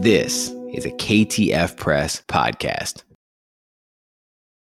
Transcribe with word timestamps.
This 0.00 0.48
is 0.72 0.86
a 0.86 0.90
KTF 0.92 1.76
Press 1.76 2.22
podcast. 2.26 3.02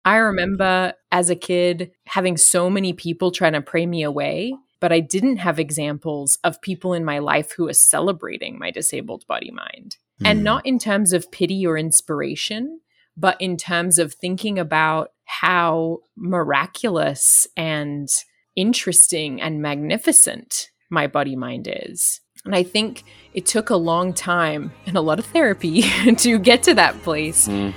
I 0.04 0.17
remember 0.17 0.92
as 1.13 1.29
a 1.29 1.35
kid 1.38 1.92
having 2.08 2.35
so 2.35 2.69
many 2.69 2.92
people 2.92 3.32
trying 3.32 3.54
to 3.54 3.62
pray 3.62 3.86
me 3.86 4.04
away, 4.04 4.54
but 4.82 4.92
I 4.92 5.00
didn't 5.00 5.38
have 5.38 5.58
examples 5.58 6.38
of 6.44 6.62
people 6.62 6.94
in 6.94 7.06
my 7.06 7.20
life 7.20 7.54
who 7.54 7.70
are 7.70 7.74
celebrating 7.74 8.60
my 8.60 8.70
disabled 8.70 9.25
body 9.28 9.50
mind. 9.50 9.96
Mm. 10.21 10.30
And 10.30 10.39
hmm. 10.39 10.44
not 10.44 10.66
in 10.66 10.78
terms 10.78 11.14
of 11.14 11.32
pity 11.32 11.66
or 11.66 11.78
inspiration, 11.78 12.82
but 13.16 13.40
in 13.40 13.56
terms 13.56 13.98
of 13.98 14.14
thinking 14.14 14.60
about 14.60 15.12
how 15.24 16.00
miraculous 16.18 17.48
and 17.56 18.10
interesting 18.58 19.42
and 19.42 19.62
magnificent 19.62 20.68
my 20.90 21.08
body 21.08 21.38
mind 21.38 21.70
is. 21.71 22.20
And 22.46 22.56
I 22.56 22.64
think 22.64 23.04
it 23.34 23.46
took 23.46 23.70
a 23.70 23.76
long 23.76 24.14
time 24.14 24.72
and 24.86 24.96
a 24.98 25.02
lot 25.02 25.20
of 25.20 25.26
therapy 25.26 25.82
to 26.18 26.40
get 26.40 26.63
to 26.63 26.73
that 26.76 27.02
place 27.04 27.48
mm. 27.48 27.73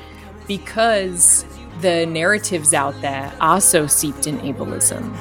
because 0.47 1.45
the 1.81 2.07
narratives 2.07 2.73
out 2.73 3.01
there 3.03 3.33
are 3.41 3.61
so 3.61 3.87
seeped 3.87 4.27
in 4.27 4.39
ableism. 4.39 5.13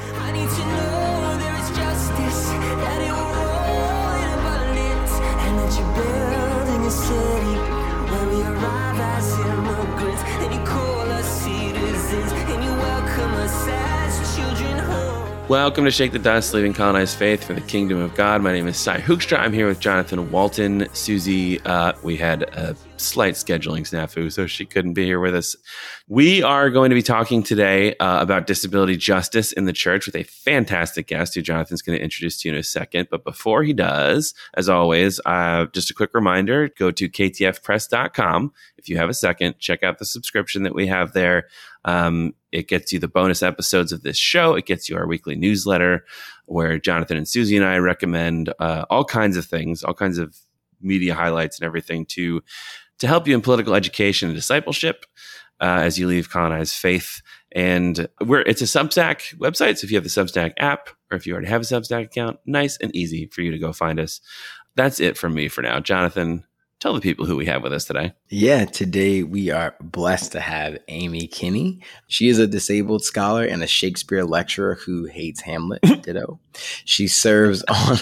Welcome 15.52 15.84
to 15.84 15.92
Shake 15.92 16.14
the 16.14 16.18
Dust, 16.18 16.54
Leaving 16.54 16.72
Colonized 16.72 17.18
Faith 17.18 17.44
for 17.44 17.54
the 17.54 17.60
Kingdom 17.60 18.00
of 18.00 18.16
God. 18.16 18.42
My 18.42 18.54
name 18.54 18.70
is 18.70 18.78
Sy 18.78 19.02
Hoekstra. 19.02 19.38
I'm 19.38 19.52
here 19.52 19.68
with 19.68 19.82
Jonathan 19.82 20.32
Walton. 20.32 20.88
Susie, 20.94 21.60
uh, 21.66 21.92
we 22.04 22.16
had 22.16 22.44
a 22.44 22.74
slight 22.96 23.34
scheduling 23.34 23.82
snafu, 23.82 24.32
so 24.32 24.48
she 24.48 24.66
couldn't 24.66 24.94
be 24.94 25.04
here 25.04 25.20
with 25.20 25.36
us. 25.36 25.58
We 26.08 26.42
are 26.42 26.70
going 26.70 26.90
to 26.90 26.96
be 26.96 27.02
talking 27.02 27.44
today 27.44 27.96
uh, 27.98 28.22
about 28.22 28.48
disability 28.48 28.96
justice 28.96 29.52
in 29.52 29.66
the 29.66 29.74
church 29.74 30.06
with 30.06 30.16
a 30.16 30.24
fantastic 30.24 31.08
guest 31.08 31.36
who 31.36 31.42
Jonathan's 31.42 31.82
going 31.82 31.98
to 31.98 32.04
introduce 32.04 32.42
to 32.42 32.48
you 32.48 32.54
in 32.54 32.60
a 32.60 32.64
second. 32.64 33.10
But 33.12 33.26
before 33.26 33.64
he 33.64 33.74
does, 33.74 34.34
as 34.54 34.70
always, 34.70 35.20
uh, 35.26 35.66
just 35.74 35.92
a 35.92 35.94
quick 35.94 36.14
reminder 36.14 36.70
go 36.78 36.92
to 36.92 37.10
ktfpress.com. 37.10 38.54
If 38.78 38.88
you 38.88 38.98
have 38.98 39.10
a 39.10 39.14
second, 39.14 39.60
check 39.60 39.84
out 39.84 40.00
the 40.00 40.06
subscription 40.06 40.64
that 40.64 40.74
we 40.74 40.88
have 40.88 41.12
there. 41.12 41.48
Um, 41.86 42.34
it 42.52 42.68
gets 42.68 42.92
you 42.92 43.00
the 43.00 43.08
bonus 43.08 43.42
episodes 43.42 43.92
of 43.92 44.04
this 44.04 44.18
show. 44.18 44.56
It 44.56 44.66
gets 44.66 44.90
you 44.90 44.98
our 44.98 45.08
weekly 45.08 45.36
newsletter 45.36 46.06
where 46.46 46.78
Jonathan 46.80 47.18
and 47.18 47.28
Susie 47.28 47.56
and 47.56 47.66
I 47.66 47.78
recommend 47.78 48.54
uh, 48.60 48.86
all 48.90 49.06
kinds 49.06 49.38
of 49.38 49.46
things, 49.46 49.84
all 49.84 49.94
kinds 49.94 50.18
of 50.18 50.36
media 50.82 51.16
highlights 51.16 51.60
and 51.60 51.66
everything 51.66 52.06
to 52.08 52.42
to 53.00 53.08
help 53.08 53.28
you 53.28 53.34
in 53.34 53.42
political 53.42 53.74
education 53.74 54.30
and 54.30 54.36
discipleship 54.36 55.06
uh, 55.60 55.80
as 55.82 55.98
you 55.98 56.08
leave 56.08 56.30
colonized 56.30 56.76
faith. 56.76 57.22
And 57.54 58.08
we're 58.26 58.42
it's 58.42 58.62
a 58.62 58.66
Substack 58.66 59.38
website. 59.38 59.78
So 59.78 59.86
if 59.86 59.92
you 59.92 59.98
have 59.98 60.04
the 60.04 60.10
Substack 60.10 60.54
app 60.58 60.90
or 61.12 61.18
if 61.18 61.26
you 61.26 61.34
already 61.34 61.48
have 61.48 61.62
a 61.62 61.66
Substack 61.66 62.06
account, 62.06 62.40
nice 62.46 62.78
and 62.78 62.96
easy 62.96 63.28
for 63.28 63.42
you 63.42 63.52
to 63.52 63.60
go 63.60 63.74
find 63.74 64.00
us. 64.00 64.22
That's 64.76 65.00
it 65.00 65.18
from 65.18 65.34
me 65.34 65.48
for 65.50 65.62
now. 65.62 65.80
Jonathan, 65.80 66.46
tell 66.82 66.94
the 66.94 67.00
people 67.00 67.28
who 67.28 67.38
we 67.38 67.46
have 67.46 67.62
with 67.62 67.72
us 67.72 67.86
today. 67.86 68.12
Yeah, 68.28 68.66
today 68.66 69.22
we 69.22 69.52
are 69.52 69.76
blessed 69.80 70.32
to 70.32 70.40
have 70.40 70.80
Amy 70.88 71.28
Kenny. 71.28 71.80
She 72.08 72.28
is 72.28 72.40
a 72.40 72.48
disabled 72.48 73.04
scholar 73.04 73.44
and 73.44 73.62
a 73.62 73.68
Shakespeare 73.68 74.24
lecturer 74.26 74.76
who 74.76 75.06
hates 75.06 75.42
Hamlet. 75.42 75.82
Ditto. 76.02 76.40
She 76.84 77.08
serves 77.08 77.64
on 77.64 77.98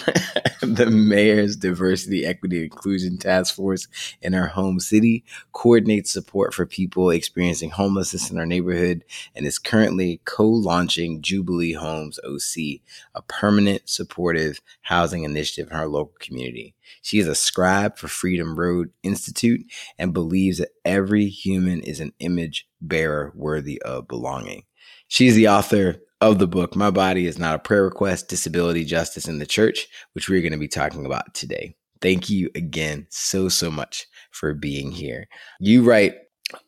the 0.61 0.87
mayor's 0.89 1.57
diversity, 1.57 2.25
equity, 2.25 2.63
inclusion 2.63 3.17
task 3.17 3.53
force 3.53 3.89
in 4.21 4.31
her 4.31 4.47
home 4.47 4.79
city, 4.79 5.25
coordinates 5.51 6.09
support 6.09 6.53
for 6.53 6.65
people 6.65 7.09
experiencing 7.09 7.71
homelessness 7.71 8.31
in 8.31 8.39
our 8.39 8.45
neighborhood, 8.45 9.03
and 9.35 9.45
is 9.45 9.59
currently 9.59 10.21
co-launching 10.23 11.21
Jubilee 11.21 11.73
Homes 11.73 12.17
OC, 12.19 12.79
a 13.13 13.21
permanent 13.27 13.89
supportive 13.89 14.61
housing 14.83 15.23
initiative 15.25 15.69
in 15.69 15.77
her 15.77 15.87
local 15.87 16.15
community. 16.19 16.75
She 17.01 17.19
is 17.19 17.27
a 17.27 17.35
scribe 17.35 17.97
for 17.97 18.07
Freedom 18.07 18.57
Road 18.57 18.89
Institute 19.03 19.61
and 19.97 20.13
believes 20.13 20.57
that 20.57 20.69
every 20.85 21.27
human 21.27 21.81
is 21.81 21.99
an 21.99 22.13
image 22.19 22.67
bearer 22.81 23.31
worthy 23.35 23.81
of 23.81 24.07
belonging. 24.07 24.63
She's 25.07 25.35
the 25.35 25.47
author 25.47 25.97
of 26.21 26.39
the 26.39 26.47
book, 26.47 26.75
My 26.75 26.91
Body 26.91 27.25
is 27.25 27.39
Not 27.39 27.55
a 27.55 27.59
Prayer 27.59 27.83
Request 27.83 28.27
Disability 28.27 28.83
Justice 28.83 29.27
in 29.27 29.39
the 29.39 29.45
Church, 29.45 29.87
which 30.13 30.29
we're 30.29 30.41
going 30.41 30.51
to 30.51 30.59
be 30.59 30.67
talking 30.67 31.05
about 31.05 31.33
today. 31.33 31.75
Thank 32.01 32.29
you 32.29 32.49
again 32.55 33.07
so, 33.09 33.49
so 33.49 33.71
much 33.71 34.05
for 34.31 34.53
being 34.53 34.91
here. 34.91 35.27
You 35.59 35.83
write 35.83 36.15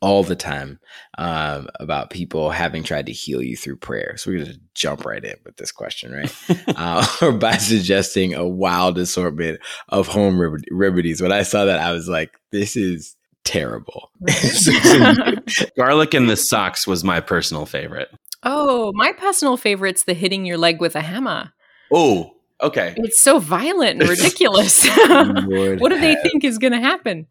all 0.00 0.22
the 0.22 0.36
time 0.36 0.78
um, 1.18 1.68
about 1.80 2.10
people 2.10 2.50
having 2.50 2.82
tried 2.82 3.06
to 3.06 3.12
heal 3.12 3.42
you 3.42 3.56
through 3.56 3.76
prayer. 3.76 4.16
So 4.16 4.30
we're 4.30 4.44
going 4.44 4.52
to 4.52 4.60
jump 4.74 5.04
right 5.04 5.24
in 5.24 5.36
with 5.44 5.56
this 5.56 5.72
question, 5.72 6.12
right? 6.12 6.34
uh, 6.76 7.06
or 7.20 7.32
by 7.38 7.56
suggesting 7.56 8.34
a 8.34 8.46
wild 8.46 8.98
assortment 8.98 9.60
of 9.88 10.08
home 10.08 10.60
remedies. 10.70 11.20
When 11.20 11.32
I 11.32 11.42
saw 11.42 11.64
that, 11.64 11.80
I 11.80 11.92
was 11.92 12.08
like, 12.08 12.32
this 12.50 12.76
is 12.76 13.16
terrible. 13.44 14.10
Garlic 15.76 16.14
in 16.14 16.26
the 16.26 16.36
socks 16.36 16.86
was 16.86 17.02
my 17.02 17.20
personal 17.20 17.66
favorite. 17.66 18.08
Oh, 18.44 18.92
my 18.94 19.12
personal 19.12 19.56
favorite's 19.56 20.04
the 20.04 20.14
hitting 20.14 20.44
your 20.44 20.58
leg 20.58 20.80
with 20.80 20.96
a 20.96 21.00
hammer. 21.00 21.52
Oh, 21.92 22.32
okay. 22.60 22.94
It's 22.96 23.20
so 23.20 23.38
violent 23.38 24.00
and 24.00 24.08
ridiculous. 24.08 24.86
what 24.96 25.90
do 25.90 26.00
they 26.00 26.16
think 26.22 26.44
is 26.44 26.58
going 26.58 26.72
to 26.72 26.80
happen? 26.80 27.26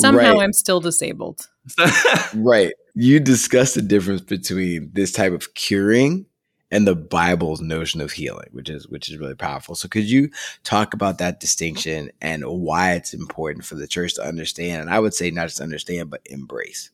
Somehow 0.00 0.34
right. 0.34 0.40
I'm 0.40 0.52
still 0.52 0.80
disabled. 0.80 1.48
right. 2.34 2.72
You 2.94 3.20
discussed 3.20 3.74
the 3.74 3.82
difference 3.82 4.20
between 4.20 4.90
this 4.92 5.12
type 5.12 5.32
of 5.32 5.54
curing 5.54 6.26
and 6.70 6.86
the 6.86 6.94
Bible's 6.94 7.60
notion 7.60 8.00
of 8.00 8.12
healing, 8.12 8.48
which 8.52 8.68
is 8.68 8.88
which 8.88 9.08
is 9.08 9.16
really 9.16 9.34
powerful. 9.34 9.74
So 9.74 9.88
could 9.88 10.08
you 10.08 10.30
talk 10.64 10.94
about 10.94 11.18
that 11.18 11.40
distinction 11.40 12.10
and 12.20 12.44
why 12.44 12.92
it's 12.92 13.14
important 13.14 13.64
for 13.64 13.74
the 13.74 13.86
church 13.86 14.14
to 14.14 14.22
understand 14.22 14.82
and 14.82 14.90
I 14.90 14.98
would 14.98 15.14
say 15.14 15.30
not 15.30 15.48
just 15.48 15.60
understand 15.60 16.10
but 16.10 16.20
embrace? 16.26 16.90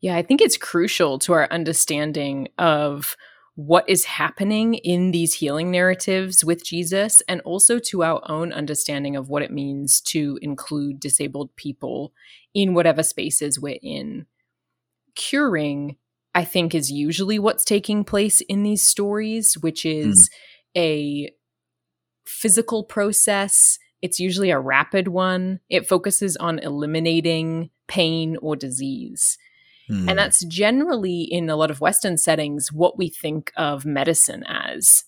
Yeah, 0.00 0.16
I 0.16 0.22
think 0.22 0.40
it's 0.40 0.56
crucial 0.56 1.18
to 1.20 1.34
our 1.34 1.46
understanding 1.50 2.48
of 2.58 3.16
what 3.66 3.86
is 3.86 4.06
happening 4.06 4.72
in 4.72 5.10
these 5.10 5.34
healing 5.34 5.70
narratives 5.70 6.42
with 6.42 6.64
Jesus 6.64 7.20
and 7.28 7.42
also 7.42 7.78
to 7.78 8.02
our 8.02 8.22
own 8.26 8.54
understanding 8.54 9.16
of 9.16 9.28
what 9.28 9.42
it 9.42 9.50
means 9.50 10.00
to 10.00 10.38
include 10.40 10.98
disabled 10.98 11.54
people 11.56 12.14
in 12.54 12.72
whatever 12.72 13.02
spaces 13.02 13.60
we're 13.60 13.78
in. 13.82 14.24
Curing, 15.14 15.96
I 16.34 16.42
think, 16.42 16.74
is 16.74 16.90
usually 16.90 17.38
what's 17.38 17.62
taking 17.62 18.02
place 18.02 18.40
in 18.40 18.62
these 18.62 18.80
stories, 18.80 19.58
which 19.58 19.84
is 19.84 20.30
mm. 20.74 20.80
a 20.80 21.30
physical 22.24 22.82
process. 22.82 23.78
It's 24.00 24.18
usually 24.18 24.50
a 24.50 24.58
rapid 24.58 25.06
one. 25.06 25.60
It 25.68 25.86
focuses 25.86 26.34
on 26.38 26.60
eliminating 26.60 27.68
pain 27.88 28.38
or 28.40 28.56
disease. 28.56 29.36
Mm. 29.90 30.08
And 30.08 30.18
that's 30.18 30.44
generally 30.44 31.22
in 31.22 31.50
a 31.50 31.56
lot 31.56 31.70
of 31.70 31.80
Western 31.80 32.16
settings 32.16 32.72
what 32.72 32.96
we 32.96 33.08
think 33.08 33.52
of 33.56 33.84
medicine 33.84 34.44
as. 34.46 35.04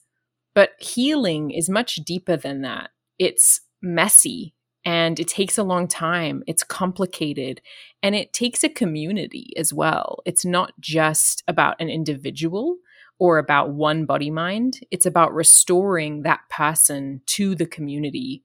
But 0.55 0.71
healing 0.79 1.51
is 1.51 1.71
much 1.71 1.97
deeper 1.97 2.37
than 2.37 2.63
that. 2.63 2.91
It's 3.19 3.61
messy 3.81 4.55
and 4.85 5.19
it 5.21 5.29
takes 5.29 5.59
a 5.59 5.63
long 5.63 5.87
time. 5.87 6.43
It's 6.47 6.65
complicated 6.65 7.61
and 8.03 8.15
it 8.15 8.33
takes 8.33 8.65
a 8.65 8.69
community 8.69 9.53
as 9.57 9.73
well. 9.73 10.21
It's 10.27 10.45
not 10.45 10.73
just 10.81 11.43
about 11.47 11.81
an 11.81 11.89
individual 11.89 12.79
or 13.19 13.39
about 13.39 13.71
one 13.71 14.05
body 14.05 14.31
mind, 14.31 14.81
it's 14.91 15.07
about 15.07 15.33
restoring 15.33 16.23
that 16.23 16.41
person 16.51 17.21
to 17.27 17.55
the 17.55 17.67
community 17.67 18.43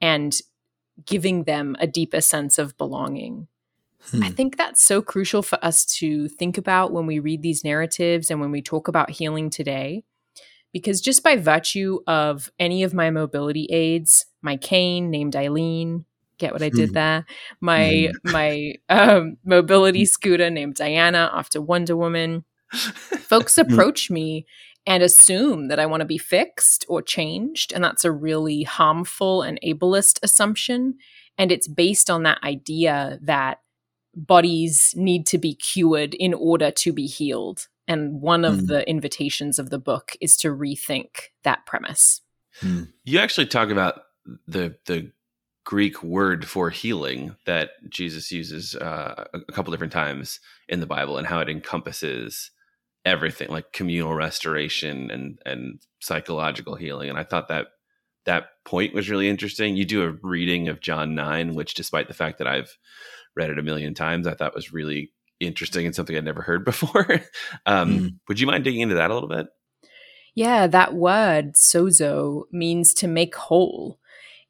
and 0.00 0.38
giving 1.04 1.44
them 1.44 1.74
a 1.80 1.86
deeper 1.86 2.20
sense 2.20 2.58
of 2.58 2.76
belonging. 2.78 3.48
Hmm. 4.10 4.22
I 4.22 4.30
think 4.30 4.56
that's 4.56 4.82
so 4.82 5.02
crucial 5.02 5.42
for 5.42 5.62
us 5.64 5.84
to 5.96 6.28
think 6.28 6.58
about 6.58 6.92
when 6.92 7.06
we 7.06 7.18
read 7.18 7.42
these 7.42 7.64
narratives 7.64 8.30
and 8.30 8.40
when 8.40 8.50
we 8.50 8.62
talk 8.62 8.88
about 8.88 9.10
healing 9.10 9.50
today. 9.50 10.04
Because 10.72 11.00
just 11.00 11.22
by 11.22 11.36
virtue 11.36 11.98
of 12.06 12.50
any 12.58 12.82
of 12.84 12.94
my 12.94 13.10
mobility 13.10 13.66
aids, 13.70 14.26
my 14.40 14.56
cane 14.56 15.10
named 15.10 15.34
Eileen, 15.34 16.04
get 16.38 16.52
what 16.52 16.62
I 16.62 16.70
did 16.70 16.90
hmm. 16.90 16.94
there, 16.94 17.26
my 17.60 18.10
hmm. 18.24 18.32
my 18.32 18.74
um, 18.88 19.36
mobility 19.44 20.04
scooter 20.04 20.50
named 20.50 20.74
Diana 20.74 21.30
after 21.34 21.60
Wonder 21.60 21.96
Woman, 21.96 22.44
folks 22.72 23.56
hmm. 23.60 23.62
approach 23.62 24.10
me 24.10 24.46
and 24.86 25.02
assume 25.02 25.68
that 25.68 25.78
I 25.78 25.86
want 25.86 26.00
to 26.00 26.06
be 26.06 26.18
fixed 26.18 26.84
or 26.88 27.02
changed. 27.02 27.72
And 27.72 27.84
that's 27.84 28.04
a 28.04 28.12
really 28.12 28.62
harmful 28.62 29.42
and 29.42 29.60
ableist 29.64 30.18
assumption. 30.22 30.94
And 31.36 31.52
it's 31.52 31.68
based 31.68 32.10
on 32.10 32.22
that 32.22 32.42
idea 32.42 33.18
that 33.22 33.58
bodies 34.14 34.92
need 34.96 35.26
to 35.28 35.38
be 35.38 35.54
cured 35.54 36.14
in 36.14 36.34
order 36.34 36.70
to 36.70 36.92
be 36.92 37.06
healed. 37.06 37.68
And 37.86 38.20
one 38.20 38.44
of 38.44 38.56
mm. 38.56 38.66
the 38.68 38.88
invitations 38.88 39.58
of 39.58 39.70
the 39.70 39.78
book 39.78 40.16
is 40.20 40.36
to 40.38 40.48
rethink 40.48 41.08
that 41.42 41.66
premise. 41.66 42.22
Mm. 42.60 42.92
You 43.04 43.18
actually 43.18 43.46
talk 43.46 43.70
about 43.70 44.02
the 44.46 44.76
the 44.86 45.12
Greek 45.64 46.02
word 46.02 46.46
for 46.46 46.70
healing 46.70 47.36
that 47.46 47.70
Jesus 47.88 48.32
uses 48.32 48.74
uh, 48.74 49.24
a 49.32 49.52
couple 49.52 49.70
different 49.70 49.92
times 49.92 50.40
in 50.68 50.80
the 50.80 50.86
Bible 50.86 51.18
and 51.18 51.26
how 51.26 51.40
it 51.40 51.48
encompasses 51.48 52.50
everything 53.04 53.48
like 53.48 53.72
communal 53.72 54.14
restoration 54.14 55.10
and 55.10 55.38
and 55.46 55.80
psychological 56.00 56.74
healing 56.74 57.08
and 57.08 57.18
I 57.18 57.24
thought 57.24 57.48
that 57.48 57.68
that 58.26 58.48
point 58.66 58.94
was 58.94 59.08
really 59.08 59.30
interesting. 59.30 59.76
You 59.76 59.86
do 59.86 60.02
a 60.02 60.12
reading 60.22 60.68
of 60.68 60.80
John 60.80 61.14
9 61.14 61.54
which 61.54 61.74
despite 61.74 62.08
the 62.08 62.14
fact 62.14 62.38
that 62.38 62.46
I've 62.46 62.76
read 63.36 63.50
it 63.50 63.58
a 63.58 63.62
million 63.62 63.94
times 63.94 64.26
I 64.26 64.34
thought 64.34 64.54
was 64.54 64.72
really 64.72 65.12
interesting 65.40 65.86
and 65.86 65.94
something 65.94 66.16
I'd 66.16 66.24
never 66.24 66.42
heard 66.42 66.64
before. 66.64 67.22
um, 67.66 67.98
mm. 67.98 68.14
would 68.28 68.40
you 68.40 68.46
mind 68.46 68.64
digging 68.64 68.80
into 68.80 68.96
that 68.96 69.10
a 69.10 69.14
little 69.14 69.28
bit? 69.28 69.46
Yeah, 70.34 70.66
that 70.68 70.94
word 70.94 71.54
sozo 71.54 72.44
means 72.52 72.94
to 72.94 73.08
make 73.08 73.34
whole. 73.34 73.98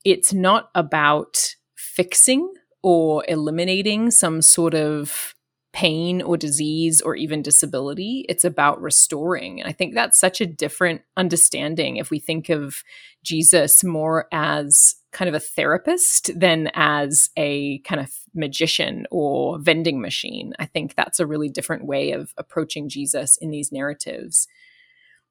It's 0.05 0.32
not 0.32 0.71
about 0.75 1.55
fixing 1.77 2.53
or 2.82 3.25
eliminating 3.29 4.11
some 4.11 4.43
sort 4.43 4.75
of 4.75 5.35
pain 5.73 6.21
or 6.21 6.37
disease 6.37 7.00
or 7.00 7.15
even 7.15 7.43
disability. 7.43 8.25
It's 8.29 8.44
about 8.44 8.81
restoring. 8.81 9.61
And 9.61 9.69
I 9.69 9.73
think 9.73 9.94
that's 9.94 10.19
such 10.19 10.41
a 10.41 10.47
different 10.47 11.03
understanding 11.17 11.97
if 11.97 12.11
we 12.11 12.19
think 12.19 12.49
of 12.49 12.82
Jesus 13.23 13.85
more 13.85 14.27
as 14.32 14.97
kind 15.12 15.29
of 15.29 15.35
a 15.35 15.41
therapist 15.41 16.31
than 16.39 16.71
as 16.75 17.31
a 17.37 17.79
kind 17.81 18.01
of 18.01 18.11
magician 18.35 19.07
or 19.11 19.59
vending 19.59 20.01
machine. 20.01 20.53
I 20.59 20.67
think 20.67 20.95
that's 20.95 21.21
a 21.21 21.27
really 21.27 21.49
different 21.49 21.85
way 21.85 22.12
of 22.12 22.33
approaching 22.37 22.89
Jesus 22.89 23.37
in 23.37 23.51
these 23.51 23.73
narratives. 23.73 24.47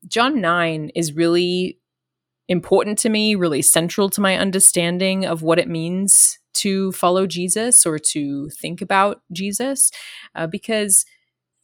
John 0.07 0.41
9 0.41 0.91
is 0.95 1.13
really 1.13 1.79
important 2.47 2.97
to 2.99 3.09
me, 3.09 3.35
really 3.35 3.61
central 3.61 4.09
to 4.09 4.21
my 4.21 4.35
understanding 4.35 5.25
of 5.25 5.43
what 5.43 5.59
it 5.59 5.67
means 5.67 6.39
to 6.53 6.91
follow 6.91 7.27
Jesus 7.27 7.85
or 7.85 7.99
to 7.99 8.49
think 8.49 8.81
about 8.81 9.21
Jesus, 9.31 9.91
uh, 10.35 10.47
because 10.47 11.05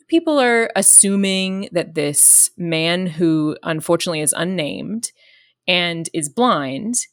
people 0.07 0.39
are 0.39 0.69
assuming 0.75 1.67
that 1.71 1.95
this 1.95 2.51
man 2.55 3.07
who 3.07 3.57
unfortunately 3.63 4.21
is 4.21 4.33
unnamed 4.37 5.11
and 5.67 6.09
is 6.13 6.29
blind 6.29 7.07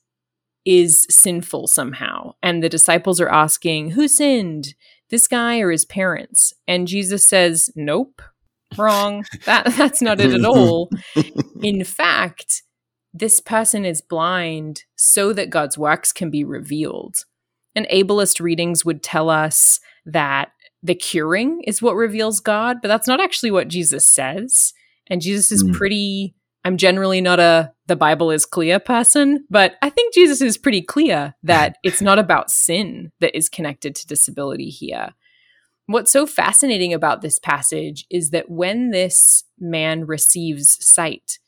is 0.65 1.07
sinful 1.11 1.67
somehow. 1.67 2.35
And 2.43 2.63
the 2.63 2.69
disciples 2.69 3.21
are 3.21 3.29
asking, 3.29 3.91
Who 3.91 4.09
sinned, 4.09 4.75
this 5.11 5.29
guy 5.29 5.59
or 5.59 5.71
his 5.71 5.85
parents? 5.85 6.53
And 6.67 6.89
Jesus 6.89 7.27
says, 7.27 7.71
Nope, 7.75 8.23
wrong. 8.79 9.25
that, 9.45 9.67
that's 9.77 10.03
not 10.03 10.21
it 10.21 10.33
at 10.33 10.45
all. 10.45 10.91
In 11.63 11.85
fact, 11.85 12.63
this 13.13 13.41
person 13.41 13.85
is 13.85 14.01
blind 14.01 14.85
so 14.97 15.33
that 15.33 15.51
God's 15.51 15.77
works 15.77 16.13
can 16.13 16.31
be 16.31 16.45
revealed. 16.45 17.25
And 17.75 17.87
ableist 17.89 18.41
readings 18.41 18.85
would 18.85 19.03
tell 19.03 19.31
us 19.31 19.81
that 20.07 20.53
the 20.83 20.95
curing 20.95 21.63
is 21.63 21.81
what 21.81 21.95
reveals 21.95 22.41
God, 22.41 22.79
but 22.83 22.89
that's 22.89 23.07
not 23.07 23.21
actually 23.21 23.51
what 23.51 23.69
Jesus 23.69 24.07
says. 24.07 24.73
And 25.09 25.21
Jesus 25.21 25.53
is 25.53 25.63
mm. 25.63 25.73
pretty, 25.73 26.35
I'm 26.65 26.77
generally 26.77 27.21
not 27.21 27.41
a 27.41 27.73
the 27.87 27.97
Bible 27.97 28.31
is 28.31 28.47
clear 28.47 28.79
person, 28.79 29.45
but 29.51 29.75
I 29.83 29.91
think 29.91 30.15
Jesus 30.15 30.41
is 30.41 30.57
pretty 30.57 30.83
clear 30.83 31.35
that 31.43 31.77
it's 31.83 32.01
not 32.01 32.19
about 32.19 32.51
sin 32.51 33.13
that 33.21 33.37
is 33.37 33.49
connected 33.49 33.95
to 33.97 34.07
disability 34.07 34.69
here. 34.69 35.11
What's 35.87 36.13
so 36.13 36.27
fascinating 36.27 36.95
about 36.95 37.21
this 37.21 37.39
passage 37.39 38.07
is 38.09 38.31
that 38.31 38.49
when 38.49 38.91
this 38.91 39.45
man 39.59 40.07
receives 40.07 40.79
sight, 40.85 41.39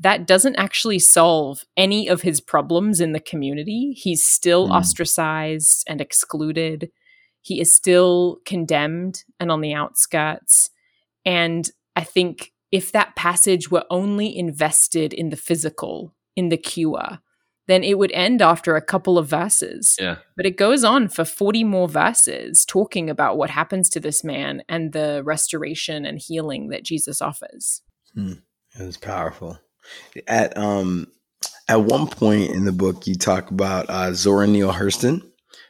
that 0.00 0.26
doesn't 0.26 0.56
actually 0.56 0.98
solve 0.98 1.64
any 1.76 2.08
of 2.08 2.22
his 2.22 2.40
problems 2.40 3.00
in 3.00 3.12
the 3.12 3.20
community. 3.20 3.92
He's 3.92 4.26
still 4.26 4.68
mm. 4.68 4.72
ostracized 4.72 5.84
and 5.86 6.00
excluded. 6.00 6.90
He 7.42 7.60
is 7.60 7.72
still 7.72 8.38
condemned 8.44 9.22
and 9.38 9.52
on 9.52 9.60
the 9.60 9.74
outskirts. 9.74 10.70
And 11.24 11.70
I 11.94 12.02
think 12.02 12.52
if 12.72 12.90
that 12.92 13.14
passage 13.14 13.70
were 13.70 13.84
only 13.90 14.36
invested 14.36 15.12
in 15.12 15.28
the 15.28 15.36
physical, 15.36 16.14
in 16.34 16.48
the 16.48 16.56
cure, 16.56 17.20
then 17.68 17.84
it 17.84 17.98
would 17.98 18.10
end 18.12 18.42
after 18.42 18.74
a 18.74 18.82
couple 18.82 19.18
of 19.18 19.28
verses. 19.28 19.96
Yeah. 20.00 20.16
But 20.36 20.46
it 20.46 20.56
goes 20.56 20.82
on 20.82 21.08
for 21.08 21.24
40 21.24 21.62
more 21.64 21.88
verses 21.88 22.64
talking 22.64 23.08
about 23.08 23.36
what 23.36 23.50
happens 23.50 23.88
to 23.90 24.00
this 24.00 24.24
man 24.24 24.62
and 24.68 24.92
the 24.92 25.22
restoration 25.24 26.04
and 26.04 26.18
healing 26.18 26.68
that 26.70 26.84
Jesus 26.84 27.22
offers. 27.22 27.82
Hmm. 28.14 28.32
It 28.78 28.84
was 28.84 28.96
powerful. 28.96 29.58
At 30.26 30.56
um 30.56 31.08
at 31.68 31.82
one 31.82 32.06
point 32.06 32.50
in 32.50 32.64
the 32.64 32.72
book, 32.72 33.06
you 33.06 33.14
talk 33.14 33.50
about 33.50 33.86
uh, 33.88 34.12
Zora 34.12 34.46
Neale 34.46 34.72
Hurston 34.72 35.22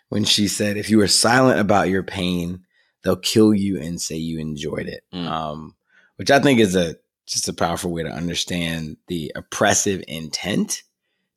when 0.08 0.24
she 0.24 0.48
said, 0.48 0.76
"If 0.76 0.90
you 0.90 1.00
are 1.00 1.08
silent 1.08 1.60
about 1.60 1.88
your 1.88 2.02
pain, 2.02 2.60
they'll 3.02 3.16
kill 3.16 3.54
you 3.54 3.80
and 3.80 4.00
say 4.00 4.16
you 4.16 4.38
enjoyed 4.38 4.86
it." 4.86 5.02
Mm. 5.14 5.26
Um, 5.26 5.74
which 6.22 6.30
I 6.30 6.38
think 6.38 6.60
is 6.60 6.76
a 6.76 6.94
just 7.26 7.48
a 7.48 7.52
powerful 7.52 7.90
way 7.90 8.04
to 8.04 8.08
understand 8.08 8.96
the 9.08 9.32
oppressive 9.34 10.04
intent 10.06 10.84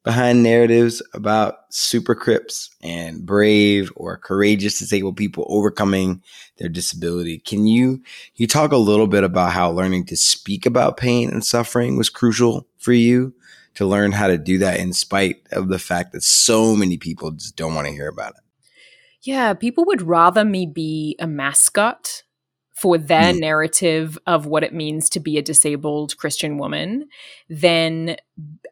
behind 0.03 0.43
narratives 0.43 1.01
about 1.15 1.55
super 1.71 2.13
crips 2.13 2.69
and 2.83 3.25
brave 3.25 3.91
or 3.95 4.15
courageous 4.15 4.77
disabled 4.77 5.17
people 5.17 5.43
overcoming 5.49 6.21
their 6.59 6.69
disability. 6.69 7.39
Can 7.39 7.65
you 7.65 8.03
you 8.35 8.45
talk 8.45 8.71
a 8.71 8.77
little 8.77 9.07
bit 9.07 9.23
about 9.23 9.53
how 9.53 9.71
learning 9.71 10.05
to 10.05 10.15
speak 10.15 10.67
about 10.67 10.97
pain 10.97 11.31
and 11.31 11.43
suffering 11.43 11.97
was 11.97 12.11
crucial 12.11 12.67
for 12.77 12.93
you 12.93 13.33
to 13.73 13.87
learn 13.87 14.11
how 14.11 14.27
to 14.27 14.37
do 14.37 14.59
that 14.59 14.79
in 14.79 14.93
spite 14.93 15.37
of 15.51 15.69
the 15.69 15.79
fact 15.79 16.13
that 16.13 16.21
so 16.21 16.75
many 16.75 16.97
people 16.99 17.31
just 17.31 17.55
don't 17.55 17.73
want 17.73 17.87
to 17.87 17.93
hear 17.93 18.07
about 18.07 18.35
it? 18.35 18.43
Yeah, 19.23 19.55
people 19.55 19.85
would 19.85 20.03
rather 20.03 20.45
me 20.45 20.67
be 20.67 21.15
a 21.17 21.25
mascot 21.25 22.21
for 22.75 22.97
their 22.97 23.33
mm. 23.33 23.39
narrative 23.39 24.17
of 24.27 24.45
what 24.45 24.63
it 24.63 24.73
means 24.73 25.09
to 25.09 25.19
be 25.19 25.37
a 25.37 25.41
disabled 25.41 26.17
Christian 26.17 26.57
woman 26.57 27.07
than 27.49 28.17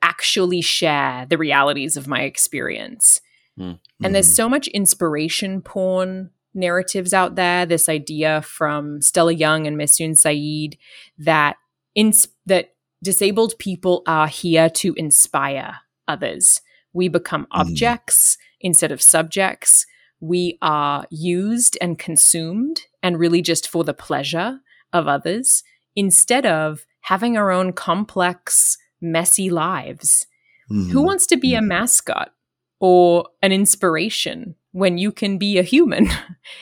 actually 0.02 0.62
share 0.62 1.26
the 1.30 1.38
realities 1.38 1.96
of 1.96 2.08
my 2.08 2.22
experience. 2.22 3.22
Mm. 3.58 3.80
And 4.04 4.14
there's 4.14 4.28
mm-hmm. 4.28 4.36
so 4.36 4.50
much 4.50 4.68
inspiration 4.68 5.62
porn 5.62 6.32
narratives 6.54 7.14
out 7.14 7.36
there. 7.36 7.66
This 7.66 7.88
idea 7.88 8.42
from 8.42 9.02
Stella 9.02 9.34
Young 9.34 9.66
and 9.68 9.78
Maysoon 9.78 10.12
Zayid 10.12 10.78
that 11.18 11.56
ins- 11.96 12.28
that 12.46 12.76
disabled 13.02 13.58
people 13.58 14.04
are 14.06 14.28
here 14.28 14.70
to 14.70 14.94
inspire 14.96 15.78
others. 16.10 16.62
We 16.92 17.08
become 17.08 17.44
mm. 17.44 17.48
objects 17.52 18.38
instead 18.60 18.92
of 18.92 19.02
subjects 19.02 19.86
we 20.24 20.58
are 20.62 21.06
used 21.10 21.78
and 21.82 22.00
consumed 22.00 22.84
and 23.04 23.20
really 23.20 23.42
just 23.42 23.68
for 23.68 23.84
the 23.84 23.94
pleasure 23.94 24.60
of 24.94 25.08
others 25.08 25.64
instead 25.96 26.46
of 26.46 26.86
having 27.02 27.38
our 27.38 27.52
own 27.52 27.74
complex, 27.74 28.78
messy 29.02 29.50
lives. 29.50 30.26
Mm-hmm. 30.72 30.92
Who 30.92 31.02
wants 31.04 31.28
to 31.28 31.38
be 31.38 31.54
a 31.54 31.62
mascot 31.62 32.32
or 32.80 33.28
an 33.42 33.52
inspiration 33.52 34.56
when 34.72 34.98
you 34.98 35.12
can 35.12 35.38
be 35.38 35.58
a 35.58 35.64
human? 35.64 36.08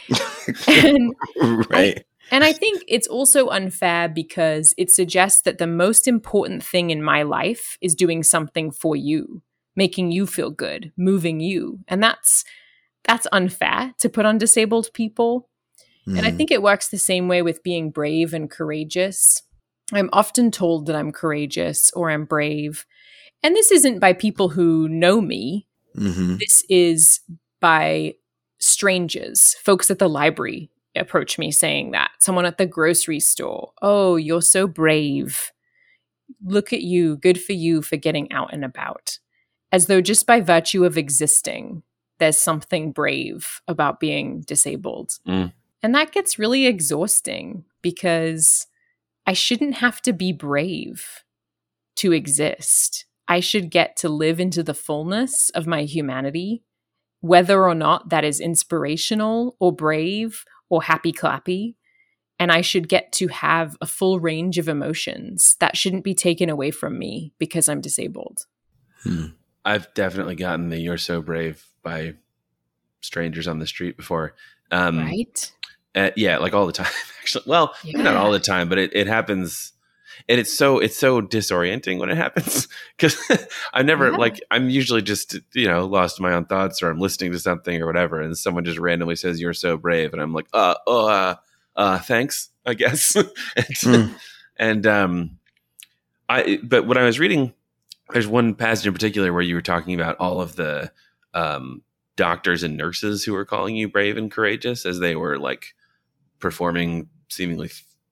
and 0.67 1.13
right. 1.69 1.99
I, 1.99 2.03
and 2.31 2.43
I 2.43 2.53
think 2.53 2.83
it's 2.87 3.07
also 3.07 3.47
unfair 3.47 4.09
because 4.09 4.73
it 4.77 4.89
suggests 4.89 5.41
that 5.43 5.59
the 5.59 5.67
most 5.67 6.07
important 6.07 6.63
thing 6.63 6.89
in 6.89 7.03
my 7.03 7.23
life 7.23 7.77
is 7.81 7.93
doing 7.93 8.23
something 8.23 8.71
for 8.71 8.95
you, 8.95 9.43
making 9.75 10.11
you 10.11 10.25
feel 10.25 10.49
good, 10.49 10.91
moving 10.97 11.39
you. 11.39 11.79
And 11.87 12.01
that's 12.01 12.43
that's 13.03 13.27
unfair 13.31 13.93
to 13.99 14.09
put 14.09 14.25
on 14.25 14.37
disabled 14.37 14.89
people. 14.93 15.49
Mm. 16.07 16.17
And 16.17 16.25
I 16.25 16.31
hmm. 16.31 16.37
think 16.37 16.51
it 16.51 16.63
works 16.63 16.89
the 16.89 16.97
same 16.97 17.27
way 17.27 17.41
with 17.41 17.63
being 17.63 17.91
brave 17.91 18.33
and 18.33 18.49
courageous. 18.49 19.43
I'm 19.93 20.09
often 20.13 20.51
told 20.51 20.85
that 20.85 20.95
I'm 20.95 21.11
courageous 21.11 21.91
or 21.91 22.09
I'm 22.09 22.25
brave. 22.25 22.85
And 23.43 23.55
this 23.55 23.71
isn't 23.71 23.99
by 23.99 24.13
people 24.13 24.49
who 24.49 24.87
know 24.87 25.21
me. 25.21 25.67
Mm-hmm. 25.97 26.37
This 26.37 26.63
is 26.69 27.19
by 27.59 28.15
strangers, 28.59 29.55
folks 29.61 29.91
at 29.91 29.99
the 29.99 30.09
library 30.09 30.71
approach 30.95 31.37
me 31.37 31.51
saying 31.51 31.91
that. 31.91 32.11
Someone 32.19 32.45
at 32.45 32.57
the 32.57 32.65
grocery 32.65 33.19
store. 33.19 33.71
Oh, 33.81 34.15
you're 34.15 34.41
so 34.41 34.67
brave. 34.67 35.51
Look 36.43 36.73
at 36.73 36.81
you. 36.81 37.17
Good 37.17 37.41
for 37.41 37.53
you 37.53 37.81
for 37.81 37.97
getting 37.97 38.31
out 38.31 38.53
and 38.53 38.65
about. 38.65 39.19
As 39.71 39.87
though 39.87 40.01
just 40.01 40.27
by 40.27 40.41
virtue 40.41 40.83
of 40.83 40.97
existing, 40.97 41.83
there's 42.19 42.37
something 42.37 42.91
brave 42.91 43.61
about 43.67 43.99
being 43.99 44.41
disabled. 44.41 45.11
Mm. 45.27 45.53
And 45.83 45.95
that 45.95 46.11
gets 46.11 46.37
really 46.37 46.65
exhausting 46.65 47.65
because 47.81 48.67
I 49.25 49.33
shouldn't 49.33 49.75
have 49.75 50.01
to 50.03 50.13
be 50.13 50.31
brave 50.31 51.23
to 51.97 52.11
exist. 52.11 53.05
I 53.27 53.39
should 53.39 53.69
get 53.69 53.95
to 53.97 54.09
live 54.09 54.39
into 54.39 54.63
the 54.63 54.73
fullness 54.73 55.49
of 55.51 55.67
my 55.67 55.83
humanity, 55.83 56.63
whether 57.21 57.63
or 57.63 57.75
not 57.75 58.09
that 58.09 58.23
is 58.23 58.39
inspirational 58.39 59.55
or 59.59 59.71
brave 59.71 60.43
or 60.69 60.83
happy 60.83 61.11
clappy. 61.11 61.75
And 62.39 62.51
I 62.51 62.61
should 62.61 62.89
get 62.89 63.11
to 63.13 63.27
have 63.27 63.77
a 63.81 63.85
full 63.85 64.19
range 64.19 64.57
of 64.57 64.67
emotions 64.67 65.55
that 65.59 65.77
shouldn't 65.77 66.03
be 66.03 66.15
taken 66.15 66.49
away 66.49 66.71
from 66.71 66.97
me 66.97 67.33
because 67.37 67.69
I'm 67.69 67.81
disabled. 67.81 68.47
Hmm. 69.03 69.27
I've 69.63 69.93
definitely 69.93 70.35
gotten 70.35 70.69
the 70.69 70.79
"You're 70.79 70.97
so 70.97 71.21
brave" 71.21 71.63
by 71.83 72.15
strangers 73.01 73.47
on 73.47 73.59
the 73.59 73.67
street 73.67 73.95
before. 73.95 74.33
Um, 74.71 74.99
right? 74.99 75.51
Uh, 75.95 76.11
yeah, 76.15 76.37
like 76.37 76.53
all 76.53 76.65
the 76.65 76.71
time. 76.73 76.91
Actually, 77.21 77.43
well, 77.47 77.73
maybe 77.85 78.01
not 78.01 78.15
all 78.15 78.31
the 78.31 78.39
time, 78.39 78.69
but 78.69 78.77
it, 78.77 78.95
it 78.95 79.07
happens, 79.07 79.73
and 80.27 80.39
it's 80.39 80.51
so 80.51 80.79
it's 80.79 80.97
so 80.97 81.21
disorienting 81.21 81.99
when 81.99 82.09
it 82.09 82.17
happens 82.17 82.67
because 82.97 83.17
I 83.73 83.83
never 83.83 84.11
Yeah. 84.11 84.17
like 84.17 84.41
I'm 84.49 84.69
usually 84.69 85.01
just 85.01 85.37
you 85.53 85.67
know 85.67 85.85
lost 85.85 86.19
in 86.19 86.23
my 86.23 86.33
own 86.33 86.45
thoughts 86.45 86.81
or 86.81 86.89
I'm 86.89 86.99
listening 86.99 87.31
to 87.33 87.39
something 87.39 87.81
or 87.81 87.85
whatever, 87.85 88.21
and 88.21 88.37
someone 88.37 88.65
just 88.65 88.79
randomly 88.79 89.15
says 89.15 89.39
you're 89.39 89.53
so 89.53 89.77
brave, 89.77 90.13
and 90.13 90.21
I'm 90.21 90.33
like, 90.33 90.47
uh, 90.53 90.75
oh, 90.87 91.07
uh, 91.07 91.35
uh 91.75 91.99
thanks, 91.99 92.49
I 92.65 92.73
guess, 92.73 93.15
and, 93.15 93.27
Mm. 93.57 94.15
and 94.57 94.87
um, 94.87 95.39
I 96.29 96.59
but 96.63 96.87
when 96.87 96.97
I 96.97 97.03
was 97.03 97.19
reading, 97.19 97.53
there's 98.11 98.27
one 98.27 98.55
passage 98.55 98.87
in 98.87 98.93
particular 98.93 99.31
where 99.33 99.41
you 99.41 99.55
were 99.55 99.61
talking 99.61 99.93
about 99.93 100.17
all 100.19 100.41
of 100.41 100.55
the 100.55 100.91
um 101.33 101.81
doctors 102.17 102.61
and 102.63 102.77
nurses 102.77 103.23
who 103.23 103.33
were 103.33 103.45
calling 103.45 103.75
you 103.75 103.87
brave 103.87 104.17
and 104.17 104.29
courageous 104.31 104.85
as 104.85 104.99
they 104.99 105.15
were 105.15 105.37
like 105.39 105.73
performing 106.41 107.07
seemingly 107.29 107.69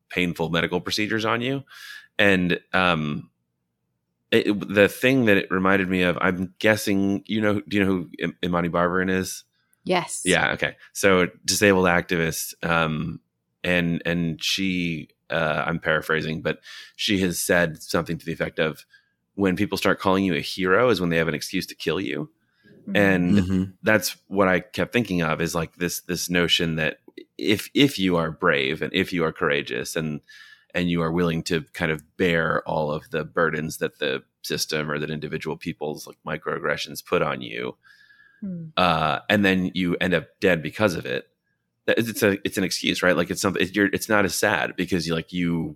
painful 0.10 0.50
medical 0.50 0.80
procedures 0.82 1.26
on 1.26 1.42
you 1.42 1.64
and 2.18 2.60
um 2.74 3.30
it, 4.32 4.48
it- 4.48 4.74
the 4.74 4.88
thing 4.88 5.26
that 5.26 5.38
it 5.38 5.52
reminded 5.52 5.90
me 5.90 6.02
of 6.04 6.18
i'm 6.22 6.54
guessing 6.60 7.24
you 7.26 7.42
know 7.42 7.62
do 7.68 7.78
you 7.78 7.84
know 7.84 7.90
who 7.92 8.10
Im- 8.20 8.38
imani 8.44 8.70
Barbarin 8.70 9.10
is 9.10 9.44
Yes. 9.84 10.22
yeah 10.26 10.52
okay 10.54 10.76
so 10.94 11.28
disabled 11.46 11.86
activist 11.86 12.54
um 12.64 13.20
and 13.64 14.02
and 14.06 14.44
she 14.44 15.10
uh 15.30 15.64
i'm 15.66 15.80
paraphrasing 15.80 16.42
but 16.42 16.60
she 16.96 17.20
has 17.20 17.40
said 17.40 17.82
something 17.82 18.18
to 18.18 18.26
the 18.26 18.34
effect 18.34 18.60
of 18.60 18.86
when 19.36 19.56
people 19.56 19.78
start 19.78 20.00
calling 20.00 20.24
you 20.26 20.34
a 20.36 20.42
hero 20.42 20.90
is 20.90 21.00
when 21.00 21.10
they 21.10 21.18
have 21.18 21.28
an 21.28 21.34
excuse 21.36 21.66
to 21.66 21.76
kill 21.76 22.00
you 22.00 22.30
Mhm. 22.88 22.96
and 22.96 23.36
Mhm. 23.38 23.74
that's 23.84 24.16
what 24.28 24.48
I 24.48 24.60
kept 24.62 24.92
thinking 24.94 25.22
of 25.22 25.42
is 25.42 25.54
like 25.56 25.76
this 25.76 26.02
this 26.02 26.30
notion 26.30 26.76
that 26.78 26.98
if 27.40 27.70
if 27.74 27.98
you 27.98 28.18
are 28.18 28.32
brave 28.32 28.82
and 28.82 28.94
if 28.94 29.14
you 29.14 29.24
are 29.24 29.32
courageous 29.32 29.96
and 29.96 30.22
and 30.74 30.90
you 30.90 31.02
are 31.02 31.12
willing 31.12 31.42
to 31.44 31.62
kind 31.74 31.92
of 31.92 32.04
bear 32.18 32.62
all 32.68 32.92
of 32.92 33.10
the 33.10 33.24
burdens 33.24 33.78
that 33.78 34.00
the 34.00 34.22
system 34.44 34.90
or 34.90 35.00
that 35.00 35.10
individual 35.10 35.58
people's 35.58 36.08
like 36.08 36.18
microaggressions 36.26 37.06
put 37.06 37.22
on 37.22 37.42
you 37.42 37.76
Hmm. 38.42 38.68
uh 38.78 39.20
and 39.28 39.44
then 39.44 39.70
you 39.74 39.98
end 40.00 40.14
up 40.14 40.28
dead 40.40 40.64
because 40.64 40.96
of 40.96 41.06
it 41.06 41.28
it's 41.98 42.24
a 42.24 42.38
it's 42.46 42.58
an 42.58 42.64
excuse 42.64 43.02
right? 43.04 43.18
Like 43.18 43.30
it's 43.30 43.42
something 43.42 43.62
it's, 43.62 43.76
you're, 43.76 43.88
it's 43.88 44.10
not 44.10 44.26
as 44.26 44.36
sad 44.36 44.76
because 44.76 45.08
you 45.08 45.14
like 45.14 45.34
you 45.34 45.76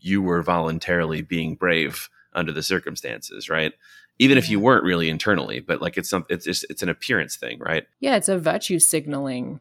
you 0.00 0.22
were 0.22 0.42
voluntarily 0.42 1.22
being 1.22 1.54
brave 1.54 2.08
under 2.32 2.52
the 2.52 2.62
circumstances 2.62 3.48
right? 3.48 3.72
Even 4.18 4.36
if 4.36 4.50
you 4.50 4.60
weren't 4.60 4.84
really 4.84 5.08
internally 5.08 5.60
but 5.60 5.80
like 5.80 5.96
it's 5.96 6.08
some 6.10 6.24
it's 6.28 6.44
just 6.44 6.64
it's 6.70 6.82
an 6.82 6.88
appearance 6.88 7.36
thing 7.36 7.58
right? 7.60 7.86
Yeah, 8.00 8.16
it's 8.16 8.28
a 8.28 8.38
virtue 8.38 8.78
signaling 8.78 9.60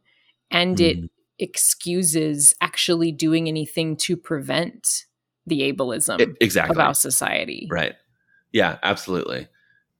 and 0.51 0.77
Mm. 0.77 0.82
it 1.06 1.12
excuses 1.39 2.53
actually 2.62 3.12
doing 3.12 3.48
anything 3.48 3.96
to 3.96 4.15
prevent 4.18 5.06
the 5.46 5.72
ableism 5.72 6.20
It- 6.20 6.38
exactly 6.41 6.75
of 6.75 6.79
our 6.79 6.94
society. 6.94 7.68
right 7.72 7.96
yeah 8.51 8.77
absolutely 8.84 9.48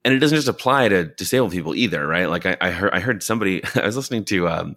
and 0.06 0.14
it 0.14 0.20
doesn't 0.20 0.36
just 0.36 0.48
apply 0.48 0.90
to 0.90 1.06
disabled 1.06 1.52
people 1.52 1.76
either 1.76 2.06
right 2.08 2.30
like 2.30 2.46
i, 2.46 2.58
I 2.62 2.72
heard 2.72 2.92
i 2.94 3.00
heard 3.00 3.24
somebody 3.24 3.64
i 3.76 3.86
was 3.86 3.96
listening 3.96 4.26
to 4.26 4.48
um 4.48 4.76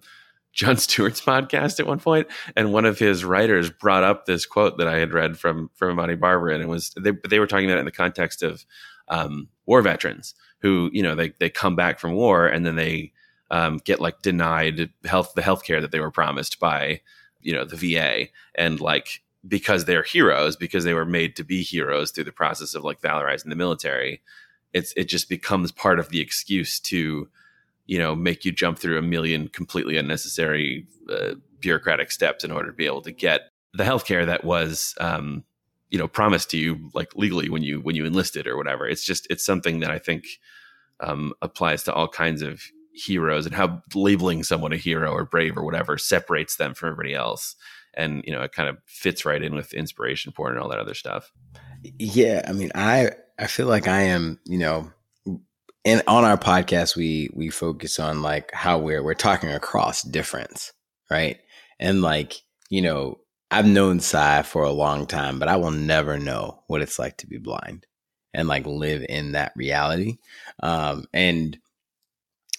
Jon 0.53 0.77
Stewart's 0.77 1.19
podcast 1.33 1.79
at 1.79 1.87
one 1.87 1.99
point, 1.99 2.27
and 2.55 2.71
one 2.71 2.85
of 2.85 2.99
his 2.99 3.25
writers 3.25 3.71
brought 3.71 4.03
up 4.03 4.27
this 4.27 4.45
quote 4.45 4.77
that 4.77 4.87
I 4.87 4.97
had 4.97 5.11
read 5.11 5.35
from 5.35 5.71
from 5.73 5.89
Imani 5.89 6.13
Barber, 6.13 6.49
and 6.49 6.61
it 6.61 6.67
was 6.69 6.91
they 6.95 7.11
they 7.27 7.39
were 7.39 7.47
talking 7.47 7.65
about 7.65 7.77
it 7.77 7.79
in 7.79 7.85
the 7.85 7.91
context 7.91 8.43
of 8.43 8.63
um, 9.07 9.47
war 9.65 9.81
veterans 9.81 10.35
who 10.59 10.91
you 10.93 11.01
know 11.01 11.15
they 11.15 11.29
they 11.39 11.49
come 11.49 11.75
back 11.75 11.97
from 11.97 12.11
war 12.13 12.45
and 12.45 12.67
then 12.67 12.75
they 12.75 13.11
um, 13.53 13.79
get 13.85 14.01
like 14.01 14.23
denied 14.23 14.89
health 15.05 15.33
the 15.35 15.43
health 15.43 15.63
care 15.63 15.79
that 15.79 15.91
they 15.91 15.99
were 15.99 16.11
promised 16.11 16.59
by 16.59 16.99
you 17.39 17.53
know 17.53 17.63
the 17.63 17.75
VA 17.75 18.27
and 18.55 18.81
like 18.81 19.21
because 19.47 19.85
they're 19.85 20.03
heroes 20.03 20.55
because 20.55 20.83
they 20.83 20.95
were 20.95 21.05
made 21.05 21.35
to 21.35 21.43
be 21.43 21.61
heroes 21.61 22.09
through 22.09 22.23
the 22.23 22.31
process 22.31 22.73
of 22.73 22.83
like 22.83 22.99
valorizing 22.99 23.49
the 23.49 23.55
military 23.55 24.21
it's 24.73 24.91
it 24.97 25.05
just 25.05 25.29
becomes 25.29 25.71
part 25.71 25.99
of 25.99 26.09
the 26.09 26.19
excuse 26.19 26.79
to 26.79 27.29
you 27.85 27.99
know 27.99 28.15
make 28.15 28.43
you 28.43 28.51
jump 28.51 28.79
through 28.79 28.97
a 28.97 29.03
million 29.03 29.47
completely 29.47 29.97
unnecessary 29.97 30.87
uh, 31.11 31.35
bureaucratic 31.59 32.11
steps 32.11 32.43
in 32.43 32.51
order 32.51 32.71
to 32.71 32.75
be 32.75 32.87
able 32.87 33.03
to 33.03 33.11
get 33.11 33.49
the 33.75 33.83
healthcare 33.83 34.25
that 34.25 34.43
was 34.43 34.95
um, 34.99 35.43
you 35.91 35.99
know 35.99 36.07
promised 36.07 36.49
to 36.49 36.57
you 36.57 36.89
like 36.95 37.15
legally 37.15 37.49
when 37.49 37.61
you 37.61 37.81
when 37.81 37.95
you 37.95 38.03
enlisted 38.03 38.47
or 38.47 38.57
whatever. 38.57 38.87
It's 38.89 39.05
just 39.05 39.27
it's 39.29 39.45
something 39.45 39.79
that 39.81 39.91
i 39.91 39.99
think 39.99 40.25
um, 40.99 41.33
applies 41.41 41.83
to 41.83 41.93
all 41.93 42.07
kinds 42.07 42.41
of 42.41 42.63
heroes 42.93 43.45
and 43.45 43.55
how 43.55 43.81
labeling 43.95 44.43
someone 44.43 44.73
a 44.73 44.77
hero 44.77 45.11
or 45.11 45.25
brave 45.25 45.57
or 45.57 45.65
whatever 45.65 45.97
separates 45.97 46.57
them 46.57 46.73
from 46.73 46.89
everybody 46.89 47.13
else 47.13 47.55
and 47.95 48.23
you 48.25 48.31
know 48.31 48.41
it 48.41 48.51
kind 48.51 48.69
of 48.69 48.77
fits 48.85 49.25
right 49.25 49.43
in 49.43 49.55
with 49.55 49.73
inspiration 49.73 50.31
porn 50.31 50.53
and 50.53 50.61
all 50.61 50.69
that 50.69 50.79
other 50.79 50.93
stuff 50.93 51.31
Yeah, 51.99 52.41
I 52.47 52.53
mean, 52.53 52.71
I 52.75 53.11
I 53.37 53.47
feel 53.47 53.67
like 53.67 53.87
I 53.87 54.01
am, 54.03 54.39
you 54.45 54.57
know, 54.57 54.91
and 55.85 56.01
on 56.07 56.23
our 56.23 56.37
podcast 56.37 56.95
we 56.95 57.29
we 57.33 57.49
focus 57.49 57.99
on 57.99 58.21
like 58.21 58.51
how 58.53 58.77
we're 58.77 59.03
we're 59.03 59.13
talking 59.13 59.49
across 59.49 60.01
difference, 60.01 60.71
right? 61.11 61.39
And 61.79 62.01
like, 62.01 62.35
you 62.69 62.81
know, 62.81 63.19
I've 63.51 63.65
known 63.65 63.99
Sy 63.99 64.43
for 64.43 64.63
a 64.63 64.71
long 64.71 65.05
time, 65.05 65.39
but 65.39 65.49
I 65.49 65.57
will 65.57 65.71
never 65.71 66.17
know 66.17 66.63
what 66.67 66.81
it's 66.81 66.99
like 66.99 67.17
to 67.17 67.27
be 67.27 67.37
blind 67.37 67.85
and 68.33 68.47
like 68.47 68.65
live 68.65 69.05
in 69.09 69.33
that 69.33 69.51
reality. 69.55 70.17
Um 70.61 71.05
and 71.13 71.57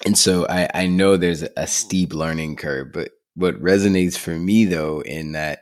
and 0.04 0.16
so 0.16 0.46
I 0.48 0.68
I 0.74 0.86
know 0.86 1.16
there's 1.16 1.42
a 1.56 1.66
steep 1.66 2.12
learning 2.14 2.56
curve, 2.56 2.92
but 2.92 3.10
what 3.34 3.60
resonates 3.60 4.16
for 4.16 4.30
me 4.36 4.64
though 4.64 5.00
in 5.00 5.32
that 5.32 5.60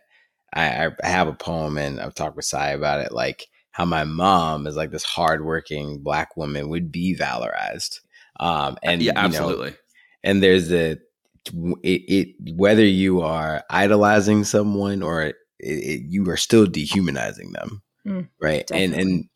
I, 0.55 0.91
I 1.03 1.09
have 1.09 1.29
a 1.29 1.33
poem 1.33 1.79
and 1.79 2.01
I've 2.01 2.15
talked 2.15 2.37
with 2.37 2.45
Sy 2.45 2.71
about 2.71 3.01
it, 3.01 3.13
like 3.13 3.47
how 3.71 3.87
my 3.87 4.05
mom 4.05 4.67
is 4.67 4.77
like 4.77 4.91
this 4.91 5.05
hardworking 5.05 6.03
black 6.03 6.37
woman 6.37 6.69
would 6.69 6.93
be 6.93 7.17
valorized. 7.17 8.01
Um, 8.39 8.77
and 8.83 9.01
yeah 9.03 9.13
you 9.13 9.15
know, 9.15 9.27
absolutely 9.27 9.75
and 10.23 10.43
there's 10.43 10.73
a 10.73 10.99
it, 11.83 12.03
it 12.43 12.55
whether 12.55 12.85
you 12.85 13.21
are 13.23 13.65
idolizing 13.71 14.45
someone 14.45 15.03
or 15.03 15.23
it, 15.23 15.37
it, 15.59 16.03
you 16.09 16.29
are 16.31 16.37
still 16.37 16.67
dehumanizing 16.67 17.53
them, 17.53 17.83
Mm, 18.07 18.29
right? 18.41 18.69
And 18.73 18.95
and 18.95 19.29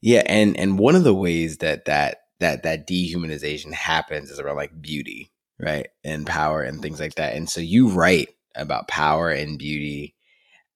yeah, 0.00 0.22
and 0.26 0.56
and 0.56 0.78
one 0.78 0.96
of 0.96 1.04
the 1.04 1.14
ways 1.14 1.58
that 1.58 1.84
that 1.84 2.19
that 2.40 2.62
that 2.64 2.86
dehumanization 2.88 3.72
happens 3.72 4.30
is 4.30 4.40
around 4.40 4.56
like 4.56 4.80
beauty, 4.80 5.30
right, 5.58 5.88
and 6.04 6.26
power 6.26 6.62
and 6.62 6.82
things 6.82 7.00
like 7.00 7.14
that. 7.14 7.34
And 7.34 7.48
so 7.48 7.60
you 7.60 7.88
write 7.88 8.30
about 8.56 8.88
power 8.88 9.30
and 9.30 9.58
beauty 9.58 10.14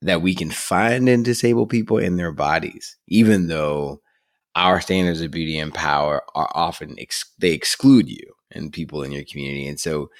that 0.02 0.22
we 0.22 0.34
can 0.34 0.50
find 0.50 1.08
in 1.08 1.22
disabled 1.22 1.70
people 1.70 1.98
in 1.98 2.16
their 2.16 2.32
bodies, 2.32 2.96
even 3.08 3.48
though 3.48 4.00
our 4.54 4.80
standards 4.80 5.20
of 5.20 5.30
beauty 5.30 5.58
and 5.58 5.74
power 5.74 6.22
are 6.34 6.50
often 6.54 6.94
ex- 6.98 7.32
they 7.38 7.52
exclude 7.52 8.08
you 8.08 8.34
and 8.52 8.72
people 8.72 9.02
in 9.02 9.12
your 9.12 9.24
community. 9.24 9.66
And 9.66 9.80
so, 9.80 10.10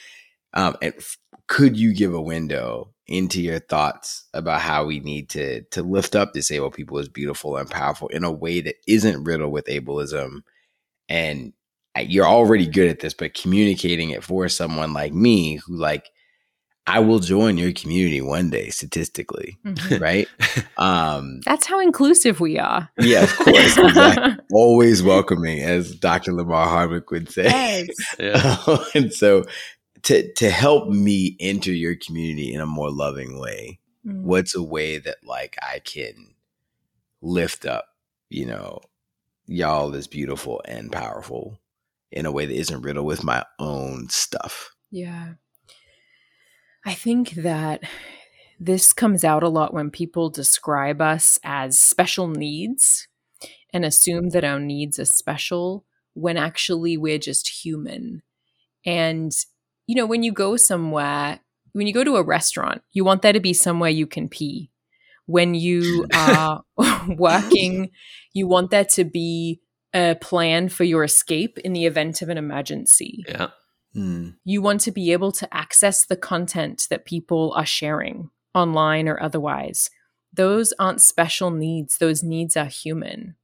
um, 0.55 0.77
and 0.83 0.95
f- 0.97 1.19
could 1.49 1.77
you 1.77 1.95
give 1.95 2.15
a 2.15 2.21
window 2.23 2.93
into 3.07 3.43
your 3.43 3.59
thoughts 3.61 4.25
about 4.33 4.61
how 4.63 4.85
we 4.87 5.01
need 5.01 5.29
to 5.31 5.63
to 5.73 5.83
lift 5.83 6.17
up 6.17 6.33
disabled 6.33 6.75
people 6.75 6.99
as 6.99 7.09
beautiful 7.09 7.57
and 7.57 7.71
powerful 7.71 8.09
in 8.09 8.25
a 8.25 8.33
way 8.33 8.61
that 8.63 8.77
isn't 8.89 9.25
riddled 9.25 9.53
with 9.53 9.67
ableism? 9.67 10.43
And 11.09 11.53
you're 11.99 12.27
already 12.27 12.67
good 12.67 12.89
at 12.89 13.01
this, 13.01 13.15
but 13.15 13.35
communicating 13.35 14.11
it 14.11 14.25
for 14.25 14.49
someone 14.49 14.93
like 14.93 15.13
me 15.13 15.57
who 15.67 15.77
like 15.77 16.09
I 16.87 16.99
will 17.01 17.19
join 17.19 17.57
your 17.57 17.73
community 17.73 18.21
one 18.21 18.51
day 18.51 18.69
statistically, 18.69 19.57
Mhm. 19.65 20.01
right? 20.01 20.29
Um, 20.77 21.41
That's 21.47 21.67
how 21.67 21.79
inclusive 21.81 22.41
we 22.41 22.59
are. 22.59 22.91
yeah, 22.99 23.23
of 23.23 23.37
course, 23.39 23.79
exactly. 23.79 24.45
always 24.53 25.03
welcoming, 25.03 25.61
as 25.61 25.95
Dr. 25.95 26.33
Lamar 26.33 26.67
Hardwick 26.69 27.11
would 27.13 27.31
say. 27.31 27.45
Yes. 27.45 27.89
yeah 28.19 28.77
and 28.95 29.13
so, 29.15 29.45
to 30.03 30.31
to 30.35 30.51
help 30.51 30.89
me 30.89 31.37
enter 31.41 31.73
your 31.73 31.95
community 31.97 32.53
in 32.53 32.61
a 32.61 32.67
more 32.67 32.91
loving 32.91 33.39
way, 33.41 33.79
Mm. 34.07 34.23
what's 34.25 34.55
a 34.55 34.63
way 34.63 34.99
that 34.99 35.19
like 35.25 35.57
I 35.63 35.79
can 35.79 36.35
lift 37.23 37.65
up, 37.65 37.87
you 38.29 38.45
know, 38.47 38.81
y'all 39.47 39.95
is 39.95 40.07
beautiful 40.07 40.63
and 40.67 40.91
powerful 40.91 41.59
in 42.11 42.27
a 42.27 42.33
way 42.33 42.47
that 42.47 42.57
isn't 42.57 42.83
riddled 42.83 43.07
with 43.07 43.25
my 43.25 43.45
own 43.59 44.09
stuff. 44.09 44.71
Yeah. 44.91 45.35
I 46.87 46.95
think 46.95 47.33
that 47.33 47.83
this 48.61 48.93
comes 48.93 49.25
out 49.25 49.43
a 49.43 49.49
lot 49.49 49.75
when 49.75 49.91
people 49.91 50.31
describe 50.31 51.01
us 51.01 51.39
as 51.43 51.79
special 51.79 52.29
needs 52.29 53.09
and 53.73 53.85
assume 53.85 54.31
that 54.31 54.45
our 54.45 54.61
needs 54.61 54.99
are 54.99 55.05
special 55.05 55.85
when 56.15 56.37
actually 56.37 56.97
we're 56.97 57.19
just 57.19 57.65
human. 57.65 58.23
And, 58.87 59.33
you 59.87 59.97
know, 59.97 60.07
when 60.07 60.23
you 60.23 60.31
go 60.31 60.57
somewhere, 60.57 61.41
when 61.73 61.87
you 61.87 61.93
go 61.93 62.05
to 62.05 62.17
a 62.17 62.23
restaurant, 62.23 62.83
you 62.93 63.05
want 63.05 63.23
there 63.23 63.33
to 63.33 63.41
be 63.41 63.53
somewhere 63.53 63.91
you 63.91 64.07
can 64.07 64.29
pee. 64.29 64.71
When 65.27 65.55
you 65.55 66.07
are 66.15 66.63
working, 67.09 67.91
you 68.33 68.47
want 68.47 68.71
there 68.71 68.85
to 68.85 69.05
be 69.05 69.61
a 69.95 70.17
plan 70.21 70.69
for 70.69 70.85
your 70.85 71.05
escape 71.05 71.59
in 71.59 71.73
the 71.73 71.87
event 71.87 72.21
of 72.21 72.29
an 72.29 72.37
emergency 72.37 73.23
yeah 73.29 73.51
Mm. 73.97 74.35
You 74.45 74.61
want 74.61 74.81
to 74.83 74.93
be 74.93 75.13
able 75.13 75.33
to 75.33 75.55
access 75.55 76.05
the 76.05 76.17
content 76.17 76.87
that 76.91 77.05
people 77.05 77.53
are 77.57 77.67
sharing 77.67 78.31
online 78.55 79.09
or 79.09 79.21
otherwise. 79.23 79.91
Those 80.33 80.73
aren't 80.79 81.01
special 81.01 81.51
needs, 81.51 81.99
those 81.99 82.23
needs 82.23 82.57
are 82.57 82.65
human. 82.65 83.37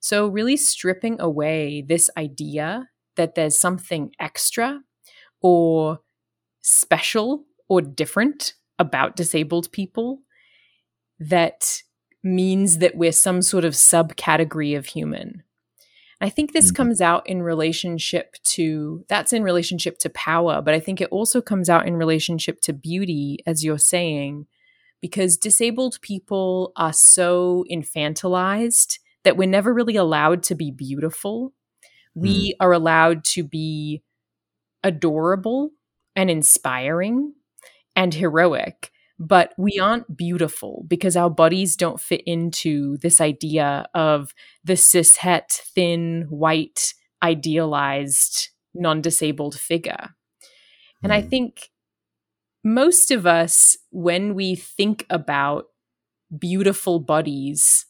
So, 0.00 0.28
really 0.28 0.56
stripping 0.56 1.20
away 1.20 1.82
this 1.82 2.08
idea 2.16 2.88
that 3.16 3.34
there's 3.34 3.58
something 3.58 4.12
extra 4.20 4.80
or 5.42 6.00
special 6.62 7.44
or 7.68 7.80
different 7.82 8.54
about 8.78 9.16
disabled 9.16 9.72
people 9.72 10.20
that 11.20 11.82
means 12.22 12.78
that 12.78 12.96
we're 12.96 13.12
some 13.12 13.42
sort 13.42 13.64
of 13.64 13.74
subcategory 13.74 14.76
of 14.76 14.86
human. 14.86 15.42
I 16.20 16.28
think 16.28 16.52
this 16.52 16.66
mm-hmm. 16.66 16.76
comes 16.76 17.00
out 17.00 17.28
in 17.28 17.42
relationship 17.42 18.36
to 18.42 19.04
that's 19.08 19.32
in 19.32 19.44
relationship 19.44 19.98
to 19.98 20.10
power, 20.10 20.60
but 20.60 20.74
I 20.74 20.80
think 20.80 21.00
it 21.00 21.08
also 21.10 21.40
comes 21.40 21.70
out 21.70 21.86
in 21.86 21.96
relationship 21.96 22.60
to 22.62 22.72
beauty, 22.72 23.38
as 23.46 23.64
you're 23.64 23.78
saying, 23.78 24.46
because 25.00 25.36
disabled 25.36 25.98
people 26.02 26.72
are 26.76 26.92
so 26.92 27.64
infantilized 27.70 28.98
that 29.22 29.36
we're 29.36 29.48
never 29.48 29.72
really 29.72 29.96
allowed 29.96 30.42
to 30.44 30.54
be 30.54 30.70
beautiful. 30.70 31.52
Mm. 32.16 32.22
We 32.22 32.54
are 32.58 32.72
allowed 32.72 33.24
to 33.26 33.44
be 33.44 34.02
adorable 34.82 35.70
and 36.16 36.30
inspiring 36.30 37.34
and 37.94 38.12
heroic, 38.14 38.90
but 39.18 39.52
we 39.58 39.78
aren't 39.80 40.16
beautiful 40.16 40.84
because 40.86 41.16
our 41.16 41.30
bodies 41.30 41.76
don't 41.76 42.00
fit 42.00 42.22
into 42.24 42.96
this 42.98 43.20
idea 43.20 43.86
of 43.94 44.32
the 44.64 44.74
cishet, 44.74 45.50
thin, 45.74 46.26
white, 46.30 46.94
idealized, 47.22 48.50
non 48.74 49.00
disabled 49.00 49.58
figure. 49.58 50.10
And 51.02 51.12
I 51.12 51.22
hmm. 51.22 51.28
think 51.28 51.70
most 52.64 53.10
of 53.10 53.26
us, 53.26 53.76
when 53.90 54.34
we 54.34 54.54
think 54.54 55.04
about 55.10 55.66
beautiful 56.36 57.00
bodies, 57.00 57.86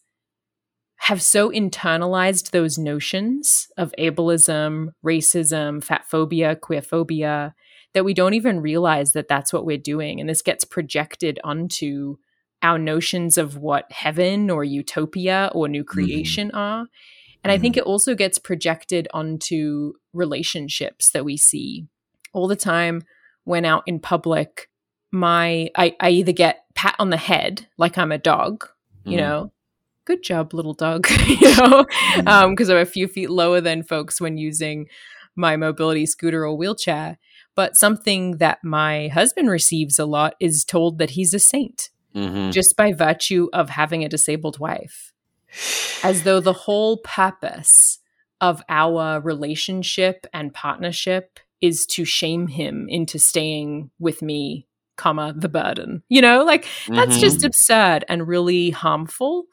have 1.00 1.22
so 1.22 1.50
internalized 1.50 2.50
those 2.50 2.76
notions 2.76 3.68
of 3.76 3.94
ableism, 3.98 4.88
racism, 5.04 5.82
fat 5.82 6.04
phobia, 6.06 6.56
queer 6.56 6.82
phobia, 6.82 7.54
that 7.98 8.04
we 8.04 8.14
don't 8.14 8.34
even 8.34 8.60
realize 8.60 9.12
that 9.12 9.26
that's 9.26 9.52
what 9.52 9.66
we're 9.66 9.76
doing. 9.76 10.20
And 10.20 10.30
this 10.30 10.40
gets 10.40 10.62
projected 10.62 11.40
onto 11.42 12.16
our 12.62 12.78
notions 12.78 13.36
of 13.36 13.56
what 13.56 13.90
heaven 13.90 14.50
or 14.50 14.62
utopia 14.62 15.50
or 15.52 15.66
new 15.66 15.82
mm-hmm. 15.82 15.90
creation 15.90 16.48
mm-hmm. 16.48 16.56
are. 16.56 16.78
And 16.78 16.86
mm-hmm. 16.86 17.50
I 17.50 17.58
think 17.58 17.74
mm-hmm. 17.74 17.80
it 17.80 17.90
also 17.90 18.14
gets 18.14 18.38
projected 18.38 19.08
onto 19.12 19.94
relationships 20.12 21.10
that 21.10 21.24
we 21.24 21.36
see 21.36 21.88
all 22.32 22.46
the 22.46 22.54
time 22.54 23.02
when 23.42 23.64
out 23.64 23.82
in 23.86 23.98
public. 23.98 24.68
My, 25.10 25.70
I, 25.74 25.96
I 25.98 26.10
either 26.10 26.32
get 26.32 26.66
pat 26.76 26.94
on 27.00 27.10
the 27.10 27.16
head 27.16 27.66
like 27.78 27.98
I'm 27.98 28.12
a 28.12 28.18
dog, 28.18 28.68
you 29.02 29.16
mm-hmm. 29.16 29.20
know, 29.26 29.52
good 30.04 30.22
job, 30.22 30.54
little 30.54 30.74
dog, 30.74 31.08
you 31.26 31.56
know, 31.56 31.84
because 32.14 32.24
mm-hmm. 32.24 32.28
um, 32.28 32.56
I'm 32.70 32.76
a 32.76 32.86
few 32.86 33.08
feet 33.08 33.28
lower 33.28 33.60
than 33.60 33.82
folks 33.82 34.20
when 34.20 34.38
using 34.38 34.86
my 35.34 35.56
mobility 35.56 36.06
scooter 36.06 36.46
or 36.46 36.56
wheelchair. 36.56 37.18
But 37.58 37.76
something 37.76 38.36
that 38.36 38.62
my 38.62 39.08
husband 39.08 39.50
receives 39.50 39.98
a 39.98 40.06
lot 40.06 40.36
is 40.38 40.64
told 40.64 40.98
that 40.98 41.10
he's 41.10 41.34
a 41.34 41.40
saint 41.40 41.90
mm-hmm. 42.14 42.52
just 42.52 42.76
by 42.76 42.92
virtue 42.92 43.48
of 43.52 43.70
having 43.70 44.04
a 44.04 44.08
disabled 44.08 44.60
wife. 44.60 45.12
As 46.04 46.22
though 46.22 46.38
the 46.38 46.52
whole 46.52 46.98
purpose 46.98 47.98
of 48.40 48.62
our 48.68 49.20
relationship 49.20 50.24
and 50.32 50.54
partnership 50.54 51.40
is 51.60 51.84
to 51.86 52.04
shame 52.04 52.46
him 52.46 52.86
into 52.88 53.18
staying 53.18 53.90
with 53.98 54.22
me, 54.22 54.68
comma, 54.94 55.34
the 55.36 55.48
burden. 55.48 56.04
You 56.08 56.22
know, 56.22 56.44
like 56.44 56.64
that's 56.86 57.14
mm-hmm. 57.14 57.18
just 57.18 57.42
absurd 57.44 58.04
and 58.08 58.28
really 58.28 58.70
harmful. 58.70 59.46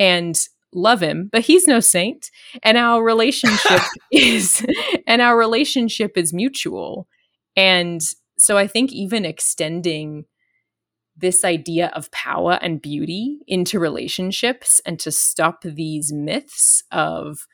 And 0.00 0.36
love 0.72 1.00
him, 1.00 1.28
but 1.30 1.42
he's 1.42 1.68
no 1.68 1.78
saint. 1.78 2.32
And 2.64 2.76
our 2.76 3.00
relationship 3.04 3.80
is 4.10 4.66
and 5.06 5.22
our 5.22 5.38
relationship 5.38 6.18
is 6.18 6.32
mutual. 6.32 7.06
And 7.56 8.00
so 8.38 8.56
I 8.58 8.66
think 8.66 8.92
even 8.92 9.24
extending 9.24 10.24
this 11.16 11.44
idea 11.44 11.92
of 11.94 12.10
power 12.10 12.58
and 12.60 12.82
beauty 12.82 13.38
into 13.46 13.78
relationships 13.78 14.80
and 14.84 14.98
to 15.00 15.12
stop 15.12 15.62
these 15.62 16.12
myths 16.12 16.82
of 16.90 17.46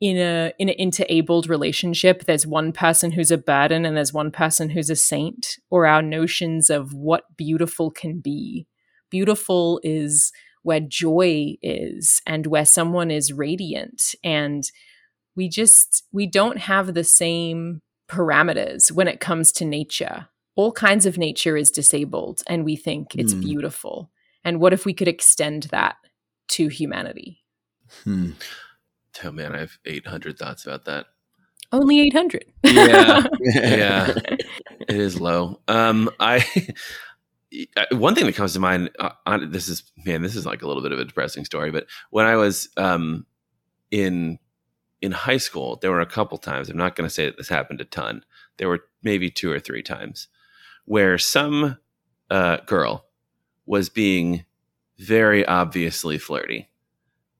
in 0.00 0.16
a 0.16 0.52
in 0.58 0.68
an 0.68 0.74
interabled 0.76 1.48
relationship 1.48 2.24
there's 2.24 2.46
one 2.46 2.72
person 2.72 3.10
who's 3.10 3.30
a 3.30 3.36
burden 3.36 3.84
and 3.84 3.96
there's 3.96 4.12
one 4.12 4.30
person 4.30 4.70
who's 4.70 4.88
a 4.88 4.96
saint 4.96 5.58
or 5.70 5.86
our 5.86 6.00
notions 6.00 6.70
of 6.70 6.94
what 6.94 7.24
beautiful 7.36 7.90
can 7.90 8.20
be. 8.20 8.66
Beautiful 9.10 9.80
is 9.82 10.32
where 10.62 10.80
joy 10.80 11.54
is 11.62 12.22
and 12.26 12.46
where 12.46 12.64
someone 12.64 13.10
is 13.10 13.32
radiant. 13.32 14.14
And 14.22 14.62
we 15.36 15.48
just 15.48 16.04
we 16.12 16.26
don't 16.26 16.58
have 16.58 16.94
the 16.94 17.04
same 17.04 17.82
parameters 18.10 18.90
when 18.90 19.08
it 19.08 19.20
comes 19.20 19.52
to 19.52 19.64
nature. 19.64 20.28
All 20.56 20.72
kinds 20.72 21.06
of 21.06 21.16
nature 21.16 21.56
is 21.56 21.70
disabled, 21.70 22.42
and 22.46 22.64
we 22.64 22.76
think 22.76 23.14
it's 23.14 23.32
mm. 23.32 23.40
beautiful. 23.40 24.10
And 24.44 24.60
what 24.60 24.72
if 24.72 24.84
we 24.84 24.92
could 24.92 25.08
extend 25.08 25.64
that 25.64 25.96
to 26.48 26.68
humanity? 26.68 27.42
Hmm. 28.04 28.32
Oh 29.24 29.30
man, 29.30 29.54
I 29.54 29.60
have 29.60 29.78
800 29.84 30.38
thoughts 30.38 30.66
about 30.66 30.84
that. 30.86 31.06
Only 31.72 32.00
800. 32.00 32.44
yeah. 32.64 33.22
Yeah. 33.40 34.14
it 34.26 34.96
is 34.96 35.20
low. 35.20 35.60
Um, 35.68 36.10
I, 36.18 36.44
one 37.92 38.14
thing 38.14 38.26
that 38.26 38.34
comes 38.34 38.54
to 38.54 38.60
mind, 38.60 38.90
uh, 38.98 39.10
on, 39.26 39.50
this 39.50 39.68
is, 39.68 39.84
man, 40.04 40.22
this 40.22 40.36
is 40.36 40.46
like 40.46 40.62
a 40.62 40.66
little 40.66 40.82
bit 40.82 40.92
of 40.92 40.98
a 40.98 41.04
depressing 41.04 41.44
story, 41.44 41.70
but 41.70 41.86
when 42.10 42.26
I 42.26 42.36
was, 42.36 42.68
um, 42.76 43.26
in 43.90 44.38
in 45.02 45.12
high 45.12 45.38
school, 45.38 45.78
there 45.80 45.90
were 45.90 46.00
a 46.00 46.06
couple 46.06 46.38
times, 46.38 46.68
I'm 46.68 46.76
not 46.76 46.96
going 46.96 47.08
to 47.08 47.14
say 47.14 47.26
that 47.26 47.36
this 47.36 47.48
happened 47.48 47.80
a 47.80 47.84
ton, 47.84 48.24
there 48.58 48.68
were 48.68 48.84
maybe 49.02 49.30
two 49.30 49.50
or 49.50 49.58
three 49.58 49.82
times 49.82 50.28
where 50.84 51.18
some 51.18 51.78
uh, 52.30 52.58
girl 52.66 53.06
was 53.66 53.88
being 53.88 54.44
very 54.98 55.46
obviously 55.46 56.18
flirty 56.18 56.68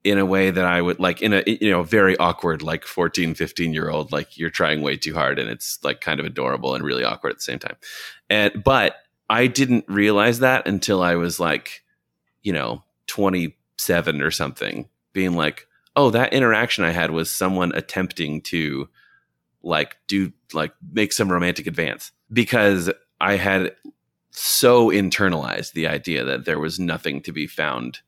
in 0.03 0.19
a 0.19 0.25
way 0.25 0.51
that 0.51 0.65
I 0.65 0.81
would 0.81 0.99
like 0.99 1.21
in 1.21 1.35
a 1.35 1.43
you 1.47 1.71
know 1.71 1.83
very 1.83 2.17
awkward 2.17 2.63
like 2.63 2.85
14 2.85 3.35
15 3.35 3.75
year 3.75 3.91
old 3.91 4.13
like 4.13 4.39
you're 4.39 4.49
trying 4.49 4.81
way 4.81 4.97
too 4.97 5.13
hard 5.13 5.39
and 5.39 5.51
it's 5.51 5.79
like 5.85 6.01
kind 6.01 6.21
of 6.21 6.27
adorable 6.27 6.75
and 6.75 6.83
really 6.83 7.05
awkward 7.05 7.31
at 7.31 7.37
the 7.37 7.43
same 7.43 7.59
time. 7.59 7.77
And 8.31 8.65
but 8.65 8.97
I 9.29 9.47
didn't 9.47 9.85
realize 9.89 10.39
that 10.39 10.67
until 10.67 11.03
I 11.03 11.17
was 11.17 11.39
like 11.39 11.83
you 12.43 12.53
know 12.53 12.83
27 13.09 14.23
or 14.23 14.31
something 14.31 14.89
being 15.13 15.35
like 15.35 15.67
oh, 15.97 16.11
that 16.11 16.33
interaction 16.33 16.85
I 16.85 16.91
had 16.91 17.11
was 17.11 17.31
someone 17.31 17.73
attempting 17.75 18.43
to 18.43 18.89
like 19.63 19.97
do 20.09 20.33
like 20.53 20.73
make 20.93 21.13
some 21.13 21.31
romantic 21.31 21.67
advance 21.67 22.13
because 22.33 22.91
I 23.21 23.37
had 23.37 23.75
so 24.31 24.89
internalized 24.91 25.73
the 25.73 25.87
idea 25.87 26.25
that 26.25 26.45
there 26.45 26.59
was 26.59 26.79
nothing 26.79 27.21
to 27.23 27.33
be 27.33 27.47
found 27.47 27.99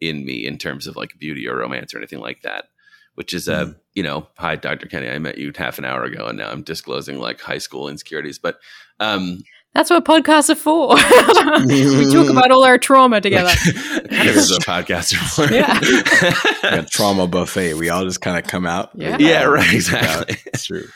in 0.00 0.24
me 0.24 0.46
in 0.46 0.58
terms 0.58 0.86
of 0.86 0.96
like 0.96 1.18
beauty 1.18 1.46
or 1.46 1.56
romance 1.56 1.94
or 1.94 1.98
anything 1.98 2.20
like 2.20 2.42
that 2.42 2.66
which 3.14 3.34
is 3.34 3.46
a 3.46 3.66
mm. 3.66 3.76
you 3.94 4.02
know 4.02 4.26
hi 4.36 4.56
dr 4.56 4.86
kenny 4.88 5.08
i 5.08 5.18
met 5.18 5.38
you 5.38 5.52
half 5.54 5.78
an 5.78 5.84
hour 5.84 6.04
ago 6.04 6.26
and 6.26 6.38
now 6.38 6.50
i'm 6.50 6.62
disclosing 6.62 7.18
like 7.18 7.40
high 7.40 7.58
school 7.58 7.88
insecurities 7.88 8.38
but 8.38 8.58
um 9.00 9.38
that's 9.74 9.88
what 9.88 10.04
podcasts 10.04 10.50
are 10.50 10.54
for. 10.54 10.88
we 11.66 12.12
talk 12.12 12.30
about 12.30 12.50
all 12.50 12.64
our 12.64 12.76
trauma 12.76 13.20
together. 13.20 13.52
There's 14.10 14.50
a 14.50 14.58
podcast 14.60 15.14
for. 15.14 15.52
Yeah. 15.52 16.82
trauma 16.90 17.26
buffet. 17.26 17.74
We 17.74 17.88
all 17.88 18.04
just 18.04 18.20
kind 18.20 18.38
of 18.38 18.50
come 18.50 18.66
out. 18.66 18.90
Yeah. 18.94 19.16
Yeah. 19.18 19.44
Right. 19.44 19.72
Exactly. 19.72 20.36
It's 20.46 20.64
true. 20.64 20.86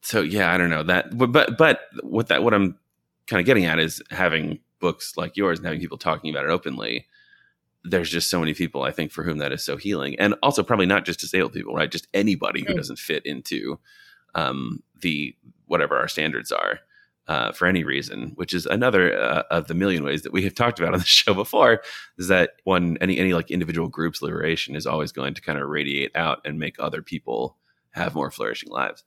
So 0.00 0.20
yeah, 0.22 0.52
I 0.52 0.58
don't 0.58 0.70
know 0.70 0.82
that, 0.84 1.16
but 1.16 1.32
but 1.32 1.56
but 1.58 1.80
what 2.02 2.28
that 2.28 2.42
what 2.42 2.54
I'm 2.54 2.78
kind 3.26 3.40
of 3.40 3.46
getting 3.46 3.64
at 3.66 3.78
is 3.78 4.02
having 4.10 4.60
books 4.80 5.16
like 5.16 5.36
yours 5.36 5.58
and 5.58 5.66
having 5.66 5.80
people 5.80 5.98
talking 5.98 6.30
about 6.30 6.44
it 6.44 6.50
openly. 6.50 7.06
There's 7.84 8.10
just 8.10 8.30
so 8.30 8.40
many 8.40 8.54
people 8.54 8.82
I 8.82 8.90
think 8.90 9.12
for 9.12 9.22
whom 9.22 9.38
that 9.38 9.52
is 9.52 9.62
so 9.62 9.76
healing, 9.76 10.18
and 10.18 10.34
also 10.42 10.62
probably 10.62 10.86
not 10.86 11.04
just 11.04 11.20
disabled 11.20 11.52
people, 11.52 11.74
right? 11.74 11.90
Just 11.90 12.08
anybody 12.14 12.64
who 12.66 12.72
doesn't 12.74 12.98
fit 12.98 13.24
into 13.26 13.78
um, 14.34 14.82
the 15.00 15.36
whatever 15.66 15.96
our 15.96 16.08
standards 16.08 16.50
are 16.50 16.80
uh, 17.26 17.52
for 17.52 17.66
any 17.66 17.84
reason, 17.84 18.32
which 18.34 18.52
is 18.52 18.66
another 18.66 19.18
uh, 19.18 19.42
of 19.50 19.66
the 19.66 19.74
million 19.74 20.04
ways 20.04 20.22
that 20.22 20.32
we 20.32 20.42
have 20.44 20.54
talked 20.54 20.78
about 20.78 20.92
on 20.92 21.00
the 21.00 21.04
show 21.06 21.34
before. 21.34 21.82
Is 22.18 22.28
that 22.28 22.52
one 22.64 22.98
any 23.00 23.18
any 23.18 23.32
like 23.32 23.50
individual 23.50 23.88
group's 23.88 24.22
liberation 24.22 24.76
is 24.76 24.86
always 24.86 25.12
going 25.12 25.34
to 25.34 25.40
kind 25.40 25.58
of 25.58 25.68
radiate 25.68 26.14
out 26.14 26.40
and 26.44 26.58
make 26.58 26.76
other 26.78 27.02
people 27.02 27.56
have 27.90 28.14
more 28.14 28.30
flourishing 28.30 28.70
lives. 28.70 29.04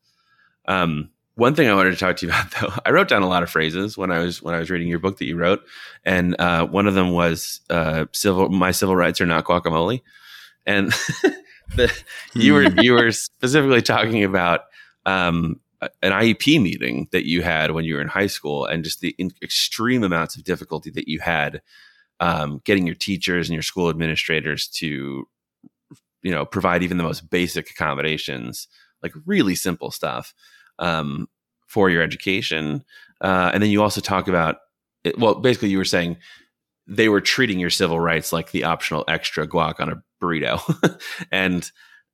Um, 0.68 1.10
one 1.36 1.54
thing 1.54 1.70
I 1.70 1.76
wanted 1.76 1.92
to 1.92 1.98
talk 1.98 2.18
to 2.18 2.26
you 2.26 2.32
about, 2.34 2.52
though, 2.52 2.74
I 2.86 2.92
wrote 2.92 3.08
down 3.08 3.22
a 3.22 3.28
lot 3.28 3.44
of 3.44 3.50
phrases 3.50 3.98
when 3.98 4.12
I 4.12 4.20
was 4.20 4.42
when 4.42 4.56
I 4.56 4.60
was 4.60 4.70
reading 4.70 4.88
your 4.88 5.00
book 5.00 5.18
that 5.20 5.26
you 5.26 5.38
wrote, 5.38 5.62
and 6.04 6.36
uh, 6.40 6.66
one 6.66 6.88
of 6.88 6.96
them 6.96 7.12
was 7.12 7.62
uh, 7.70 8.06
"civil 8.12 8.50
my 8.50 8.72
civil 8.72 8.96
rights 8.96 9.22
are 9.22 9.26
not 9.26 9.46
guacamole," 9.46 10.02
and 10.66 10.92
the, 11.76 11.94
you 12.34 12.54
were 12.54 12.68
you 12.82 12.94
were 12.94 13.12
specifically 13.12 13.82
talking 13.82 14.24
about 14.24 14.62
um, 15.06 15.60
an 15.82 16.12
IEP 16.12 16.62
meeting 16.62 17.08
that 17.12 17.28
you 17.28 17.44
had 17.44 17.72
when 17.72 17.86
you 17.86 17.96
were 17.96 18.02
in 18.02 18.08
high 18.08 18.28
school, 18.28 18.66
and 18.66 18.84
just 18.84 19.02
the 19.02 19.16
extreme 19.42 20.04
amounts 20.04 20.36
of 20.36 20.44
difficulty 20.44 20.90
that 20.92 21.08
you 21.08 21.20
had 21.20 21.62
um, 22.20 22.62
getting 22.64 22.86
your 22.86 22.96
teachers 22.96 23.48
and 23.48 23.54
your 23.54 23.64
school 23.64 23.90
administrators 23.90 24.68
to, 24.68 25.28
you 26.24 26.32
know, 26.32 26.46
provide 26.46 26.84
even 26.84 26.98
the 26.98 27.04
most 27.04 27.30
basic 27.30 27.70
accommodations, 27.70 28.68
like 29.04 29.14
really 29.26 29.56
simple 29.56 29.92
stuff 29.92 30.34
um, 30.80 31.28
for 31.68 31.90
your 31.90 32.02
education. 32.02 32.84
Uh, 33.22 33.52
and 33.54 33.62
then 33.62 33.70
you 33.70 33.84
also 33.84 34.02
talk 34.02 34.28
about, 34.28 34.58
it, 35.04 35.18
well, 35.20 35.36
basically, 35.36 35.70
you 35.70 35.78
were 35.78 35.86
saying 35.86 36.18
they 36.88 37.10
were 37.10 37.22
treating 37.22 37.60
your 37.60 37.70
civil 37.70 38.00
rights 38.00 38.34
like 38.34 38.52
the 38.52 38.64
optional 38.64 39.04
extra 39.08 39.48
guac 39.48 39.80
on 39.80 39.90
a 39.90 40.02
burrito, 40.22 41.00
and 41.32 41.72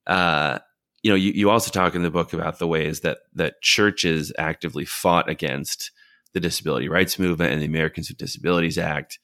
uh, 0.08 0.60
you 1.04 1.12
know, 1.12 1.16
you, 1.16 1.34
you 1.34 1.50
also 1.50 1.70
talk 1.70 1.96
in 1.96 2.02
the 2.02 2.10
book 2.10 2.34
about 2.34 2.60
the 2.60 2.68
ways 2.68 3.02
that 3.02 3.20
that 3.36 3.62
churches 3.62 4.32
actively 4.38 4.86
fought 4.86 5.30
against 5.30 5.92
the 6.34 6.39
disability 6.39 6.89
rights 6.89 7.20
movement 7.20 7.52
and 7.52 7.62
the 7.62 7.68
Americans 7.68 8.10
with 8.10 8.18
Disabilities 8.18 8.78
Act, 8.78 9.20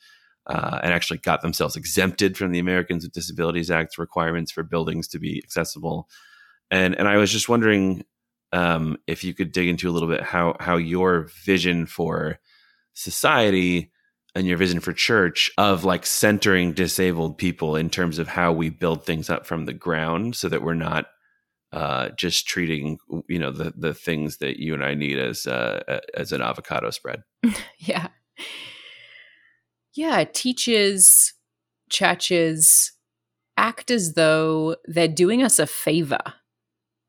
uh, 0.45 0.79
and 0.83 0.93
actually 0.93 1.17
got 1.17 1.41
themselves 1.41 1.75
exempted 1.75 2.37
from 2.37 2.51
the 2.51 2.59
Americans 2.59 3.03
with 3.03 3.13
Disabilities 3.13 3.71
Act 3.71 3.97
requirements 3.97 4.51
for 4.51 4.61
buildings 4.61 5.07
to 5.07 5.19
be 5.19 5.41
accessible. 5.43 6.09
And 6.69 6.95
and 6.95 7.07
I 7.07 7.17
was 7.17 7.31
just 7.31 7.49
wondering 7.49 8.03
um, 8.51 8.97
if 9.07 9.23
you 9.23 9.33
could 9.33 9.53
dig 9.53 9.69
into 9.69 9.89
a 9.89 9.93
little 9.93 10.09
bit 10.09 10.21
how 10.21 10.57
how 10.59 10.75
your 10.75 11.29
vision 11.45 11.85
for 11.85 12.39
society 12.93 13.91
and 14.35 14.45
your 14.45 14.57
vision 14.57 14.81
for 14.81 14.91
church 14.91 15.49
of 15.57 15.85
like 15.85 16.05
centering 16.05 16.73
disabled 16.73 17.37
people 17.37 17.77
in 17.77 17.89
terms 17.89 18.19
of 18.19 18.27
how 18.27 18.51
we 18.51 18.69
build 18.69 19.05
things 19.05 19.29
up 19.29 19.45
from 19.45 19.65
the 19.65 19.73
ground 19.73 20.35
so 20.35 20.49
that 20.49 20.61
we're 20.61 20.73
not 20.73 21.05
uh, 21.71 22.09
just 22.17 22.47
treating 22.47 22.97
you 23.27 23.39
know 23.39 23.51
the 23.51 23.73
the 23.75 23.93
things 23.93 24.37
that 24.37 24.57
you 24.57 24.73
and 24.73 24.83
I 24.83 24.95
need 24.95 25.19
as 25.19 25.45
uh, 25.45 25.99
as 26.15 26.31
an 26.31 26.41
avocado 26.41 26.89
spread. 26.89 27.23
yeah, 27.77 28.07
yeah. 29.93 30.23
Teaches 30.23 31.33
churches 31.89 32.93
act 33.57 33.91
as 33.91 34.13
though 34.13 34.77
they're 34.85 35.07
doing 35.07 35.43
us 35.43 35.59
a 35.59 35.67
favor 35.67 36.21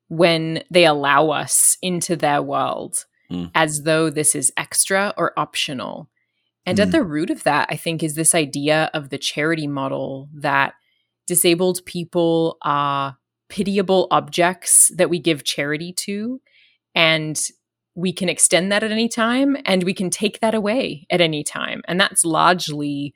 when 0.09 0.62
they 0.70 0.85
allow 0.85 1.31
us 1.31 1.79
into 1.81 2.16
their 2.16 2.42
world, 2.42 3.07
mm. 3.31 3.51
as 3.55 3.85
though 3.85 4.11
this 4.11 4.35
is 4.35 4.53
extra 4.57 5.14
or 5.16 5.33
optional. 5.38 6.11
And 6.66 6.79
mm. 6.79 6.83
at 6.83 6.90
the 6.90 7.05
root 7.05 7.31
of 7.31 7.44
that, 7.44 7.68
I 7.70 7.77
think, 7.77 8.03
is 8.03 8.14
this 8.14 8.35
idea 8.35 8.90
of 8.92 9.09
the 9.09 9.18
charity 9.18 9.66
model 9.66 10.29
that 10.35 10.75
disabled 11.27 11.81
people 11.87 12.59
are 12.62 13.16
pitiable 13.51 14.07
objects 14.11 14.91
that 14.97 15.11
we 15.11 15.19
give 15.19 15.45
charity 15.45 15.93
to. 15.93 16.41
And 16.95 17.39
we 17.95 18.13
can 18.13 18.29
extend 18.29 18.73
that 18.73 18.83
at 18.83 18.93
any 18.93 19.09
time 19.09 19.57
and 19.67 19.83
we 19.83 19.93
can 19.93 20.09
take 20.11 20.41
that 20.41 20.55
away 20.55 21.07
at 21.11 21.21
any 21.21 21.45
time. 21.45 21.83
And 21.87 22.01
that's 22.01 22.25
largely 22.25 23.15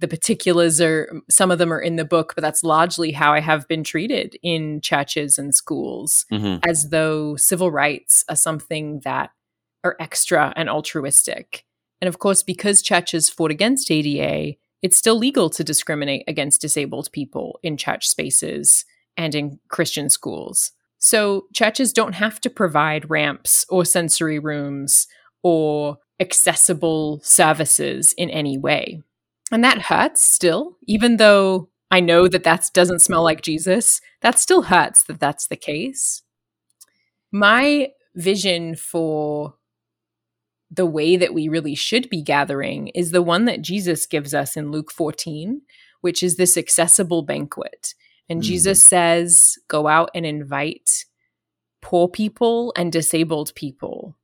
the 0.00 0.08
particulars 0.08 0.80
are 0.80 1.12
some 1.28 1.50
of 1.50 1.58
them 1.58 1.72
are 1.72 1.80
in 1.80 1.96
the 1.96 2.04
book, 2.04 2.34
but 2.34 2.42
that's 2.42 2.62
largely 2.62 3.12
how 3.12 3.32
I 3.32 3.40
have 3.40 3.66
been 3.66 3.82
treated 3.82 4.36
in 4.42 4.80
churches 4.80 5.38
and 5.38 5.54
schools 5.54 6.24
mm-hmm. 6.32 6.58
as 6.68 6.90
though 6.90 7.36
civil 7.36 7.70
rights 7.70 8.24
are 8.28 8.36
something 8.36 9.00
that 9.04 9.30
are 9.84 9.96
extra 9.98 10.52
and 10.56 10.68
altruistic. 10.68 11.64
And 12.00 12.08
of 12.08 12.20
course, 12.20 12.42
because 12.42 12.80
churches 12.80 13.28
fought 13.28 13.50
against 13.50 13.90
ADA, 13.90 14.56
it's 14.82 14.96
still 14.96 15.18
legal 15.18 15.50
to 15.50 15.64
discriminate 15.64 16.24
against 16.28 16.60
disabled 16.60 17.10
people 17.12 17.58
in 17.62 17.76
church 17.76 18.06
spaces 18.06 18.84
and 19.18 19.34
in 19.34 19.58
Christian 19.68 20.08
schools. 20.08 20.72
So 20.98 21.46
churches 21.52 21.92
don't 21.92 22.14
have 22.14 22.40
to 22.40 22.50
provide 22.50 23.10
ramps 23.10 23.66
or 23.68 23.84
sensory 23.84 24.38
rooms 24.38 25.06
or 25.42 25.98
accessible 26.18 27.20
services 27.22 28.14
in 28.16 28.30
any 28.30 28.56
way. 28.56 29.02
And 29.52 29.62
that 29.64 29.82
hurts 29.82 30.24
still, 30.24 30.78
even 30.86 31.16
though 31.16 31.68
I 31.90 32.00
know 32.00 32.28
that 32.28 32.44
that 32.44 32.70
doesn't 32.74 33.00
smell 33.00 33.22
like 33.22 33.42
Jesus. 33.42 34.00
That 34.20 34.38
still 34.38 34.62
hurts 34.62 35.04
that 35.04 35.20
that's 35.20 35.46
the 35.46 35.56
case. 35.56 36.22
My 37.32 37.90
vision 38.14 38.74
for 38.74 39.54
the 40.70 40.86
way 40.86 41.16
that 41.16 41.32
we 41.32 41.48
really 41.48 41.74
should 41.74 42.10
be 42.10 42.22
gathering 42.22 42.88
is 42.88 43.10
the 43.10 43.22
one 43.22 43.46
that 43.46 43.62
Jesus 43.62 44.04
gives 44.06 44.34
us 44.34 44.56
in 44.56 44.70
Luke 44.70 44.90
14, 44.90 45.62
which 46.02 46.22
is 46.22 46.36
this 46.36 46.58
accessible 46.58 47.22
banquet. 47.22 47.94
And 48.28 48.40
mm-hmm. 48.40 48.48
Jesus 48.48 48.84
says, 48.84 49.56
go 49.68 49.86
out 49.86 50.10
and 50.14 50.26
invite 50.26 51.04
poor 51.80 52.08
people 52.08 52.72
and 52.76 52.92
disabled 52.92 53.54
people. 53.54 54.16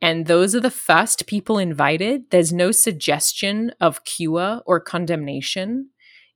And 0.00 0.26
those 0.26 0.54
are 0.54 0.60
the 0.60 0.70
first 0.70 1.26
people 1.26 1.58
invited. 1.58 2.30
There's 2.30 2.52
no 2.52 2.72
suggestion 2.72 3.72
of 3.80 4.04
cure 4.04 4.60
or 4.66 4.80
condemnation. 4.80 5.90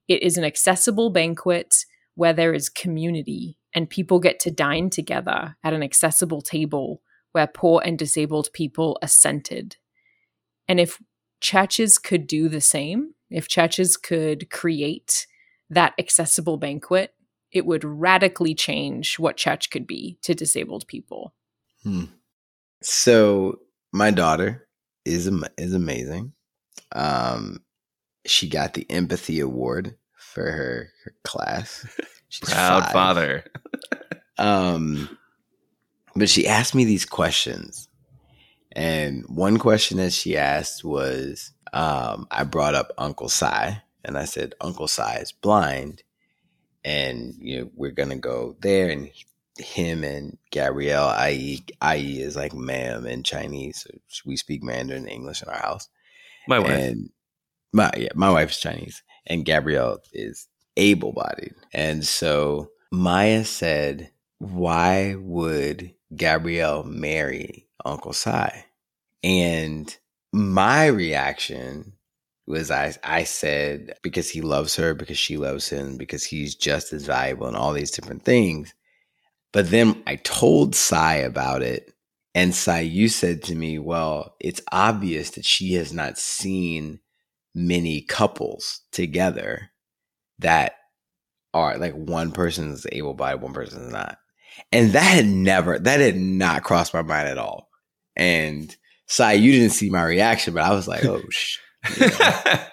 It 0.06 0.22
is 0.22 0.36
an 0.36 0.44
accessible 0.44 1.10
banquet 1.10 1.84
where 2.14 2.32
there 2.32 2.54
is 2.54 2.68
community 2.68 3.58
and 3.74 3.90
people 3.90 4.20
get 4.20 4.38
to 4.40 4.50
dine 4.50 4.88
together 4.88 5.56
at 5.64 5.74
an 5.74 5.82
accessible 5.82 6.40
table 6.40 7.02
where 7.32 7.46
poor 7.46 7.82
and 7.84 7.98
disabled 7.98 8.48
people 8.52 8.98
are 9.02 9.08
centered. 9.08 9.76
And 10.68 10.80
if 10.80 11.02
churches 11.40 11.98
could 11.98 12.26
do 12.26 12.48
the 12.48 12.60
same, 12.60 13.14
if 13.30 13.48
churches 13.48 13.96
could 13.96 14.48
create 14.50 15.26
that 15.70 15.94
accessible 15.98 16.56
banquet, 16.56 17.14
it 17.52 17.66
would 17.66 17.84
radically 17.84 18.54
change 18.54 19.18
what 19.18 19.36
church 19.36 19.70
could 19.70 19.86
be 19.86 20.18
to 20.22 20.34
disabled 20.34 20.86
people. 20.86 21.34
Hmm. 21.82 22.04
So 22.82 23.60
my 23.92 24.10
daughter 24.10 24.68
is 25.04 25.30
is 25.56 25.74
amazing. 25.74 26.32
Um, 26.92 27.62
she 28.26 28.48
got 28.48 28.74
the 28.74 28.86
empathy 28.90 29.40
award 29.40 29.96
for 30.16 30.50
her, 30.50 30.90
her 31.04 31.14
class. 31.24 31.86
She's 32.28 32.50
Proud 32.50 32.84
five. 32.84 32.92
father. 32.92 33.44
um, 34.38 35.16
but 36.14 36.28
she 36.28 36.46
asked 36.46 36.74
me 36.74 36.84
these 36.84 37.04
questions, 37.04 37.88
and 38.72 39.24
one 39.28 39.58
question 39.58 39.98
that 39.98 40.12
she 40.12 40.36
asked 40.36 40.84
was, 40.84 41.52
um, 41.72 42.26
I 42.30 42.44
brought 42.44 42.74
up 42.74 42.92
Uncle 42.98 43.28
Sy, 43.28 43.82
and 44.06 44.16
I 44.16 44.24
said 44.24 44.54
Uncle 44.60 44.88
Sy 44.88 45.18
is 45.18 45.32
blind, 45.32 46.02
and 46.84 47.34
you 47.38 47.60
know 47.60 47.70
we're 47.74 47.90
gonna 47.90 48.16
go 48.16 48.56
there 48.60 48.88
and 48.88 49.10
him 49.58 50.04
and 50.04 50.38
Gabrielle, 50.50 51.08
i.e., 51.08 51.64
i.e. 51.80 52.20
is 52.20 52.36
like 52.36 52.54
ma'am 52.54 53.06
in 53.06 53.22
Chinese. 53.22 53.86
So 54.08 54.22
we 54.24 54.36
speak 54.36 54.62
Mandarin 54.62 55.02
and 55.02 55.10
English 55.10 55.42
in 55.42 55.48
our 55.48 55.58
house. 55.58 55.88
My 56.46 56.58
wife. 56.58 56.70
And 56.70 57.10
my 57.72 57.90
yeah, 57.96 58.10
my 58.14 58.30
wife's 58.30 58.60
Chinese. 58.60 59.02
And 59.26 59.44
Gabrielle 59.44 59.98
is 60.12 60.48
able 60.76 61.12
bodied. 61.12 61.54
And 61.72 62.04
so 62.04 62.70
Maya 62.92 63.44
said, 63.44 64.12
Why 64.38 65.16
would 65.18 65.94
Gabrielle 66.14 66.84
marry 66.84 67.68
Uncle 67.84 68.12
Sy? 68.12 68.66
And 69.24 69.96
my 70.32 70.86
reaction 70.86 71.94
was 72.46 72.70
I 72.70 72.94
I 73.02 73.24
said 73.24 73.94
because 74.02 74.30
he 74.30 74.40
loves 74.40 74.76
her, 74.76 74.94
because 74.94 75.18
she 75.18 75.36
loves 75.36 75.68
him, 75.68 75.96
because 75.96 76.24
he's 76.24 76.54
just 76.54 76.92
as 76.92 77.06
valuable 77.06 77.46
and 77.46 77.56
all 77.56 77.72
these 77.72 77.90
different 77.90 78.24
things. 78.24 78.72
But 79.52 79.70
then 79.70 80.02
I 80.06 80.16
told 80.16 80.74
Sy 80.74 81.16
about 81.16 81.62
it. 81.62 81.92
And 82.34 82.54
Sy, 82.54 82.80
you 82.80 83.08
said 83.08 83.42
to 83.44 83.54
me, 83.54 83.78
well, 83.78 84.36
it's 84.40 84.60
obvious 84.70 85.30
that 85.30 85.46
she 85.46 85.72
has 85.74 85.92
not 85.92 86.18
seen 86.18 87.00
many 87.54 88.02
couples 88.02 88.82
together 88.92 89.70
that 90.40 90.74
are 91.54 91.78
like 91.78 91.94
one 91.94 92.32
person 92.32 92.72
is 92.72 92.86
able 92.92 93.14
bodied, 93.14 93.40
one 93.40 93.54
person 93.54 93.84
is 93.84 93.92
not. 93.92 94.18
And 94.70 94.92
that 94.92 95.14
had 95.14 95.26
never, 95.26 95.78
that 95.78 96.00
had 96.00 96.16
not 96.16 96.62
crossed 96.62 96.92
my 96.92 97.02
mind 97.02 97.28
at 97.28 97.38
all. 97.38 97.70
And 98.14 98.74
Sy, 99.06 99.32
you 99.32 99.52
didn't 99.52 99.70
see 99.70 99.88
my 99.88 100.04
reaction, 100.04 100.52
but 100.52 100.64
I 100.64 100.74
was 100.74 100.86
like, 100.86 101.04
oh, 101.06 101.22
sh-. 101.30 101.58
You 101.96 102.06
know, 102.08 102.64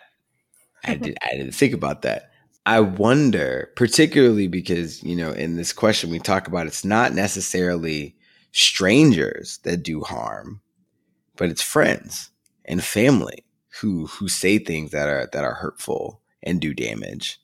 I, 0.86 0.95
did, 0.95 1.17
I 1.21 1.36
didn't 1.36 1.54
think 1.54 1.73
about 1.73 2.02
that. 2.04 2.32
I 2.65 2.80
wonder, 2.80 3.71
particularly 3.76 4.47
because, 4.47 5.04
you 5.04 5.15
know, 5.15 5.32
in 5.32 5.58
this 5.58 5.73
question 5.73 6.10
we 6.10 6.19
talk 6.19 6.47
about 6.47 6.67
it's 6.67 6.86
not 6.86 7.13
necessarily 7.13 8.15
strangers 8.54 9.60
that 9.63 9.84
do 9.84 10.02
harm, 10.02 10.62
but 11.36 11.49
it's 11.49 11.62
friends 11.62 12.32
and 12.65 12.84
family 12.84 13.43
who 13.82 14.08
who 14.08 14.30
say 14.30 14.60
things 14.60 14.91
that 14.91 15.10
are 15.10 15.30
that 15.34 15.43
are 15.43 15.56
hurtful 15.56 16.21
and 16.41 16.62
do 16.62 16.73
damage. 16.73 17.39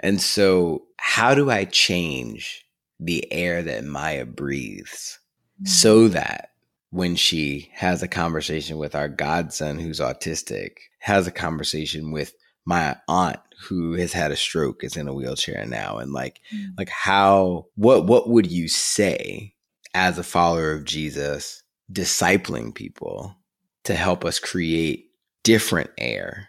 And 0.00 0.20
so, 0.20 0.86
how 0.98 1.34
do 1.34 1.50
I 1.50 1.64
change 1.64 2.66
the 2.98 3.30
air 3.32 3.62
that 3.62 3.84
Maya 3.84 4.24
breathes 4.24 5.18
mm-hmm. 5.60 5.66
so 5.66 6.08
that 6.08 6.50
when 6.90 7.14
she 7.14 7.70
has 7.74 8.02
a 8.02 8.08
conversation 8.08 8.78
with 8.78 8.94
our 8.94 9.08
godson 9.08 9.78
who's 9.78 10.00
autistic, 10.00 10.78
has 11.06 11.28
a 11.28 11.30
conversation 11.30 12.10
with 12.10 12.34
my 12.64 12.96
aunt 13.06 13.38
who 13.68 13.92
has 13.92 14.12
had 14.12 14.32
a 14.32 14.36
stroke 14.36 14.82
is 14.82 14.96
in 14.96 15.06
a 15.06 15.14
wheelchair 15.14 15.64
now 15.64 15.98
and 15.98 16.12
like 16.12 16.40
mm. 16.52 16.76
like 16.76 16.88
how 16.88 17.66
what 17.76 18.06
what 18.06 18.28
would 18.28 18.50
you 18.50 18.66
say 18.66 19.54
as 19.94 20.18
a 20.18 20.24
follower 20.24 20.72
of 20.72 20.84
Jesus, 20.84 21.62
discipling 21.92 22.74
people 22.74 23.36
to 23.84 23.94
help 23.94 24.24
us 24.24 24.40
create 24.40 25.12
different 25.44 25.90
air, 25.96 26.48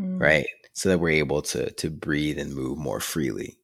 mm. 0.00 0.18
right? 0.18 0.46
So 0.72 0.88
that 0.88 1.00
we're 1.00 1.10
able 1.10 1.42
to 1.42 1.70
to 1.72 1.90
breathe 1.90 2.38
and 2.38 2.54
move 2.54 2.78
more 2.78 3.00
freely. 3.00 3.58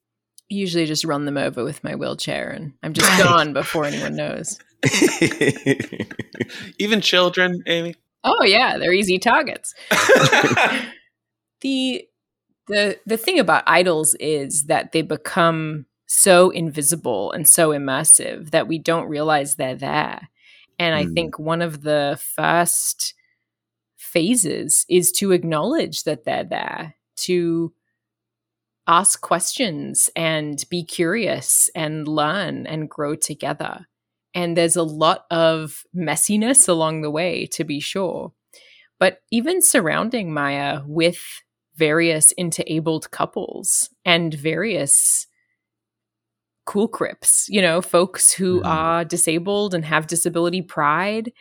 Usually 0.50 0.84
just 0.84 1.06
run 1.06 1.24
them 1.24 1.38
over 1.38 1.64
with 1.64 1.82
my 1.82 1.94
wheelchair 1.94 2.50
and 2.50 2.74
I'm 2.82 2.92
just 2.92 3.22
gone 3.22 3.54
before 3.54 3.86
anyone 3.86 4.14
knows. 4.14 4.58
Even 6.78 7.00
children, 7.00 7.62
Amy? 7.66 7.94
Oh 8.24 8.44
yeah, 8.44 8.78
they're 8.78 8.92
easy 8.92 9.18
targets. 9.18 9.74
the 11.60 12.06
the 12.66 12.98
the 13.06 13.16
thing 13.16 13.38
about 13.38 13.64
idols 13.66 14.14
is 14.18 14.64
that 14.64 14.92
they 14.92 15.02
become 15.02 15.86
so 16.06 16.50
invisible 16.50 17.32
and 17.32 17.48
so 17.48 17.70
immersive 17.70 18.50
that 18.50 18.68
we 18.68 18.78
don't 18.78 19.08
realize 19.08 19.56
they're 19.56 19.74
there. 19.74 20.28
And 20.78 20.94
I 20.94 21.04
mm. 21.04 21.14
think 21.14 21.38
one 21.38 21.62
of 21.62 21.82
the 21.82 22.18
first 22.34 23.14
phases 23.96 24.86
is 24.88 25.12
to 25.12 25.32
acknowledge 25.32 26.04
that 26.04 26.24
they're 26.24 26.44
there, 26.44 26.96
to 27.16 27.72
ask 28.86 29.20
questions 29.20 30.10
and 30.14 30.64
be 30.68 30.84
curious 30.84 31.70
and 31.74 32.06
learn 32.06 32.66
and 32.66 32.88
grow 32.88 33.14
together. 33.14 33.86
And 34.34 34.56
there's 34.56 34.76
a 34.76 34.82
lot 34.82 35.26
of 35.30 35.84
messiness 35.94 36.68
along 36.68 37.02
the 37.02 37.10
way, 37.10 37.46
to 37.52 37.64
be 37.64 37.80
sure. 37.80 38.32
But 38.98 39.18
even 39.30 39.62
surrounding 39.62 40.32
Maya 40.32 40.82
with 40.86 41.20
various 41.76 42.32
interabled 42.32 43.10
couples 43.10 43.90
and 44.04 44.32
various 44.32 45.26
cool 46.66 46.88
crips, 46.88 47.46
you 47.48 47.60
know, 47.60 47.82
folks 47.82 48.32
who 48.32 48.60
mm. 48.60 48.66
are 48.66 49.04
disabled 49.04 49.74
and 49.74 49.84
have 49.84 50.06
disability 50.06 50.62
pride. 50.62 51.32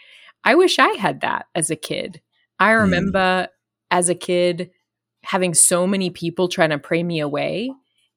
I 0.43 0.55
wish 0.55 0.79
I 0.79 0.89
had 0.93 1.21
that 1.21 1.45
as 1.55 1.69
a 1.69 1.75
kid. 1.75 2.21
I 2.59 2.71
mm. 2.71 2.81
remember 2.81 3.19
mm. 3.19 3.47
as 3.91 4.09
a 4.09 4.15
kid 4.15 4.71
having 5.23 5.53
so 5.53 5.87
many 5.87 6.09
people 6.09 6.49
trying 6.49 6.71
to 6.71 6.77
pray 6.77 7.01
me 7.01 7.19
away 7.21 7.71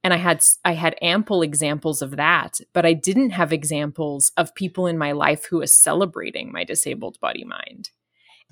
and 0.06 0.14
I 0.14 0.18
had 0.18 0.44
I 0.64 0.74
had 0.74 0.94
ample 1.02 1.42
examples 1.42 2.00
of 2.00 2.14
that, 2.14 2.60
but 2.72 2.86
I 2.86 2.92
didn't 2.92 3.30
have 3.30 3.52
examples 3.52 4.30
of 4.36 4.54
people 4.54 4.86
in 4.86 4.96
my 4.96 5.10
life 5.10 5.46
who 5.46 5.58
was 5.58 5.72
celebrating 5.72 6.52
my 6.52 6.62
disabled 6.62 7.18
body 7.18 7.42
mind. 7.42 7.90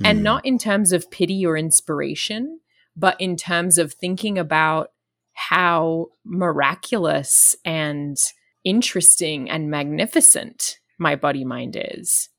Mm. 0.03 0.11
And 0.11 0.23
not 0.25 0.45
in 0.45 0.59
terms 0.59 0.91
of 0.91 1.13
pity 1.13 1.47
or 1.47 1.57
inspiration, 1.57 2.59
but 2.97 3.21
in 3.21 3.37
terms 3.37 3.79
of 3.79 3.93
thinking 3.93 4.37
about 4.37 4.91
how 5.35 6.09
miraculous 6.25 7.55
and 7.65 8.17
interesting 8.65 9.49
and 9.49 9.71
magnificent 9.71 10.81
my 10.99 11.15
body 11.15 11.45
mind 11.45 11.77
is. 11.81 12.31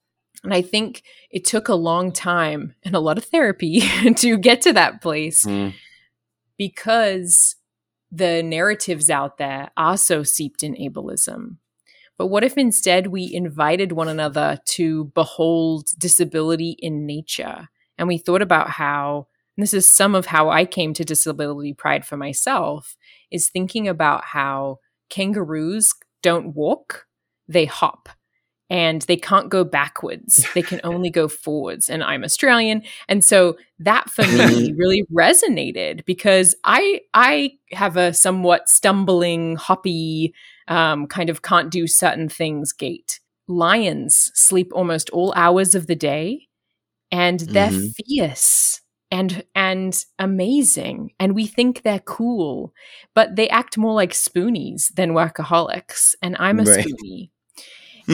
And 0.43 0.53
I 0.53 0.61
think 0.61 1.03
it 1.31 1.45
took 1.45 1.69
a 1.69 1.75
long 1.75 2.11
time 2.11 2.75
and 2.83 2.93
a 2.93 2.99
lot 2.99 3.17
of 3.17 3.23
therapy 3.23 3.79
to 4.17 4.37
get 4.37 4.61
to 4.63 4.73
that 4.73 5.01
place 5.01 5.45
mm. 5.45 5.73
because 6.57 7.55
the 8.15 8.41
narratives 8.43 9.09
out 9.09 9.37
there 9.37 9.69
are 9.75 9.97
so 9.97 10.23
seeped 10.23 10.63
in 10.63 10.75
ableism. 10.75 11.57
But 12.17 12.27
what 12.27 12.45
if 12.45 12.57
instead 12.57 13.07
we 13.07 13.33
invited 13.33 13.91
one 13.91 14.07
another 14.07 14.59
to 14.67 15.05
behold 15.15 15.89
disability 15.97 16.77
in 16.79 17.05
nature? 17.05 17.67
And 17.97 18.07
we 18.07 18.17
thought 18.17 18.41
about 18.41 18.69
how, 18.69 19.27
this 19.57 19.73
is 19.73 19.89
some 19.89 20.15
of 20.15 20.27
how 20.27 20.49
I 20.49 20.63
came 20.65 20.93
to 20.93 21.03
disability 21.03 21.73
pride 21.73 22.05
for 22.05 22.15
myself, 22.15 22.95
is 23.31 23.49
thinking 23.49 23.87
about 23.87 24.23
how 24.23 24.79
kangaroos 25.09 25.93
don't 26.23 26.55
walk, 26.55 27.07
they 27.49 27.65
hop. 27.65 28.09
And 28.69 29.03
they 29.03 29.17
can't 29.17 29.49
go 29.49 29.63
backwards. 29.63 30.43
They 30.55 30.63
can 30.63 30.81
only 30.83 31.11
go 31.11 31.27
forwards. 31.27 31.87
And 31.87 32.03
I'm 32.03 32.23
Australian. 32.23 32.81
And 33.07 33.23
so 33.23 33.57
that 33.79 34.09
for 34.09 34.23
me 34.23 34.73
really 34.77 35.03
resonated 35.13 36.03
because 36.05 36.55
I 36.63 37.01
I 37.13 37.57
have 37.71 37.95
a 37.95 38.13
somewhat 38.13 38.67
stumbling, 38.67 39.55
hoppy, 39.55 40.33
um, 40.67 41.05
kind 41.05 41.29
of 41.29 41.43
can't 41.43 41.71
do 41.71 41.85
certain 41.85 42.27
things 42.27 42.73
gait. 42.73 43.19
Lions 43.47 44.31
sleep 44.33 44.71
almost 44.73 45.11
all 45.11 45.31
hours 45.35 45.75
of 45.75 45.85
the 45.85 45.95
day 45.95 46.47
and 47.11 47.41
they're 47.41 47.69
mm-hmm. 47.69 48.03
fierce 48.03 48.81
and 49.11 49.43
and 49.53 50.05
amazing 50.19 51.11
and 51.19 51.35
we 51.35 51.45
think 51.45 51.81
they're 51.81 51.99
cool 51.99 52.73
but 53.13 53.35
they 53.35 53.47
act 53.49 53.77
more 53.77 53.93
like 53.93 54.11
spoonies 54.11 54.93
than 54.95 55.11
workaholics 55.11 56.15
and 56.21 56.35
i'm 56.39 56.59
a 56.59 56.63
right. 56.63 56.85
spoonie 56.85 57.29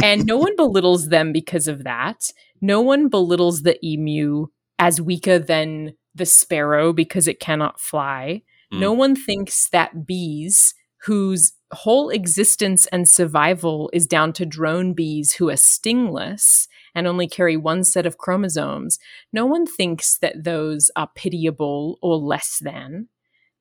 and 0.04 0.25
no 0.25 0.38
one 0.38 0.56
belittles 0.56 1.10
them 1.10 1.32
because 1.32 1.67
of 1.67 1.84
that 1.84 2.32
no 2.62 2.82
one 2.82 3.10
belittles 3.10 3.63
the 3.63 3.77
emu 3.86 4.47
as 4.80 5.01
weaker 5.01 5.39
than 5.39 5.93
the 6.15 6.25
sparrow 6.25 6.93
because 6.93 7.27
it 7.27 7.39
cannot 7.39 7.80
fly 7.80 8.41
mm. 8.73 8.80
no 8.80 8.91
one 8.91 9.15
thinks 9.15 9.69
that 9.69 10.06
bees 10.06 10.73
whose 11.06 11.54
whole 11.73 12.10
existence 12.10 12.86
and 12.88 13.08
survival 13.08 13.89
is 13.93 14.06
down 14.06 14.34
to 14.34 14.45
drone 14.45 14.93
bees 14.93 15.34
who 15.34 15.49
are 15.49 15.58
stingless 15.58 16.67
and 16.93 17.08
only 17.08 17.27
carry 17.27 17.58
one 17.58 17.84
set 17.84 18.06
of 18.06 18.17
chromosomes, 18.17 18.99
no 19.32 19.45
one 19.45 19.65
thinks 19.65 20.17
that 20.17 20.43
those 20.43 20.91
are 20.95 21.10
pitiable 21.15 21.97
or 22.01 22.17
less 22.17 22.60
than. 22.62 23.08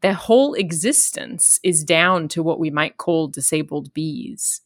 Their 0.01 0.14
whole 0.14 0.55
existence 0.55 1.61
is 1.62 1.85
down 1.85 2.29
to 2.29 2.43
what 2.43 2.59
we 2.59 2.71
might 2.71 2.97
call 2.97 3.29
disabled 3.29 3.93
bees. 3.93 4.62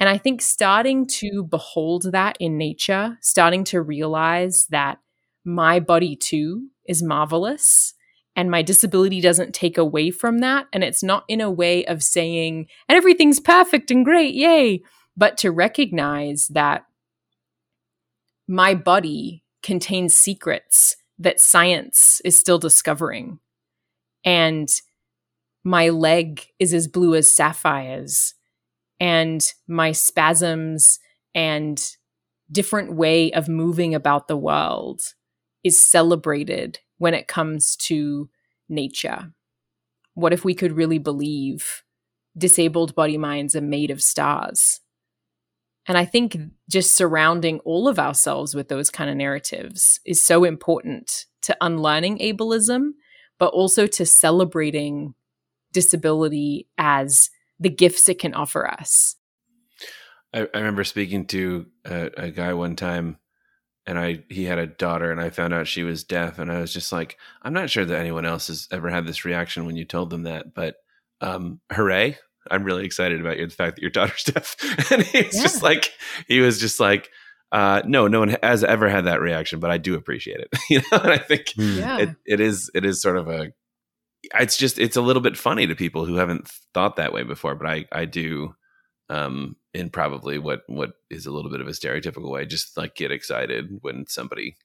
And 0.00 0.08
I 0.08 0.16
think 0.18 0.40
starting 0.42 1.06
to 1.18 1.42
behold 1.42 2.12
that 2.12 2.36
in 2.38 2.56
nature, 2.56 3.18
starting 3.20 3.64
to 3.64 3.82
realize 3.82 4.66
that 4.70 4.98
my 5.44 5.80
body 5.80 6.14
too 6.14 6.68
is 6.86 7.02
marvelous 7.02 7.94
and 8.36 8.50
my 8.50 8.62
disability 8.62 9.20
doesn't 9.20 9.54
take 9.54 9.76
away 9.76 10.12
from 10.12 10.38
that. 10.38 10.66
And 10.72 10.84
it's 10.84 11.02
not 11.02 11.24
in 11.26 11.40
a 11.40 11.50
way 11.50 11.84
of 11.86 12.04
saying, 12.04 12.68
and 12.88 12.96
everything's 12.96 13.40
perfect 13.40 13.90
and 13.90 14.04
great, 14.04 14.34
yay, 14.34 14.82
but 15.16 15.36
to 15.38 15.50
recognize 15.50 16.46
that 16.48 16.84
my 18.46 18.74
body 18.74 19.42
contains 19.64 20.14
secrets 20.14 20.94
that 21.18 21.40
science 21.40 22.22
is 22.24 22.38
still 22.38 22.58
discovering. 22.58 23.40
And 24.24 24.68
my 25.64 25.88
leg 25.88 26.46
is 26.60 26.72
as 26.72 26.86
blue 26.86 27.16
as 27.16 27.32
sapphires. 27.32 28.34
And 29.00 29.42
my 29.66 29.92
spasms 29.92 30.98
and 31.34 31.84
different 32.50 32.94
way 32.94 33.32
of 33.32 33.48
moving 33.48 33.94
about 33.94 34.28
the 34.28 34.36
world 34.36 35.00
is 35.62 35.88
celebrated 35.90 36.78
when 36.98 37.14
it 37.14 37.28
comes 37.28 37.76
to 37.76 38.28
nature. 38.68 39.32
What 40.14 40.32
if 40.32 40.44
we 40.44 40.54
could 40.54 40.72
really 40.72 40.98
believe 40.98 41.82
disabled 42.36 42.94
body 42.94 43.18
minds 43.18 43.54
are 43.54 43.60
made 43.60 43.90
of 43.90 44.02
stars? 44.02 44.80
And 45.86 45.96
I 45.96 46.04
think 46.04 46.36
just 46.68 46.94
surrounding 46.94 47.60
all 47.60 47.88
of 47.88 47.98
ourselves 47.98 48.54
with 48.54 48.68
those 48.68 48.90
kind 48.90 49.08
of 49.08 49.16
narratives 49.16 50.00
is 50.04 50.22
so 50.22 50.44
important 50.44 51.24
to 51.42 51.56
unlearning 51.62 52.18
ableism, 52.18 52.90
but 53.38 53.54
also 53.54 53.86
to 53.86 54.04
celebrating 54.04 55.14
disability 55.72 56.68
as 56.76 57.30
the 57.60 57.70
gifts 57.70 58.08
it 58.08 58.18
can 58.18 58.34
offer 58.34 58.66
us. 58.66 59.16
I, 60.32 60.40
I 60.54 60.58
remember 60.58 60.84
speaking 60.84 61.26
to 61.26 61.66
a, 61.84 62.10
a, 62.16 62.30
guy 62.30 62.52
one 62.52 62.76
time, 62.76 63.18
and 63.86 63.98
I 63.98 64.24
he 64.28 64.44
had 64.44 64.58
a 64.58 64.66
daughter, 64.66 65.10
and 65.10 65.20
I 65.20 65.30
found 65.30 65.54
out 65.54 65.66
she 65.66 65.82
was 65.82 66.04
deaf, 66.04 66.38
and 66.38 66.52
I 66.52 66.60
was 66.60 66.72
just 66.72 66.92
like, 66.92 67.16
I'm 67.42 67.54
not 67.54 67.70
sure 67.70 67.84
that 67.84 67.98
anyone 67.98 68.26
else 68.26 68.48
has 68.48 68.68
ever 68.70 68.90
had 68.90 69.06
this 69.06 69.24
reaction 69.24 69.64
when 69.64 69.76
you 69.76 69.84
told 69.84 70.10
them 70.10 70.24
that, 70.24 70.54
but 70.54 70.76
um, 71.20 71.60
hooray! 71.72 72.18
I'm 72.50 72.64
really 72.64 72.84
excited 72.84 73.20
about 73.20 73.38
you, 73.38 73.46
the 73.46 73.54
fact 73.54 73.76
that 73.76 73.82
your 73.82 73.90
daughter's 73.90 74.24
deaf. 74.24 74.56
and 74.92 75.02
he's 75.02 75.34
yeah. 75.34 75.42
just 75.42 75.62
like, 75.62 75.92
he 76.26 76.40
was 76.40 76.60
just 76.60 76.80
like, 76.80 77.10
uh, 77.50 77.82
no, 77.86 78.08
no 78.08 78.20
one 78.20 78.36
has 78.42 78.62
ever 78.62 78.88
had 78.88 79.06
that 79.06 79.20
reaction, 79.20 79.58
but 79.60 79.70
I 79.70 79.78
do 79.78 79.94
appreciate 79.94 80.40
it. 80.40 80.48
you 80.70 80.78
know, 80.78 80.98
and 80.98 81.12
I 81.12 81.18
think 81.18 81.52
hmm. 81.56 81.78
yeah. 81.78 81.98
it, 81.98 82.10
it 82.26 82.40
is, 82.40 82.70
it 82.74 82.84
is 82.84 83.00
sort 83.00 83.16
of 83.16 83.28
a, 83.28 83.52
it's 84.22 84.56
just, 84.56 84.78
it's 84.78 84.96
a 84.96 85.02
little 85.02 85.22
bit 85.22 85.36
funny 85.36 85.66
to 85.66 85.74
people 85.74 86.04
who 86.04 86.16
haven't 86.16 86.48
thought 86.74 86.96
that 86.96 87.12
way 87.12 87.22
before, 87.22 87.54
but 87.54 87.68
I, 87.68 87.84
I 87.92 88.04
do, 88.04 88.54
um, 89.08 89.56
in 89.74 89.90
probably 89.90 90.38
what, 90.38 90.60
what 90.66 90.90
is 91.10 91.26
a 91.26 91.30
little 91.30 91.50
bit 91.50 91.60
of 91.60 91.68
a 91.68 91.72
stereotypical 91.72 92.30
way, 92.30 92.44
just 92.46 92.76
like 92.76 92.94
get 92.94 93.10
excited 93.10 93.78
when 93.80 94.06
somebody 94.06 94.56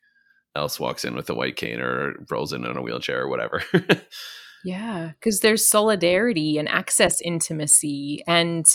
else 0.55 0.79
walks 0.79 1.05
in 1.05 1.15
with 1.15 1.29
a 1.29 1.35
white 1.35 1.55
cane 1.55 1.79
or 1.79 2.25
rolls 2.29 2.53
in 2.53 2.65
on 2.65 2.77
a 2.77 2.81
wheelchair 2.81 3.21
or 3.21 3.29
whatever. 3.29 3.63
Yeah, 4.63 5.11
because 5.19 5.41
there's 5.41 5.67
solidarity 5.67 6.57
and 6.57 6.69
access 6.69 7.19
intimacy. 7.21 8.23
And 8.25 8.65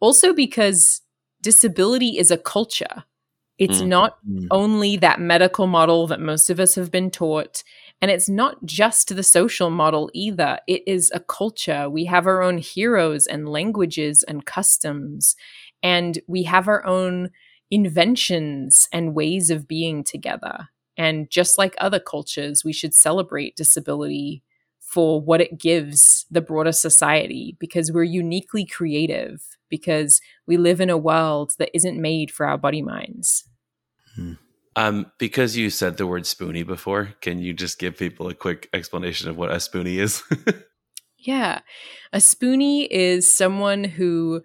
also 0.00 0.34
because 0.34 1.02
disability 1.40 2.18
is 2.18 2.30
a 2.30 2.36
culture. 2.36 3.04
It's 3.58 3.80
mm. 3.80 3.86
not 3.86 4.18
mm. 4.28 4.48
only 4.50 4.96
that 4.96 5.20
medical 5.20 5.68
model 5.68 6.08
that 6.08 6.20
most 6.20 6.50
of 6.50 6.58
us 6.58 6.74
have 6.74 6.90
been 6.90 7.10
taught. 7.10 7.62
And 8.02 8.10
it's 8.10 8.28
not 8.28 8.64
just 8.64 9.14
the 9.14 9.22
social 9.22 9.70
model 9.70 10.10
either. 10.12 10.58
It 10.66 10.82
is 10.88 11.12
a 11.14 11.20
culture. 11.20 11.88
We 11.88 12.04
have 12.06 12.26
our 12.26 12.42
own 12.42 12.58
heroes 12.58 13.28
and 13.28 13.48
languages 13.48 14.24
and 14.24 14.44
customs. 14.44 15.36
And 15.84 16.18
we 16.26 16.42
have 16.42 16.66
our 16.66 16.84
own 16.84 17.30
inventions 17.70 18.88
and 18.92 19.14
ways 19.14 19.50
of 19.50 19.68
being 19.68 20.02
together. 20.02 20.68
And 20.96 21.30
just 21.30 21.58
like 21.58 21.76
other 21.78 22.00
cultures, 22.00 22.64
we 22.64 22.72
should 22.72 22.92
celebrate 22.92 23.56
disability 23.56 24.42
for 24.80 25.20
what 25.20 25.40
it 25.40 25.58
gives 25.58 26.26
the 26.28 26.42
broader 26.42 26.72
society 26.72 27.56
because 27.58 27.90
we're 27.90 28.02
uniquely 28.02 28.66
creative, 28.66 29.42
because 29.70 30.20
we 30.46 30.56
live 30.56 30.80
in 30.80 30.90
a 30.90 30.98
world 30.98 31.52
that 31.58 31.70
isn't 31.72 32.02
made 32.02 32.30
for 32.30 32.46
our 32.46 32.58
body 32.58 32.82
minds. 32.82 33.44
Hmm. 34.16 34.34
Um, 34.74 35.12
because 35.18 35.56
you 35.56 35.70
said 35.70 35.96
the 35.96 36.06
word 36.06 36.24
spoonie 36.24 36.66
before, 36.66 37.14
can 37.20 37.38
you 37.38 37.52
just 37.52 37.78
give 37.78 37.96
people 37.96 38.28
a 38.28 38.34
quick 38.34 38.68
explanation 38.72 39.28
of 39.28 39.36
what 39.36 39.50
a 39.50 39.56
spoonie 39.56 39.98
is? 39.98 40.22
yeah. 41.18 41.60
A 42.12 42.18
spoonie 42.18 42.88
is 42.90 43.34
someone 43.34 43.84
who 43.84 44.42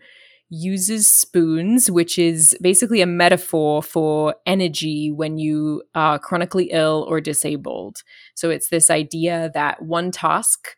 uses 0.50 1.10
spoons, 1.10 1.92
which 1.92 2.18
is 2.18 2.58
basically 2.62 3.02
a 3.02 3.06
metaphor 3.06 3.84
for 3.84 4.36
energy 4.46 5.12
when 5.12 5.38
you 5.38 5.84
are 5.94 6.20
chronically 6.20 6.70
ill 6.72 7.06
or 7.10 7.20
disabled. 7.20 7.98
So 8.36 8.50
it's 8.50 8.70
this 8.70 8.90
idea 8.90 9.52
that 9.54 9.82
one 9.82 10.12
task 10.12 10.76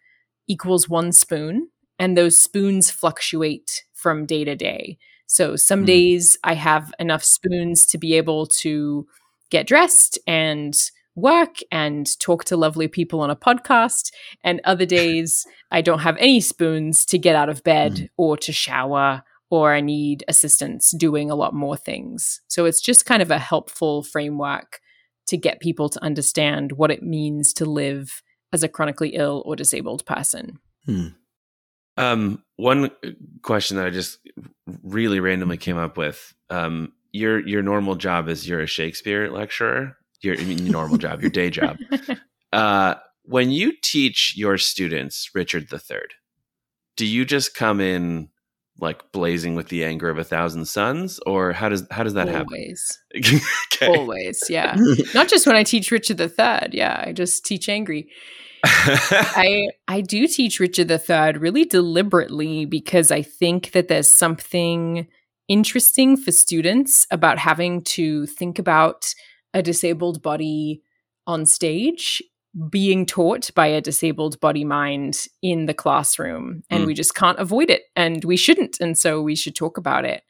equals 0.48 0.90
one 0.90 1.12
spoon, 1.12 1.70
and 2.00 2.18
those 2.18 2.40
spoons 2.40 2.90
fluctuate 2.90 3.84
from 3.94 4.26
day 4.26 4.44
to 4.44 4.56
day. 4.56 4.98
So 5.28 5.56
some 5.56 5.84
mm. 5.84 5.88
days 5.88 6.38
I 6.44 6.56
have 6.56 6.92
enough 7.00 7.24
spoons 7.24 7.86
to 7.88 8.00
be 8.00 8.16
able 8.16 8.48
to 8.62 9.06
get 9.50 9.68
dressed 9.68 10.20
and 10.28 10.76
work 11.16 11.58
and 11.72 12.20
talk 12.20 12.46
to 12.46 12.58
lovely 12.58 12.88
people 12.88 13.20
on 13.22 13.30
a 13.30 13.36
podcast. 13.36 14.12
And 14.44 14.62
other 14.64 14.86
days 15.00 15.46
I 15.72 15.82
don't 15.82 16.00
have 16.00 16.18
any 16.18 16.42
spoons 16.42 17.06
to 17.08 17.18
get 17.18 17.36
out 17.36 17.50
of 17.50 17.64
bed 17.64 17.94
mm. 17.94 18.10
or 18.18 18.38
to 18.38 18.52
shower 18.52 19.24
or 19.52 19.74
I 19.74 19.82
need 19.82 20.24
assistance 20.28 20.92
doing 20.92 21.32
a 21.32 21.36
lot 21.36 21.54
more 21.54 21.76
things. 21.76 22.42
So 22.48 22.66
it's 22.66 22.82
just 22.82 23.06
kind 23.06 23.22
of 23.22 23.32
a 23.32 23.40
helpful 23.40 24.04
framework 24.04 24.80
to 25.28 25.38
get 25.38 25.60
people 25.60 25.90
to 25.90 26.04
understand 26.04 26.74
what 26.74 26.92
it 26.92 27.04
means 27.04 27.54
to 27.54 27.66
live 27.66 28.22
as 28.54 28.64
a 28.64 28.68
chronically 28.68 29.10
ill 29.10 29.44
or 29.46 29.56
disabled 29.56 30.06
person. 30.06 30.60
Hmm. 30.86 31.08
Um, 31.98 32.44
one 32.56 32.86
uh, 32.86 33.10
question 33.42 33.78
that 33.78 33.86
I 33.86 33.90
just 33.90 34.20
really 34.84 35.20
randomly 35.20 35.58
came 35.58 35.78
up 35.78 35.98
with: 35.98 36.34
um, 36.50 36.94
your 37.12 37.46
your 37.48 37.62
normal 37.62 37.96
job 37.96 38.28
is 38.28 38.48
you're 38.48 38.62
a 38.62 38.68
Shakespeare 38.68 39.30
lecturer. 39.30 39.98
Your, 40.22 40.38
I 40.38 40.44
mean, 40.44 40.66
normal 40.66 40.98
job, 40.98 41.22
your 41.22 41.32
day 41.32 41.50
job. 41.50 41.78
Uh, 42.52 42.96
when 43.26 43.52
you 43.52 43.72
teach 43.84 44.34
your 44.36 44.58
students 44.58 45.30
Richard 45.36 45.72
III, 45.72 46.00
do 46.98 47.06
you 47.06 47.26
just 47.26 47.54
come 47.54 47.80
in 47.80 48.30
like 48.82 49.12
blazing 49.12 49.56
with 49.56 49.70
the 49.70 49.84
anger 49.84 50.10
of 50.10 50.18
a 50.18 50.24
thousand 50.24 50.66
suns 50.66 51.20
or 51.26 51.54
how 51.54 51.70
does 51.70 51.86
how 51.92 52.04
does 52.04 52.14
that 52.14 52.30
always. 52.30 53.00
happen 53.14 53.40
okay. 53.74 53.88
always 53.88 54.42
yeah 54.50 54.76
not 55.14 55.28
just 55.28 55.46
when 55.46 55.56
i 55.56 55.64
teach 55.64 55.92
richard 55.92 56.20
III 56.20 56.70
yeah 56.72 57.04
i 57.06 57.12
just 57.12 57.46
teach 57.46 57.70
angry 57.70 58.10
i 58.64 59.68
i 59.88 60.02
do 60.02 60.28
teach 60.28 60.60
richard 60.60 60.90
III 60.90 61.34
really 61.40 61.66
deliberately 61.66 62.66
because 62.66 63.12
i 63.12 63.22
think 63.22 63.72
that 63.72 63.88
there's 63.88 64.10
something 64.10 65.08
interesting 65.50 66.16
for 66.16 66.32
students 66.32 67.06
about 67.12 67.38
having 67.38 67.82
to 67.82 68.26
think 68.28 68.60
about 68.60 69.14
a 69.54 69.62
disabled 69.62 70.22
body 70.22 70.82
on 71.28 71.46
stage 71.46 72.22
being 72.70 73.06
taught 73.06 73.54
by 73.54 73.68
a 73.68 73.82
disabled 73.82 74.40
body 74.40 74.64
mind 74.64 75.28
in 75.42 75.66
the 75.66 75.74
classroom. 75.74 76.64
And 76.70 76.84
mm. 76.84 76.88
we 76.88 76.94
just 76.94 77.14
can't 77.14 77.38
avoid 77.40 77.70
it 77.70 77.84
and 77.96 78.24
we 78.24 78.38
shouldn't 78.38 78.80
and 78.80 78.98
so 78.98 79.22
we 79.22 79.36
should 79.36 79.56
talk 79.56 79.78
about 79.78 80.06
it. 80.06 80.24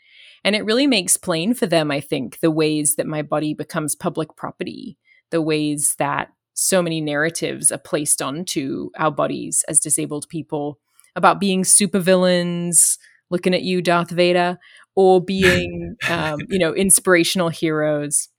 And 0.43 0.55
it 0.55 0.65
really 0.65 0.87
makes 0.87 1.17
plain 1.17 1.53
for 1.53 1.65
them 1.65 1.91
i 1.91 1.99
think 1.99 2.39
the 2.39 2.51
ways 2.51 2.95
that 2.95 3.07
my 3.07 3.21
body 3.21 3.53
becomes 3.53 3.95
public 3.95 4.35
property 4.35 4.97
the 5.31 5.41
ways 5.41 5.95
that 5.99 6.29
so 6.53 6.81
many 6.81 7.01
narratives 7.01 7.71
are 7.71 7.77
placed 7.77 8.21
onto 8.21 8.89
our 8.97 9.11
bodies 9.11 9.63
as 9.67 9.79
disabled 9.79 10.27
people 10.29 10.79
about 11.15 11.39
being 11.39 11.63
supervillains 11.63 12.97
looking 13.29 13.53
at 13.53 13.63
you 13.63 13.81
darth 13.81 14.09
vader 14.09 14.57
or 14.95 15.23
being 15.23 15.95
um, 16.09 16.39
you 16.49 16.59
know 16.59 16.73
inspirational 16.73 17.49
heroes 17.49 18.29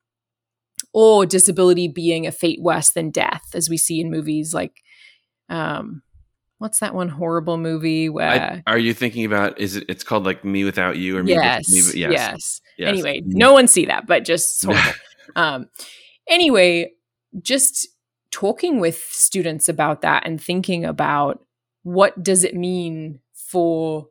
or 0.92 1.26
disability 1.26 1.88
being 1.88 2.26
a 2.26 2.32
fate 2.32 2.60
worse 2.60 2.90
than 2.90 3.10
death, 3.10 3.42
as 3.54 3.68
we 3.68 3.76
see 3.76 4.00
in 4.00 4.10
movies 4.10 4.52
like, 4.52 4.82
um, 5.48 6.02
what's 6.58 6.80
that 6.80 6.94
one 6.94 7.08
horrible 7.08 7.56
movie 7.56 8.08
where? 8.08 8.62
I, 8.66 8.72
are 8.72 8.78
you 8.78 8.94
thinking 8.94 9.24
about? 9.24 9.58
Is 9.58 9.76
it? 9.76 9.84
It's 9.88 10.04
called 10.04 10.24
like 10.24 10.44
Me 10.44 10.64
Without 10.64 10.96
You 10.96 11.16
or 11.16 11.22
Me? 11.22 11.32
Yes, 11.32 11.68
me, 11.70 12.00
yes, 12.00 12.12
yes, 12.12 12.60
yes. 12.78 12.88
Anyway, 12.88 13.22
no 13.24 13.52
one 13.52 13.68
see 13.68 13.86
that, 13.86 14.06
but 14.06 14.24
just 14.24 14.64
horrible. 14.64 14.92
um, 15.36 15.68
anyway, 16.28 16.90
just 17.40 17.88
talking 18.30 18.80
with 18.80 18.98
students 19.10 19.68
about 19.68 20.02
that 20.02 20.26
and 20.26 20.40
thinking 20.40 20.84
about 20.84 21.44
what 21.82 22.22
does 22.22 22.44
it 22.44 22.54
mean 22.54 23.20
for 23.34 24.06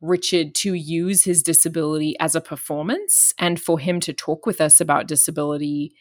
Richard 0.00 0.54
to 0.56 0.74
use 0.74 1.24
his 1.24 1.42
disability 1.42 2.16
as 2.20 2.34
a 2.34 2.40
performance 2.40 3.34
and 3.38 3.60
for 3.60 3.78
him 3.78 4.00
to 4.00 4.12
talk 4.12 4.46
with 4.46 4.60
us 4.60 4.80
about 4.80 5.08
disability. 5.08 5.92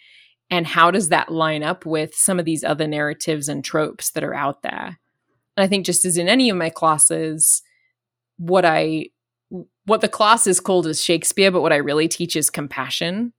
And 0.50 0.68
how 0.68 0.92
does 0.92 1.10
that 1.10 1.32
line 1.32 1.64
up 1.64 1.86
with 1.86 2.14
some 2.14 2.40
of 2.40 2.46
these 2.46 2.64
other 2.64 2.88
narratives 2.88 3.50
and 3.50 3.64
tropes 3.64 4.12
that 4.12 4.24
are 4.24 4.36
out 4.36 4.62
there? 4.62 5.00
And 5.58 5.64
i 5.64 5.68
think 5.68 5.86
just 5.86 6.06
as 6.06 6.18
in 6.18 6.30
any 6.30 6.50
of 6.50 6.56
my 6.56 6.70
classes 6.70 7.64
what 8.38 8.64
i 8.64 9.08
what 9.86 10.02
the 10.02 10.08
class 10.08 10.46
is 10.48 10.60
called 10.60 10.86
is 10.86 11.04
shakespeare 11.04 11.52
but 11.52 11.62
what 11.62 11.74
i 11.74 11.78
really 11.78 12.08
teach 12.08 12.36
is 12.36 12.50
compassion 12.50 13.34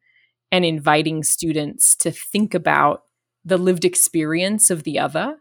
and 0.50 0.64
inviting 0.64 1.22
students 1.22 1.94
to 1.94 2.10
think 2.10 2.54
about 2.54 3.02
the 3.44 3.58
lived 3.58 3.84
experience 3.84 4.70
of 4.70 4.82
the 4.82 4.98
other 4.98 5.36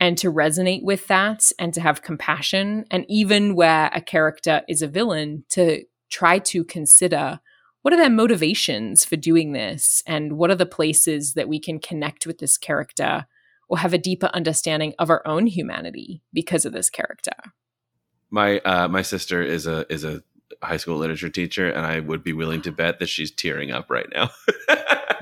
and 0.00 0.16
to 0.18 0.32
resonate 0.32 0.82
with 0.82 1.06
that 1.08 1.52
and 1.58 1.72
to 1.74 1.80
have 1.80 2.02
compassion 2.02 2.86
and 2.90 3.04
even 3.08 3.54
where 3.54 3.90
a 3.92 4.00
character 4.00 4.62
is 4.66 4.82
a 4.82 4.88
villain 4.88 5.44
to 5.50 5.84
try 6.08 6.38
to 6.38 6.64
consider 6.64 7.38
what 7.82 7.94
are 7.94 7.98
their 7.98 8.10
motivations 8.10 9.04
for 9.04 9.16
doing 9.16 9.52
this 9.52 10.02
and 10.06 10.32
what 10.32 10.50
are 10.50 10.56
the 10.56 10.66
places 10.66 11.34
that 11.34 11.48
we 11.48 11.58
can 11.58 11.78
connect 11.78 12.26
with 12.26 12.38
this 12.38 12.58
character 12.58 13.26
or 13.68 13.78
have 13.78 13.94
a 13.94 13.98
deeper 13.98 14.30
understanding 14.34 14.94
of 14.98 15.08
our 15.08 15.26
own 15.26 15.46
humanity 15.46 16.22
because 16.32 16.64
of 16.64 16.72
this 16.72 16.90
character. 16.90 17.32
My 18.30 18.58
uh, 18.60 18.88
my 18.88 19.02
sister 19.02 19.42
is 19.42 19.66
a 19.66 19.90
is 19.92 20.04
a 20.04 20.22
high 20.62 20.76
school 20.76 20.96
literature 20.96 21.28
teacher 21.28 21.70
and 21.70 21.86
i 21.86 22.00
would 22.00 22.22
be 22.22 22.32
willing 22.32 22.60
to 22.62 22.72
bet 22.72 22.98
that 22.98 23.08
she's 23.08 23.30
tearing 23.30 23.70
up 23.70 23.90
right 23.90 24.08
now 24.14 24.30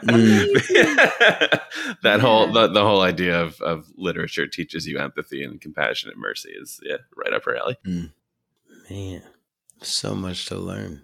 mm. 0.02 0.46
that 0.68 1.62
yeah. 2.02 2.18
whole 2.18 2.52
the, 2.52 2.66
the 2.68 2.82
whole 2.82 3.02
idea 3.02 3.40
of, 3.40 3.60
of 3.60 3.86
literature 3.96 4.46
teaches 4.46 4.86
you 4.86 4.98
empathy 4.98 5.44
and 5.44 5.60
compassion 5.60 6.10
and 6.10 6.20
mercy 6.20 6.50
is 6.50 6.80
yeah 6.82 6.96
right 7.16 7.32
up 7.32 7.44
her 7.44 7.56
alley 7.56 7.76
mm. 7.86 8.10
man 8.90 9.22
so 9.80 10.14
much 10.14 10.46
to 10.46 10.56
learn 10.56 11.02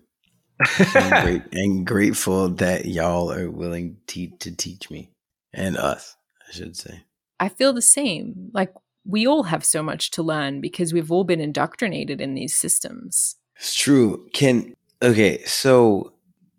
I'm 0.78 1.22
great 1.24 1.42
and 1.52 1.86
grateful 1.86 2.48
that 2.50 2.84
y'all 2.86 3.32
are 3.32 3.50
willing 3.50 3.96
to, 4.08 4.28
to 4.38 4.54
teach 4.54 4.90
me 4.90 5.10
and 5.52 5.76
us, 5.76 6.16
I 6.48 6.52
should 6.52 6.76
say. 6.76 7.04
I 7.40 7.48
feel 7.48 7.72
the 7.72 7.82
same. 7.82 8.50
Like 8.52 8.72
we 9.04 9.26
all 9.26 9.44
have 9.44 9.64
so 9.64 9.82
much 9.82 10.10
to 10.12 10.22
learn 10.22 10.60
because 10.60 10.92
we've 10.92 11.10
all 11.10 11.24
been 11.24 11.40
indoctrinated 11.40 12.20
in 12.20 12.34
these 12.34 12.54
systems. 12.54 13.36
It's 13.56 13.74
true. 13.74 14.28
Can 14.32 14.74
okay, 15.02 15.42
so 15.44 16.12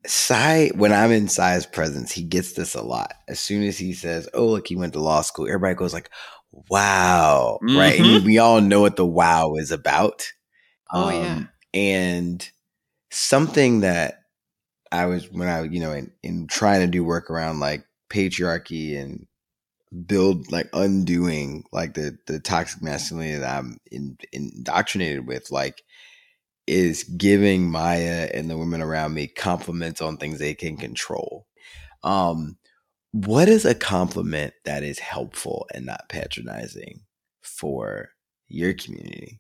Sy, 0.08 0.70
when 0.76 0.94
I'm 0.94 1.12
in 1.12 1.28
Sy's 1.28 1.66
presence, 1.66 2.12
he 2.12 2.24
gets 2.24 2.54
this 2.54 2.76
a 2.76 2.82
lot. 2.82 3.14
As 3.28 3.40
soon 3.40 3.64
as 3.64 3.78
he 3.78 3.94
says, 3.94 4.30
"Oh, 4.34 4.48
look, 4.48 4.68
he 4.68 4.76
went 4.76 4.94
to 4.94 5.00
law 5.00 5.22
school," 5.22 5.48
everybody 5.48 5.76
goes 5.76 5.94
like, 5.94 6.10
"Wow!" 6.70 7.60
Mm-hmm. 7.64 7.78
Right? 7.78 8.00
And 8.00 8.26
we 8.26 8.38
all 8.38 8.62
know 8.62 8.82
what 8.82 8.96
the 8.96 9.06
wow 9.06 9.56
is 9.56 9.72
about. 9.72 10.32
Oh 10.92 11.10
um, 11.10 11.14
yeah. 11.14 11.44
And 11.74 12.52
something 13.12 13.82
that 13.82 14.22
I 14.92 15.06
was 15.08 15.32
when 15.32 15.48
I 15.48 15.64
you 15.64 15.80
know 15.80 15.92
in, 15.92 16.12
in 16.24 16.48
trying 16.48 16.82
to 16.82 16.88
do 16.88 17.04
work 17.04 17.30
around 17.30 17.60
like 17.60 17.86
patriarchy 18.10 19.00
and 19.00 19.28
build 20.06 20.52
like 20.52 20.70
undoing 20.74 21.64
like 21.72 21.94
the 21.94 22.18
the 22.28 22.40
toxic 22.40 22.82
masculinity 22.82 23.40
that 23.40 23.58
I'm 23.58 23.78
in, 23.92 24.18
indoctrinated 24.32 25.28
with 25.28 25.52
like 25.52 25.84
is 26.68 27.04
giving 27.04 27.70
Maya 27.70 28.30
and 28.34 28.50
the 28.50 28.58
women 28.58 28.82
around 28.82 29.14
me 29.14 29.28
compliments 29.28 30.02
on 30.02 30.18
things 30.18 30.40
they 30.40 30.54
can 30.54 30.78
control. 30.78 31.48
Um 32.04 32.58
what 33.12 33.48
is 33.48 33.64
a 33.64 33.76
compliment 33.76 34.54
that 34.66 34.84
is 34.84 35.00
helpful 35.00 35.68
and 35.74 35.86
not 35.86 36.10
patronizing 36.10 37.02
for 37.42 38.10
your 38.48 38.74
community 38.74 39.40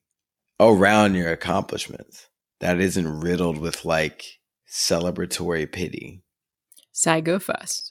around 0.59 1.15
your 1.15 1.31
accomplishments? 1.31 2.29
that 2.59 2.79
isn't 2.79 3.19
riddled 3.21 3.57
with 3.57 3.85
like 3.85 4.39
celebratory 4.67 5.71
pity? 5.71 6.23
Sy, 6.91 7.21
go 7.21 7.39
first. 7.39 7.89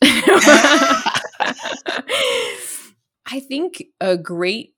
I 3.27 3.41
think 3.41 3.85
a 4.01 4.17
great 4.17 4.74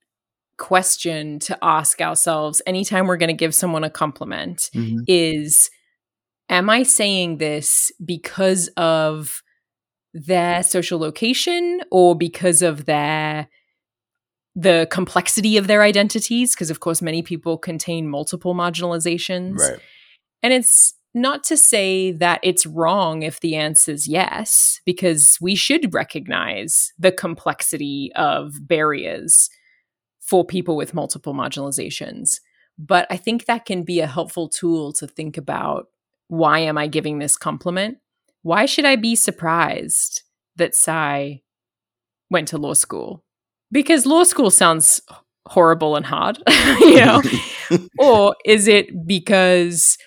question 0.59 1.39
to 1.39 1.59
ask 1.63 2.01
ourselves 2.01 2.63
anytime 2.67 3.07
we're 3.07 3.17
going 3.17 3.29
to 3.29 3.35
give 3.35 3.55
someone 3.55 3.85
a 3.85 3.91
compliment 3.91 4.71
mm-hmm. 4.75 5.01
is 5.07 5.71
am 6.49 6.71
I 6.71 6.83
saying 6.83 7.39
this 7.39 7.93
because 8.05 8.69
of 8.77 9.43
their 10.15 10.63
social 10.63 10.99
location 10.99 11.83
or 11.91 12.17
because 12.17 12.63
of 12.63 12.87
their 12.87 13.49
the 14.55 14.89
complexity 14.91 15.59
of 15.59 15.67
their 15.67 15.83
identities 15.83 16.55
because 16.55 16.71
of 16.71 16.81
course 16.81 17.03
many 17.03 17.23
people 17.23 17.59
contain 17.59 18.09
multiple 18.09 18.55
marginalizations 18.55 19.59
Right. 19.59 19.79
and 20.43 20.55
it's 20.55 20.95
not 21.13 21.45
to 21.45 21.57
say 21.57 22.13
that 22.13 22.41
it's 22.43 22.65
wrong 22.65 23.23
if 23.23 23.41
the 23.41 23.57
answer 23.57 23.93
is 23.93 24.09
yes 24.09 24.81
because 24.87 25.37
we 25.41 25.55
should 25.55 25.93
recognize 25.93 26.93
the 26.99 27.13
complexity 27.13 28.11
of 28.17 28.55
barriers 28.67 29.51
for 30.27 30.45
people 30.45 30.77
with 30.77 30.95
multiple 30.95 31.35
marginalizations 31.35 32.41
but 32.79 33.07
i 33.11 33.17
think 33.17 33.47
that 33.47 33.65
can 33.65 33.83
be 33.83 34.01
a 34.01 34.07
helpful 34.07 34.49
tool 34.49 34.93
to 34.93 35.07
think 35.07 35.37
about 35.37 35.89
why 36.29 36.59
am 36.61 36.79
i 36.79 36.87
giving 36.87 37.19
this 37.19 37.37
compliment? 37.37 37.99
Why 38.43 38.67
should 38.67 38.85
i 38.85 38.97
be 38.97 39.15
surprised 39.15 40.23
that 40.57 40.75
Sy 40.75 41.43
went 42.31 42.49
to 42.49 42.59
law 42.59 42.75
school? 42.75 43.25
Because 43.73 44.07
law 44.07 44.25
school 44.25 44.51
sounds 44.51 45.01
horrible 45.47 45.97
and 45.97 46.07
hard, 46.07 46.39
you 46.81 47.05
know? 47.05 47.23
or 47.99 48.37
is 48.45 48.69
it 48.69 49.07
because 49.07 49.99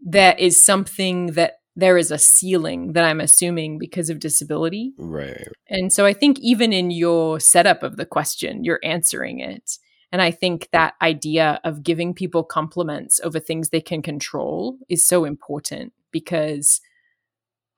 there 0.00 0.34
is 0.38 0.64
something 0.64 1.28
that 1.32 1.57
there 1.78 1.96
is 1.96 2.10
a 2.10 2.18
ceiling 2.18 2.94
that 2.94 3.04
I'm 3.04 3.20
assuming 3.20 3.78
because 3.78 4.10
of 4.10 4.18
disability? 4.18 4.94
right. 4.98 5.46
And 5.68 5.92
so 5.92 6.04
I 6.04 6.12
think 6.12 6.40
even 6.40 6.72
in 6.72 6.90
your 6.90 7.38
setup 7.38 7.84
of 7.84 7.96
the 7.96 8.04
question, 8.04 8.64
you're 8.64 8.80
answering 8.82 9.38
it. 9.38 9.78
And 10.10 10.20
I 10.20 10.32
think 10.32 10.68
that 10.72 10.94
idea 11.00 11.60
of 11.62 11.84
giving 11.84 12.14
people 12.14 12.42
compliments 12.42 13.20
over 13.22 13.38
things 13.38 13.68
they 13.68 13.80
can 13.80 14.02
control 14.02 14.76
is 14.88 15.06
so 15.06 15.24
important 15.24 15.92
because 16.10 16.80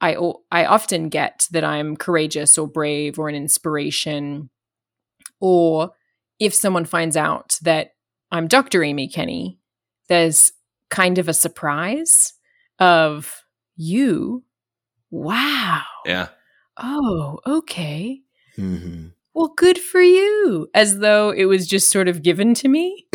I, 0.01 0.16
I 0.51 0.64
often 0.64 1.11
get 1.11 1.46
that 1.51 1.64
I'm 1.64 1.94
courageous 1.94 2.57
or 2.57 2.66
brave 2.66 3.18
or 3.18 3.28
an 3.28 3.34
inspiration 3.34 4.48
or 5.40 5.90
if 6.38 6.55
someone 6.55 6.86
finds 6.86 7.18
out 7.18 7.59
that 7.61 7.90
I'm 8.32 8.48
Dr. 8.48 8.82
Amy 8.82 9.09
Kenny, 9.09 9.59
there's 10.09 10.53
kind 10.88 11.18
of 11.18 11.28
a 11.28 11.34
surprise 11.34 12.32
of 12.78 13.42
you. 13.81 14.45
Wow. 15.11 15.83
Yeah. 16.07 16.28
Oh, 16.76 17.41
okay. 17.47 18.20
hmm 18.57 19.09
Well, 19.35 19.53
good 19.57 19.78
for 19.78 20.01
you. 20.01 20.68
As 20.74 20.99
though 20.99 21.31
it 21.31 21.47
was 21.47 21.66
just 21.66 21.91
sort 21.91 22.09
of 22.09 22.22
given 22.22 22.55
to 22.55 22.68
me, 22.68 23.07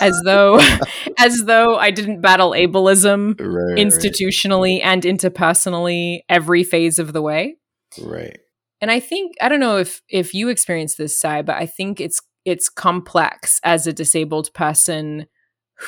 as 0.00 0.20
though 0.24 0.58
as 1.18 1.44
though 1.44 1.76
I 1.76 1.90
didn't 1.90 2.20
battle 2.20 2.50
ableism 2.52 3.38
Right. 3.40 3.78
institutionally 3.78 4.80
and 4.82 5.02
interpersonally 5.02 6.20
every 6.28 6.64
phase 6.64 6.98
of 6.98 7.12
the 7.12 7.22
way. 7.22 7.56
Right. 8.02 8.38
And 8.80 8.90
I 8.90 9.00
think 9.00 9.34
I 9.40 9.48
don't 9.48 9.60
know 9.60 9.78
if 9.78 10.02
if 10.08 10.34
you 10.34 10.48
experience 10.48 10.96
this 10.96 11.18
side, 11.18 11.46
but 11.46 11.56
I 11.56 11.66
think 11.66 12.00
it's 12.00 12.20
it's 12.44 12.68
complex 12.68 13.58
as 13.64 13.86
a 13.86 13.92
disabled 13.92 14.52
person 14.54 15.26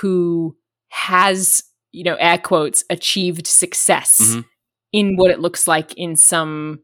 who 0.00 0.56
has, 0.88 1.62
you 1.92 2.04
know, 2.04 2.16
air 2.16 2.38
quotes, 2.38 2.84
achieved 2.90 3.46
success 3.46 4.18
Mhm. 4.20 4.44
in 4.92 5.16
what 5.16 5.30
it 5.30 5.40
looks 5.40 5.66
like 5.66 5.94
in 5.94 6.16
some 6.16 6.80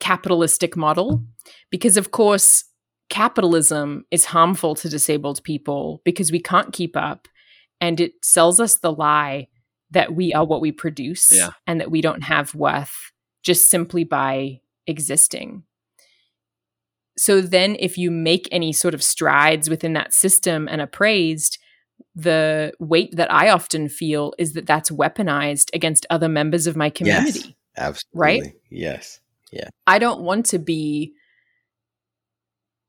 capitalistic 0.00 0.76
model. 0.76 1.24
Because 1.70 1.96
of 1.96 2.10
course, 2.10 2.64
capitalism 3.10 4.04
is 4.10 4.24
harmful 4.26 4.74
to 4.76 4.88
disabled 4.88 5.42
people 5.44 6.00
because 6.04 6.32
we 6.32 6.40
can't 6.40 6.72
keep 6.72 6.96
up 6.96 7.28
and 7.80 8.00
it 8.00 8.12
sells 8.22 8.58
us 8.60 8.78
the 8.78 8.92
lie 8.92 9.48
that 9.90 10.14
we 10.14 10.32
are 10.32 10.44
what 10.44 10.60
we 10.60 10.72
produce 10.72 11.30
Yeah. 11.32 11.50
and 11.66 11.80
that 11.80 11.90
we 11.90 12.00
don't 12.00 12.22
have 12.22 12.54
worth 12.54 13.12
just 13.42 13.70
simply 13.70 14.04
by 14.04 14.60
existing. 14.86 15.62
So 17.16 17.40
then, 17.40 17.76
if 17.78 17.96
you 17.96 18.10
make 18.10 18.48
any 18.50 18.72
sort 18.72 18.94
of 18.94 19.02
strides 19.02 19.70
within 19.70 19.92
that 19.92 20.12
system 20.12 20.66
and 20.68 20.80
are 20.80 20.86
praised, 20.88 21.58
the 22.14 22.72
weight 22.78 23.16
that 23.16 23.32
I 23.32 23.50
often 23.50 23.88
feel 23.88 24.34
is 24.38 24.52
that 24.52 24.66
that's 24.66 24.90
weaponized 24.90 25.74
against 25.74 26.06
other 26.10 26.28
members 26.28 26.66
of 26.66 26.76
my 26.76 26.90
community. 26.90 27.56
Absolutely. 27.76 28.18
Right? 28.18 28.52
Yes. 28.70 29.20
Yeah. 29.52 29.68
I 29.86 29.98
don't 29.98 30.20
want 30.20 30.46
to 30.46 30.58
be 30.58 31.14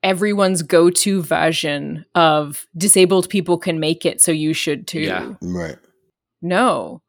everyone's 0.03 0.61
go 0.61 0.91
to 0.91 1.23
version 1.23 2.05
of 2.13 2.67
disabled 2.77 3.29
people 3.29 3.57
can 3.57 3.79
make 3.79 4.05
it, 4.05 4.21
so 4.21 4.31
you 4.31 4.53
should 4.53 4.87
too. 4.87 4.99
Yeah. 4.99 5.33
Right. 5.41 5.77
No. 6.41 7.01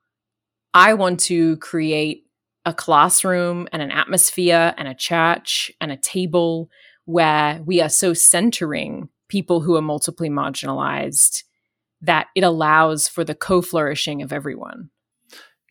I 0.73 0.95
want 0.95 1.21
to 1.21 1.59
create 1.59 2.25
a 2.65 2.73
classroom 2.73 3.69
and 3.73 3.83
an 3.83 3.91
atmosphere 3.91 4.75
and 4.77 4.89
a 4.89 4.95
church 4.95 5.71
and 5.81 5.93
a 5.93 5.97
table 5.97 6.71
where 7.05 7.61
we 7.65 7.81
are 7.81 7.89
so 7.89 8.13
centering 8.13 9.09
people 9.29 9.61
who 9.61 9.77
are 9.77 9.83
multiply 9.83 10.29
marginalized 10.29 11.45
that 12.01 12.29
it 12.35 12.45
allows 12.45 13.09
for 13.09 13.25
the 13.25 13.35
co 13.35 13.63
flourishing 13.63 14.23
of 14.23 14.33
everyone. 14.33 14.91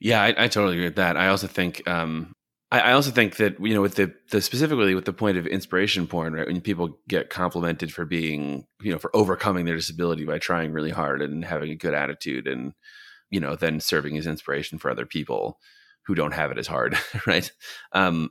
Yeah, 0.02 0.22
I, 0.22 0.46
I 0.46 0.48
totally 0.48 0.76
agree 0.76 0.86
with 0.86 0.96
that. 0.96 1.18
I 1.18 1.30
also 1.30 1.48
think, 1.48 1.88
um, 1.88 2.34
I, 2.72 2.80
I 2.80 2.92
also 2.94 3.12
think 3.12 3.38
that 3.38 3.60
you 3.60 3.74
know, 3.74 3.82
with 3.82 3.96
the 3.96 4.14
the 4.32 4.42
specifically 4.42 4.96
with 4.96 5.06
the 5.06 5.14
point 5.14 5.38
of 5.38 5.48
inspiration 5.48 6.08
porn, 6.08 6.34
right? 6.34 6.48
When 6.48 6.62
people 6.62 6.98
get 7.08 7.30
complimented 7.30 7.94
for 7.94 8.06
being, 8.06 8.66
you 8.82 8.92
know, 8.92 9.00
for 9.00 9.16
overcoming 9.16 9.66
their 9.66 9.76
disability 9.76 10.26
by 10.26 10.40
trying 10.40 10.72
really 10.72 10.92
hard 10.92 11.22
and 11.22 11.46
having 11.46 11.72
a 11.72 11.76
good 11.76 11.94
attitude, 11.94 12.48
and 12.48 12.74
you 13.30 13.40
know, 13.40 13.56
then 13.56 13.80
serving 13.80 14.18
as 14.18 14.28
inspiration 14.28 14.78
for 14.78 14.92
other 14.92 15.06
people 15.06 15.60
who 16.06 16.16
don't 16.16 16.34
have 16.34 16.52
it 16.52 16.58
as 16.58 16.68
hard, 16.68 16.98
right? 17.28 17.52
Um, 17.92 18.30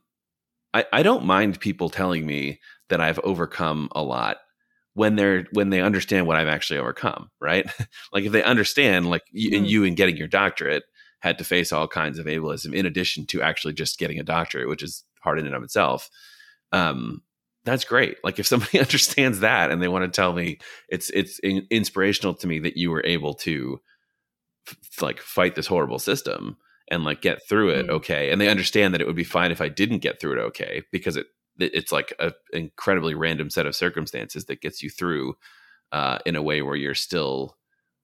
I, 0.73 0.85
I 0.93 1.03
don't 1.03 1.25
mind 1.25 1.61
people 1.61 1.89
telling 1.89 2.27
me 2.27 2.61
that 2.89 3.01
I've 3.01 3.21
overcome 3.21 3.89
a 3.93 4.03
lot 4.03 4.39
when 4.95 5.17
they're 5.17 5.47
when 5.53 5.71
they 5.71 5.81
understand 5.81 6.27
what 6.27 6.37
I've 6.37 6.49
actually 6.49 6.79
overcome, 6.81 7.31
right? 7.41 7.67
like 8.13 8.25
if 8.25 8.33
they 8.33 8.43
understand, 8.43 9.11
like 9.11 9.23
you, 9.33 9.57
and 9.57 9.67
Hmm. 9.67 9.71
you 9.71 9.85
in 9.85 9.95
getting 9.95 10.17
your 10.17 10.29
doctorate 10.29 10.85
had 11.21 11.39
to 11.39 11.45
face 11.45 11.73
all 11.73 11.89
kinds 11.89 12.19
of 12.19 12.27
ableism 12.27 12.75
in 12.75 12.87
addition 12.87 13.27
to 13.27 13.43
actually 13.43 13.73
just 13.75 13.99
getting 13.99 14.19
a 14.21 14.25
doctorate, 14.25 14.69
which 14.69 14.83
is 14.83 15.05
hard 15.23 15.39
in 15.39 15.47
and 15.47 15.55
of 15.55 15.63
itself. 15.63 16.11
Um, 16.73 17.23
that's 17.65 17.85
great. 17.85 18.19
Like 18.23 18.39
if 18.39 18.47
somebody 18.47 18.79
understands 18.87 19.41
that 19.41 19.71
and 19.71 19.83
they 19.83 19.89
want 19.89 20.05
to 20.05 20.15
tell 20.15 20.33
me 20.33 20.59
it's 20.89 21.11
it's 21.11 21.39
in, 21.41 21.67
inspirational 21.71 22.35
to 22.35 22.47
me 22.47 22.59
that 22.61 22.77
you 22.77 22.91
were 22.91 23.03
able 23.07 23.35
to 23.35 23.81
f- 24.69 25.03
like 25.03 25.21
fight 25.21 25.55
this 25.55 25.67
horrible 25.67 25.99
system 25.99 26.57
and 26.91 27.05
like 27.05 27.23
get 27.23 27.41
through 27.49 27.71
it 27.71 27.87
Mm. 27.87 27.91
okay 27.91 28.31
and 28.31 28.41
they 28.41 28.49
understand 28.49 28.93
that 28.93 29.01
it 29.01 29.07
would 29.07 29.17
be 29.17 29.25
fine 29.25 29.51
if 29.51 29.63
i 29.63 29.69
didn't 29.69 30.01
get 30.01 30.21
through 30.21 30.33
it 30.39 30.43
okay 30.49 30.83
because 30.93 31.17
it- 31.17 31.27
it's 31.59 31.93
like 31.93 32.13
a 32.19 32.33
incredibly 32.53 33.15
random 33.15 33.51
set 33.51 33.67
of 33.67 33.77
circumstances 33.77 34.47
that 34.47 34.61
gets 34.61 34.83
you 34.83 34.91
through 34.91 35.37
uh, 35.93 36.19
in 36.27 36.37
a 36.37 36.43
way 36.43 36.63
where 36.63 36.77
you're 36.77 36.95
still 36.95 37.57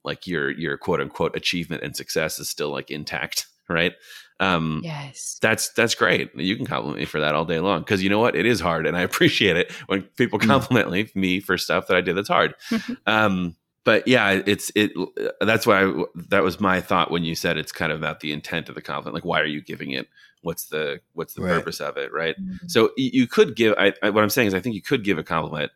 like 0.05 0.27
your 0.27 0.51
your 0.51 0.77
quote 0.79 1.01
unquote 1.01 1.37
achievement 1.37 1.83
and 1.83 1.97
success 1.97 2.39
is 2.39 2.49
still 2.49 2.71
like 2.71 2.91
intact 2.91 3.47
right? 3.69 3.93
Um 4.41 4.81
Yes. 4.83 5.39
that's 5.41 5.69
that's 5.75 5.95
great. 5.95 6.35
You 6.35 6.57
can 6.57 6.67
compliment 6.67 6.99
me 6.99 7.05
for 7.05 7.21
that 7.21 7.35
all 7.35 7.45
day 7.45 7.61
long 7.61 7.81
because 7.81 8.03
you 8.03 8.11
know 8.11 8.19
what? 8.19 8.35
It 8.35 8.47
is 8.47 8.59
hard 8.61 8.87
and 8.87 8.97
i 8.97 9.01
appreciate 9.11 9.57
it 9.57 9.71
when 9.87 10.03
people 10.17 10.39
Mm. 10.39 10.47
compliment 10.49 10.91
me- 10.91 11.11
me 11.15 11.41
for 11.41 11.57
stuff 11.59 11.87
that 11.87 11.97
i 11.97 12.01
did 12.01 12.17
that's 12.17 12.29
hard. 12.29 12.55
Um 13.07 13.57
but 13.85 14.07
yeah 14.07 14.43
it's 14.47 14.71
it 14.75 14.93
that's 15.41 15.67
why 15.67 15.85
I, 15.85 16.05
that 16.29 16.43
was 16.43 16.61
my 16.61 16.81
thought 16.81 17.11
when 17.11 17.25
you 17.25 17.35
said 17.35 17.57
it's 17.57 17.73
kind 17.73 17.91
of 17.93 17.99
about 17.99 18.21
the 18.21 18.33
intent 18.33 18.69
of 18.69 18.75
the 18.75 18.83
compliment. 18.83 19.15
Like 19.15 19.25
why 19.25 19.41
are 19.41 19.47
you 19.47 19.63
giving 19.63 19.91
it 19.93 20.07
what's 20.43 20.67
the 20.67 21.01
what's 21.13 21.35
the 21.35 21.43
Right. 21.43 21.51
purpose 21.51 21.81
of 21.81 21.97
it 21.97 22.13
right 22.13 22.37
so 22.67 22.91
you 22.97 23.27
could 23.27 23.57
give 23.57 23.75
I, 23.79 23.93
I 24.03 24.11
what 24.11 24.23
i'm 24.23 24.31
saying 24.31 24.49
is 24.49 24.55
i 24.55 24.61
think 24.61 24.75
you 24.75 24.83
could 24.83 25.05
give 25.05 25.19
a 25.19 25.23
compliment 25.23 25.73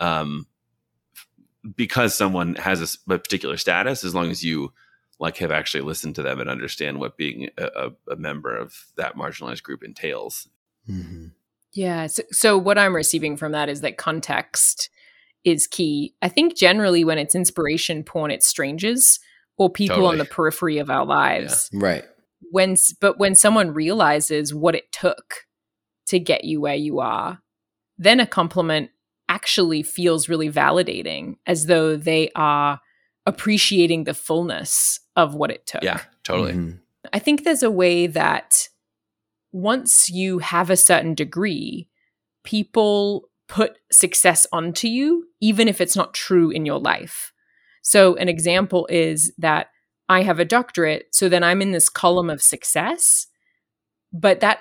um 0.00 0.46
because 1.74 2.14
someone 2.14 2.54
has 2.56 2.98
a 3.08 3.18
particular 3.18 3.56
status 3.56 4.04
as 4.04 4.14
long 4.14 4.30
as 4.30 4.44
you 4.44 4.72
like 5.18 5.38
have 5.38 5.50
actually 5.50 5.82
listened 5.82 6.14
to 6.14 6.22
them 6.22 6.40
and 6.40 6.48
understand 6.48 7.00
what 7.00 7.16
being 7.16 7.48
a, 7.58 7.64
a, 7.64 8.12
a 8.12 8.16
member 8.16 8.56
of 8.56 8.86
that 8.96 9.16
marginalized 9.16 9.62
group 9.62 9.82
entails 9.82 10.48
hmm 10.86 11.26
Yeah. 11.72 12.06
So, 12.06 12.22
so 12.30 12.56
what 12.58 12.78
I'm 12.78 12.94
receiving 12.94 13.36
from 13.36 13.52
that 13.52 13.68
is 13.68 13.80
that 13.82 13.96
context 13.98 14.88
is 15.44 15.66
key. 15.66 16.14
I 16.22 16.28
think 16.28 16.56
generally 16.56 17.04
when 17.04 17.18
it's 17.18 17.34
inspiration 17.34 18.02
porn, 18.02 18.30
it's 18.30 18.46
strangers 18.46 19.20
or 19.58 19.70
people 19.70 20.06
on 20.06 20.18
the 20.18 20.24
periphery 20.24 20.78
of 20.78 20.90
our 20.90 21.04
lives. 21.04 21.70
Right. 21.72 22.04
When, 22.40 22.76
but 23.00 23.18
when 23.18 23.34
someone 23.34 23.74
realizes 23.74 24.54
what 24.54 24.74
it 24.74 24.92
took 24.92 25.46
to 26.06 26.18
get 26.18 26.44
you 26.44 26.60
where 26.60 26.74
you 26.74 27.00
are, 27.00 27.40
then 27.98 28.20
a 28.20 28.26
compliment 28.26 28.90
actually 29.28 29.82
feels 29.82 30.28
really 30.28 30.50
validating, 30.50 31.36
as 31.46 31.66
though 31.66 31.96
they 31.96 32.30
are 32.36 32.80
appreciating 33.26 34.04
the 34.04 34.14
fullness 34.14 35.00
of 35.16 35.34
what 35.34 35.50
it 35.50 35.66
took. 35.66 35.82
yeah 35.82 36.00
totally 36.22 36.52
Mhm. 36.52 36.80
I 37.12 37.18
think 37.18 37.42
there's 37.44 37.62
a 37.62 37.70
way 37.70 38.06
that 38.06 38.68
once 39.52 40.08
you 40.10 40.38
have 40.38 40.70
a 40.70 40.76
certain 40.76 41.14
degree, 41.14 41.88
people 42.44 43.28
put 43.48 43.78
success 43.90 44.46
onto 44.52 44.88
you, 44.88 45.26
even 45.40 45.68
if 45.68 45.80
it's 45.80 45.96
not 45.96 46.14
true 46.14 46.50
in 46.50 46.66
your 46.66 46.78
life. 46.80 47.32
So, 47.82 48.16
an 48.16 48.28
example 48.28 48.86
is 48.90 49.32
that 49.38 49.68
I 50.08 50.22
have 50.22 50.38
a 50.38 50.44
doctorate, 50.44 51.08
so 51.12 51.28
then 51.28 51.42
I'm 51.42 51.62
in 51.62 51.72
this 51.72 51.88
column 51.88 52.30
of 52.30 52.42
success. 52.42 53.26
But 54.12 54.40
that 54.40 54.60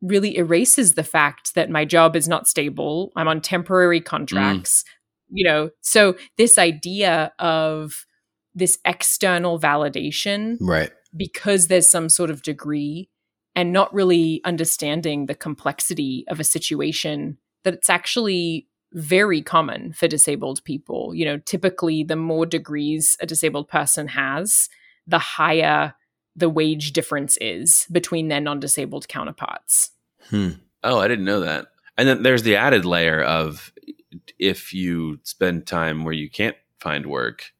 really 0.00 0.36
erases 0.36 0.94
the 0.94 1.04
fact 1.04 1.54
that 1.54 1.70
my 1.70 1.84
job 1.84 2.16
is 2.16 2.28
not 2.28 2.48
stable. 2.48 3.12
I'm 3.16 3.28
on 3.28 3.40
temporary 3.40 4.00
contracts. 4.00 4.82
Mm. 4.82 4.90
You 5.30 5.44
know, 5.44 5.70
so 5.82 6.16
this 6.36 6.56
idea 6.56 7.32
of 7.38 8.06
this 8.54 8.78
external 8.84 9.60
validation, 9.60 10.56
right? 10.60 10.90
Because 11.16 11.68
there's 11.68 11.90
some 11.90 12.08
sort 12.08 12.30
of 12.30 12.42
degree 12.42 13.10
and 13.54 13.72
not 13.72 13.92
really 13.92 14.40
understanding 14.44 15.26
the 15.26 15.34
complexity 15.34 16.24
of 16.28 16.40
a 16.40 16.44
situation 16.44 17.38
that 17.64 17.74
it's 17.74 17.90
actually 17.90 18.68
very 18.92 19.42
common 19.42 19.92
for 19.92 20.08
disabled 20.08 20.62
people. 20.64 21.14
You 21.14 21.24
know, 21.24 21.38
typically 21.38 22.02
the 22.04 22.16
more 22.16 22.46
degrees 22.46 23.16
a 23.20 23.26
disabled 23.26 23.68
person 23.68 24.08
has, 24.08 24.68
the 25.06 25.18
higher 25.18 25.94
the 26.36 26.48
wage 26.48 26.92
difference 26.92 27.36
is 27.40 27.86
between 27.90 28.28
their 28.28 28.40
non 28.40 28.60
disabled 28.60 29.08
counterparts. 29.08 29.90
Hmm. 30.30 30.50
Oh, 30.84 30.98
I 31.00 31.08
didn't 31.08 31.24
know 31.24 31.40
that. 31.40 31.66
And 31.96 32.08
then 32.08 32.22
there's 32.22 32.44
the 32.44 32.56
added 32.56 32.84
layer 32.84 33.20
of 33.20 33.72
if 34.38 34.72
you 34.72 35.18
spend 35.24 35.66
time 35.66 36.04
where 36.04 36.14
you 36.14 36.30
can't 36.30 36.56
find 36.78 37.06
work, 37.06 37.52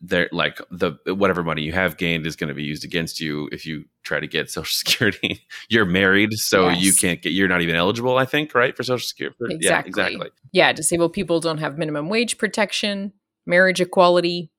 there 0.00 0.28
like 0.32 0.60
the 0.70 0.92
whatever 1.06 1.42
money 1.42 1.62
you 1.62 1.72
have 1.72 1.96
gained 1.96 2.26
is 2.26 2.36
going 2.36 2.48
to 2.48 2.54
be 2.54 2.62
used 2.62 2.84
against 2.84 3.20
you 3.20 3.48
if 3.52 3.64
you 3.64 3.84
try 4.02 4.20
to 4.20 4.26
get 4.26 4.50
social 4.50 4.72
security 4.72 5.44
you're 5.68 5.84
married 5.84 6.32
so 6.34 6.68
yes. 6.68 6.82
you 6.82 6.92
can't 6.92 7.22
get 7.22 7.32
you're 7.32 7.48
not 7.48 7.60
even 7.60 7.74
eligible 7.74 8.18
i 8.18 8.24
think 8.24 8.54
right 8.54 8.76
for 8.76 8.82
social 8.82 9.06
security 9.06 9.36
exactly. 9.54 9.68
yeah 9.68 9.80
exactly 9.80 10.30
yeah 10.52 10.72
disabled 10.72 11.12
people 11.12 11.40
don't 11.40 11.58
have 11.58 11.78
minimum 11.78 12.08
wage 12.08 12.38
protection 12.38 13.12
marriage 13.46 13.80
equality 13.80 14.50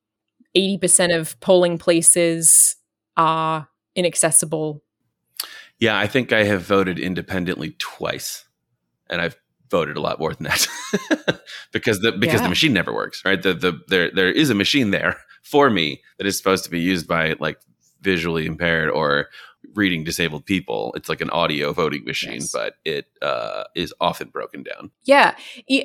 80% 0.53 1.17
of 1.17 1.39
polling 1.39 1.77
places 1.77 2.75
are 3.15 3.67
inaccessible 3.95 4.83
yeah 5.79 5.97
i 5.97 6.07
think 6.07 6.33
i 6.33 6.43
have 6.43 6.61
voted 6.61 6.99
independently 6.99 7.75
twice 7.77 8.45
and 9.09 9.21
i've 9.21 9.39
voted 9.71 9.97
a 9.97 10.01
lot 10.01 10.19
more 10.19 10.33
than 10.33 10.43
that. 10.43 10.67
Because 11.71 12.01
the 12.01 12.11
because 12.11 12.35
yeah. 12.35 12.43
the 12.43 12.49
machine 12.49 12.73
never 12.73 12.93
works 12.93 13.23
right? 13.23 13.41
The 13.41 13.53
the 13.53 13.79
there 13.87 14.11
there 14.11 14.29
is 14.29 14.49
a 14.49 14.55
machine 14.55 14.91
there 14.91 15.17
for 15.41 15.69
me 15.69 16.01
that 16.17 16.27
is 16.27 16.37
supposed 16.37 16.65
to 16.65 16.69
be 16.69 16.81
used 16.81 17.07
by 17.07 17.35
like 17.39 17.59
visually 18.01 18.45
impaired 18.45 18.89
or 18.89 19.29
reading 19.73 20.03
disabled 20.03 20.45
people. 20.45 20.91
It's 20.95 21.07
like 21.07 21.21
an 21.21 21.29
audio 21.29 21.71
voting 21.71 22.03
machine 22.03 22.41
yes. 22.41 22.51
but 22.51 22.75
it 22.83 23.05
uh, 23.21 23.63
is 23.73 23.93
often 24.01 24.29
broken 24.29 24.63
down. 24.63 24.91
Yeah. 25.03 25.35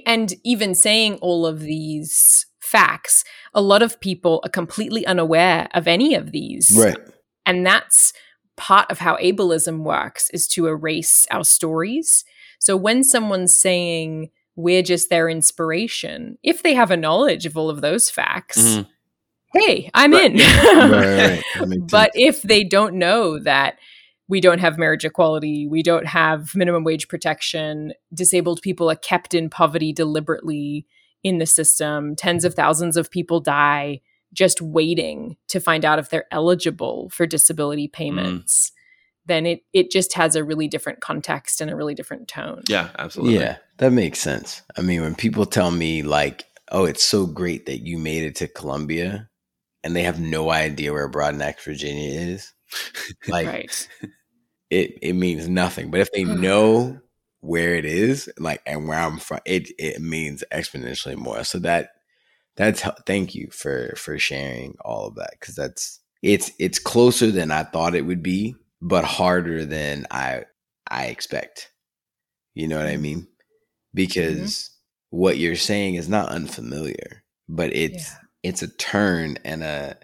And 0.07 0.35
even 0.43 0.75
saying 0.75 1.17
all 1.17 1.47
of 1.47 1.61
these 1.61 2.47
facts 2.59 3.23
a 3.55 3.61
lot 3.61 3.81
of 3.81 4.01
people 4.01 4.41
are 4.43 4.51
completely 4.51 5.07
unaware 5.07 5.69
of 5.73 5.87
any 5.87 6.15
of 6.15 6.33
these. 6.33 6.73
Right. 6.77 6.99
And 7.45 7.65
that's 7.65 8.13
part 8.57 8.91
of 8.91 8.99
how 8.99 9.17
ableism 9.19 9.85
works 9.85 10.31
is 10.31 10.49
to 10.49 10.67
erase 10.67 11.27
our 11.31 11.45
stories 11.45 12.25
so 12.59 12.77
when 12.77 13.05
someone's 13.05 13.57
saying 13.57 14.31
we're 14.55 14.83
just 14.83 15.11
their 15.11 15.29
inspiration, 15.29 16.39
if 16.43 16.63
they 16.63 16.75
have 16.75 16.91
a 16.91 16.97
knowledge 16.97 17.47
of 17.47 17.57
all 17.57 17.71
of 17.71 17.81
those 17.81 18.11
facts, 18.11 18.59
mm-hmm. 18.59 19.59
hey, 19.59 19.91
I'm 19.95 20.13
right. 20.13 20.33
in. 20.33 20.39
right, 20.91 21.43
right. 21.61 21.81
But 21.91 22.11
if 22.15 22.43
they 22.43 22.65
don't 22.65 22.95
know 22.95 23.39
that 23.41 23.79
we 24.29 24.41
don't 24.41 24.59
have 24.59 24.79
marriage 24.79 25.05
equality, 25.05 25.67
we 25.67 25.83
don't 25.83 26.07
have 26.07 26.55
minimum 26.55 26.85
wage 26.85 27.09
protection, 27.09 27.93
disabled 28.13 28.63
people 28.63 28.91
are 28.91 28.97
kept 28.97 29.35
in 29.35 29.49
poverty 29.49 29.93
deliberately 29.93 30.87
in 31.23 31.39
the 31.39 31.47
system, 31.47 32.17
tens 32.17 32.45
of 32.45 32.55
thousands 32.55 32.97
of 32.97 33.11
people 33.11 33.41
die 33.41 34.01
just 34.33 34.61
waiting 34.61 35.37
to 35.49 35.61
find 35.61 35.85
out 35.85 35.99
if 35.99 36.11
they're 36.11 36.27
eligible 36.31 37.09
for 37.11 37.27
disability 37.27 37.89
mm. 37.89 37.93
payments. 37.93 38.71
Mm 38.71 38.76
then 39.27 39.47
it 39.47 39.61
it 39.73 39.91
just 39.91 40.15
has 40.15 40.37
a 40.37 40.45
really 40.45 40.69
different 40.69 41.01
context 41.01 41.61
and 41.61 41.71
a 41.71 41.77
really 41.77 41.95
different 41.95 42.29
tone. 42.29 42.63
Yeah, 42.69 42.91
absolutely. 42.99 43.39
Yeah, 43.39 43.57
that 43.79 43.93
makes 43.93 44.21
sense. 44.21 44.63
I 44.77 44.83
mean, 44.83 45.03
when 45.03 45.15
people 45.15 45.47
tell 45.47 45.71
me 45.71 46.03
like, 46.03 46.45
"Oh, 46.71 46.85
it's 46.85 47.03
so 47.03 47.27
great 47.27 47.67
that 47.67 47.79
you 47.79 47.99
made 47.99 48.25
it 48.25 48.37
to 48.37 48.49
Columbia," 48.49 49.29
and 49.83 49.95
they 49.95 50.05
have 50.05 50.21
no 50.21 50.51
idea 50.51 50.93
where 50.93 51.11
Broadneck, 51.11 51.61
Virginia 51.61 52.21
is, 52.21 52.53
like, 53.29 53.47
right. 53.47 53.89
it 54.71 54.99
it 55.03 55.15
means 55.15 55.49
nothing. 55.49 55.91
But 55.91 56.01
if 56.01 56.13
they 56.13 56.23
hmm. 56.23 56.41
know 56.41 57.01
where 57.41 57.75
it 57.75 57.85
is, 57.85 58.31
like, 58.39 58.63
and 58.67 58.89
where 58.89 58.99
I'm 58.99 59.19
from, 59.19 59.41
it 59.45 59.71
it 59.79 60.01
means 60.01 60.45
exponentially 60.53 61.17
more. 61.17 61.43
So 61.45 61.59
that 61.61 61.91
that's 62.57 62.83
thank 63.07 63.35
you 63.35 63.49
for 63.51 63.93
for 63.97 64.19
sharing 64.19 64.77
all 64.85 65.09
of 65.09 65.17
that 65.17 65.33
because 65.39 65.57
that's 65.57 66.01
it's 66.23 66.53
it's 66.59 66.79
closer 66.79 67.31
than 67.31 67.51
I 67.51 67.65
thought 67.65 67.95
it 67.95 68.07
would 68.07 68.23
be 68.23 68.57
but 68.87 69.05
harder 69.05 69.65
than 69.65 70.07
I 70.13 70.45
I 70.89 71.07
expect. 71.07 71.73
You 72.55 72.69
know 72.69 72.77
what 72.77 72.87
I 72.87 72.93
mm-hmm. 72.93 73.03
mean? 73.03 73.29
Because 73.93 74.39
mm-hmm. 75.11 75.19
what 75.19 75.39
you're 75.39 75.57
saying 75.57 75.97
is 75.97 76.09
not 76.09 76.29
unfamiliar, 76.29 77.25
but 77.49 77.75
it's 77.75 78.13
yeah. 78.13 78.19
it's 78.45 78.63
a 78.63 78.69
turn 78.69 79.39
and 79.45 79.65
a 79.65 79.97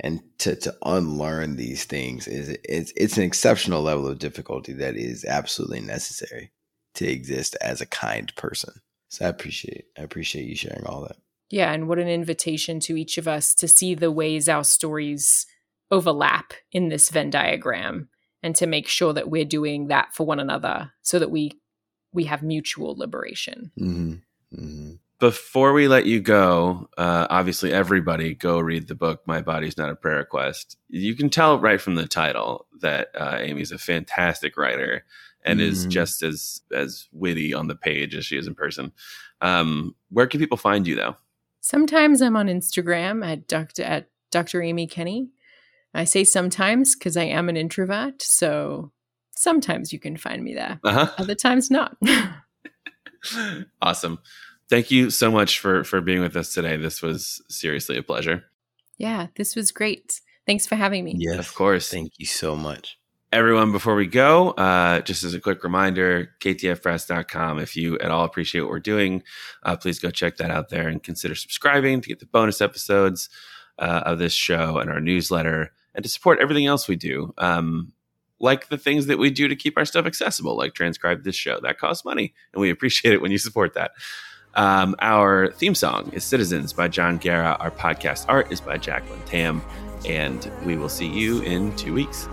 and 0.00 0.20
to 0.38 0.56
to 0.56 0.76
unlearn 0.84 1.54
these 1.54 1.84
things 1.84 2.26
is 2.26 2.58
it's 2.64 2.92
it's 2.96 3.16
an 3.16 3.22
exceptional 3.22 3.82
level 3.82 4.08
of 4.08 4.18
difficulty 4.18 4.72
that 4.72 4.96
is 4.96 5.24
absolutely 5.24 5.80
necessary 5.80 6.50
to 6.94 7.06
exist 7.06 7.56
as 7.60 7.80
a 7.80 7.86
kind 7.86 8.34
person. 8.34 8.74
So 9.08 9.24
I 9.24 9.28
appreciate 9.28 9.84
I 9.96 10.02
appreciate 10.02 10.46
you 10.46 10.56
sharing 10.56 10.84
all 10.84 11.02
that. 11.02 11.16
Yeah, 11.48 11.72
and 11.72 11.86
what 11.86 12.00
an 12.00 12.08
invitation 12.08 12.80
to 12.80 12.96
each 12.96 13.18
of 13.18 13.28
us 13.28 13.54
to 13.54 13.68
see 13.68 13.94
the 13.94 14.10
ways 14.10 14.48
our 14.48 14.64
stories 14.64 15.46
overlap 15.92 16.54
in 16.72 16.88
this 16.88 17.08
Venn 17.08 17.30
diagram 17.30 18.08
and 18.46 18.54
to 18.54 18.66
make 18.66 18.86
sure 18.86 19.12
that 19.12 19.28
we're 19.28 19.44
doing 19.44 19.88
that 19.88 20.14
for 20.14 20.24
one 20.24 20.38
another 20.38 20.92
so 21.02 21.18
that 21.18 21.32
we 21.32 21.50
we 22.12 22.24
have 22.24 22.44
mutual 22.44 22.96
liberation. 22.96 23.72
Mm-hmm. 23.78 24.12
Mm-hmm. 24.56 24.92
Before 25.18 25.72
we 25.72 25.88
let 25.88 26.06
you 26.06 26.20
go, 26.20 26.88
uh, 26.96 27.26
obviously 27.28 27.72
everybody 27.72 28.34
go 28.34 28.60
read 28.60 28.86
the 28.86 28.94
book 28.94 29.22
"My 29.26 29.42
Body's 29.42 29.76
Not 29.76 29.90
a 29.90 29.96
Prayer 29.96 30.18
Request." 30.18 30.76
You 30.88 31.16
can 31.16 31.28
tell 31.28 31.58
right 31.58 31.80
from 31.80 31.96
the 31.96 32.06
title 32.06 32.66
that 32.80 33.08
uh, 33.18 33.38
Amy's 33.40 33.72
a 33.72 33.78
fantastic 33.78 34.56
writer 34.56 35.04
and 35.44 35.58
mm-hmm. 35.58 35.68
is 35.68 35.84
just 35.86 36.22
as 36.22 36.60
as 36.72 37.08
witty 37.10 37.52
on 37.52 37.66
the 37.66 37.74
page 37.74 38.14
as 38.14 38.26
she 38.26 38.36
is 38.36 38.46
in 38.46 38.54
person. 38.54 38.92
Um, 39.40 39.96
where 40.10 40.28
can 40.28 40.38
people 40.38 40.56
find 40.56 40.86
you 40.86 40.94
though? 40.94 41.16
Sometimes 41.62 42.22
I'm 42.22 42.36
on 42.36 42.46
Instagram 42.46 43.26
at 43.26 43.48
Dr. 43.48 43.82
at 43.82 44.08
Dr. 44.30 44.62
Amy 44.62 44.86
Kenny. 44.86 45.30
I 45.96 46.04
say 46.04 46.24
sometimes 46.24 46.94
because 46.94 47.16
I 47.16 47.24
am 47.24 47.48
an 47.48 47.56
introvert. 47.56 48.22
So 48.22 48.92
sometimes 49.30 49.92
you 49.92 49.98
can 49.98 50.16
find 50.16 50.44
me 50.44 50.54
there, 50.54 50.78
uh-huh. 50.84 51.12
other 51.18 51.34
times 51.34 51.70
not. 51.70 51.96
awesome. 53.82 54.18
Thank 54.68 54.90
you 54.90 55.10
so 55.10 55.30
much 55.30 55.60
for 55.60 55.84
for 55.84 56.00
being 56.00 56.20
with 56.20 56.36
us 56.36 56.52
today. 56.52 56.76
This 56.76 57.00
was 57.00 57.42
seriously 57.48 57.96
a 57.96 58.02
pleasure. 58.02 58.44
Yeah, 58.98 59.28
this 59.36 59.54
was 59.54 59.72
great. 59.72 60.20
Thanks 60.46 60.66
for 60.66 60.76
having 60.76 61.04
me. 61.04 61.14
Yes, 61.18 61.38
of 61.38 61.54
course. 61.54 61.90
Thank 61.90 62.18
you 62.18 62.26
so 62.26 62.56
much. 62.56 62.98
Everyone, 63.32 63.72
before 63.72 63.96
we 63.96 64.06
go, 64.06 64.50
uh, 64.50 65.00
just 65.00 65.24
as 65.24 65.34
a 65.34 65.40
quick 65.40 65.64
reminder, 65.64 66.30
ktfpress.com. 66.40 67.58
If 67.58 67.76
you 67.76 67.98
at 67.98 68.10
all 68.10 68.24
appreciate 68.24 68.62
what 68.62 68.70
we're 68.70 68.80
doing, 68.80 69.22
uh, 69.64 69.76
please 69.76 69.98
go 69.98 70.10
check 70.10 70.36
that 70.36 70.50
out 70.50 70.68
there 70.68 70.88
and 70.88 71.02
consider 71.02 71.34
subscribing 71.34 72.00
to 72.00 72.08
get 72.08 72.20
the 72.20 72.26
bonus 72.26 72.60
episodes 72.60 73.28
uh, 73.78 74.02
of 74.06 74.18
this 74.18 74.32
show 74.32 74.78
and 74.78 74.88
our 74.88 75.00
newsletter 75.00 75.72
and 75.96 76.04
to 76.04 76.08
support 76.08 76.38
everything 76.38 76.66
else 76.66 76.86
we 76.86 76.94
do. 76.94 77.34
Um, 77.38 77.92
like 78.38 78.68
the 78.68 78.78
things 78.78 79.06
that 79.06 79.18
we 79.18 79.30
do 79.30 79.48
to 79.48 79.56
keep 79.56 79.78
our 79.78 79.86
stuff 79.86 80.06
accessible, 80.06 80.56
like 80.56 80.74
transcribe 80.74 81.24
this 81.24 81.34
show. 81.34 81.58
That 81.60 81.78
costs 81.78 82.04
money, 82.04 82.34
and 82.52 82.60
we 82.60 82.70
appreciate 82.70 83.14
it 83.14 83.22
when 83.22 83.32
you 83.32 83.38
support 83.38 83.74
that. 83.74 83.92
Um, 84.54 84.94
our 85.00 85.50
theme 85.52 85.74
song 85.74 86.10
is 86.12 86.24
Citizens 86.24 86.72
by 86.72 86.88
John 86.88 87.18
Guerra. 87.18 87.56
Our 87.60 87.70
podcast 87.70 88.24
art 88.28 88.50
is 88.52 88.60
by 88.60 88.78
Jacqueline 88.78 89.22
Tam. 89.26 89.62
And 90.06 90.50
we 90.64 90.76
will 90.76 90.88
see 90.88 91.06
you 91.06 91.40
in 91.42 91.74
two 91.76 91.92
weeks. 91.92 92.28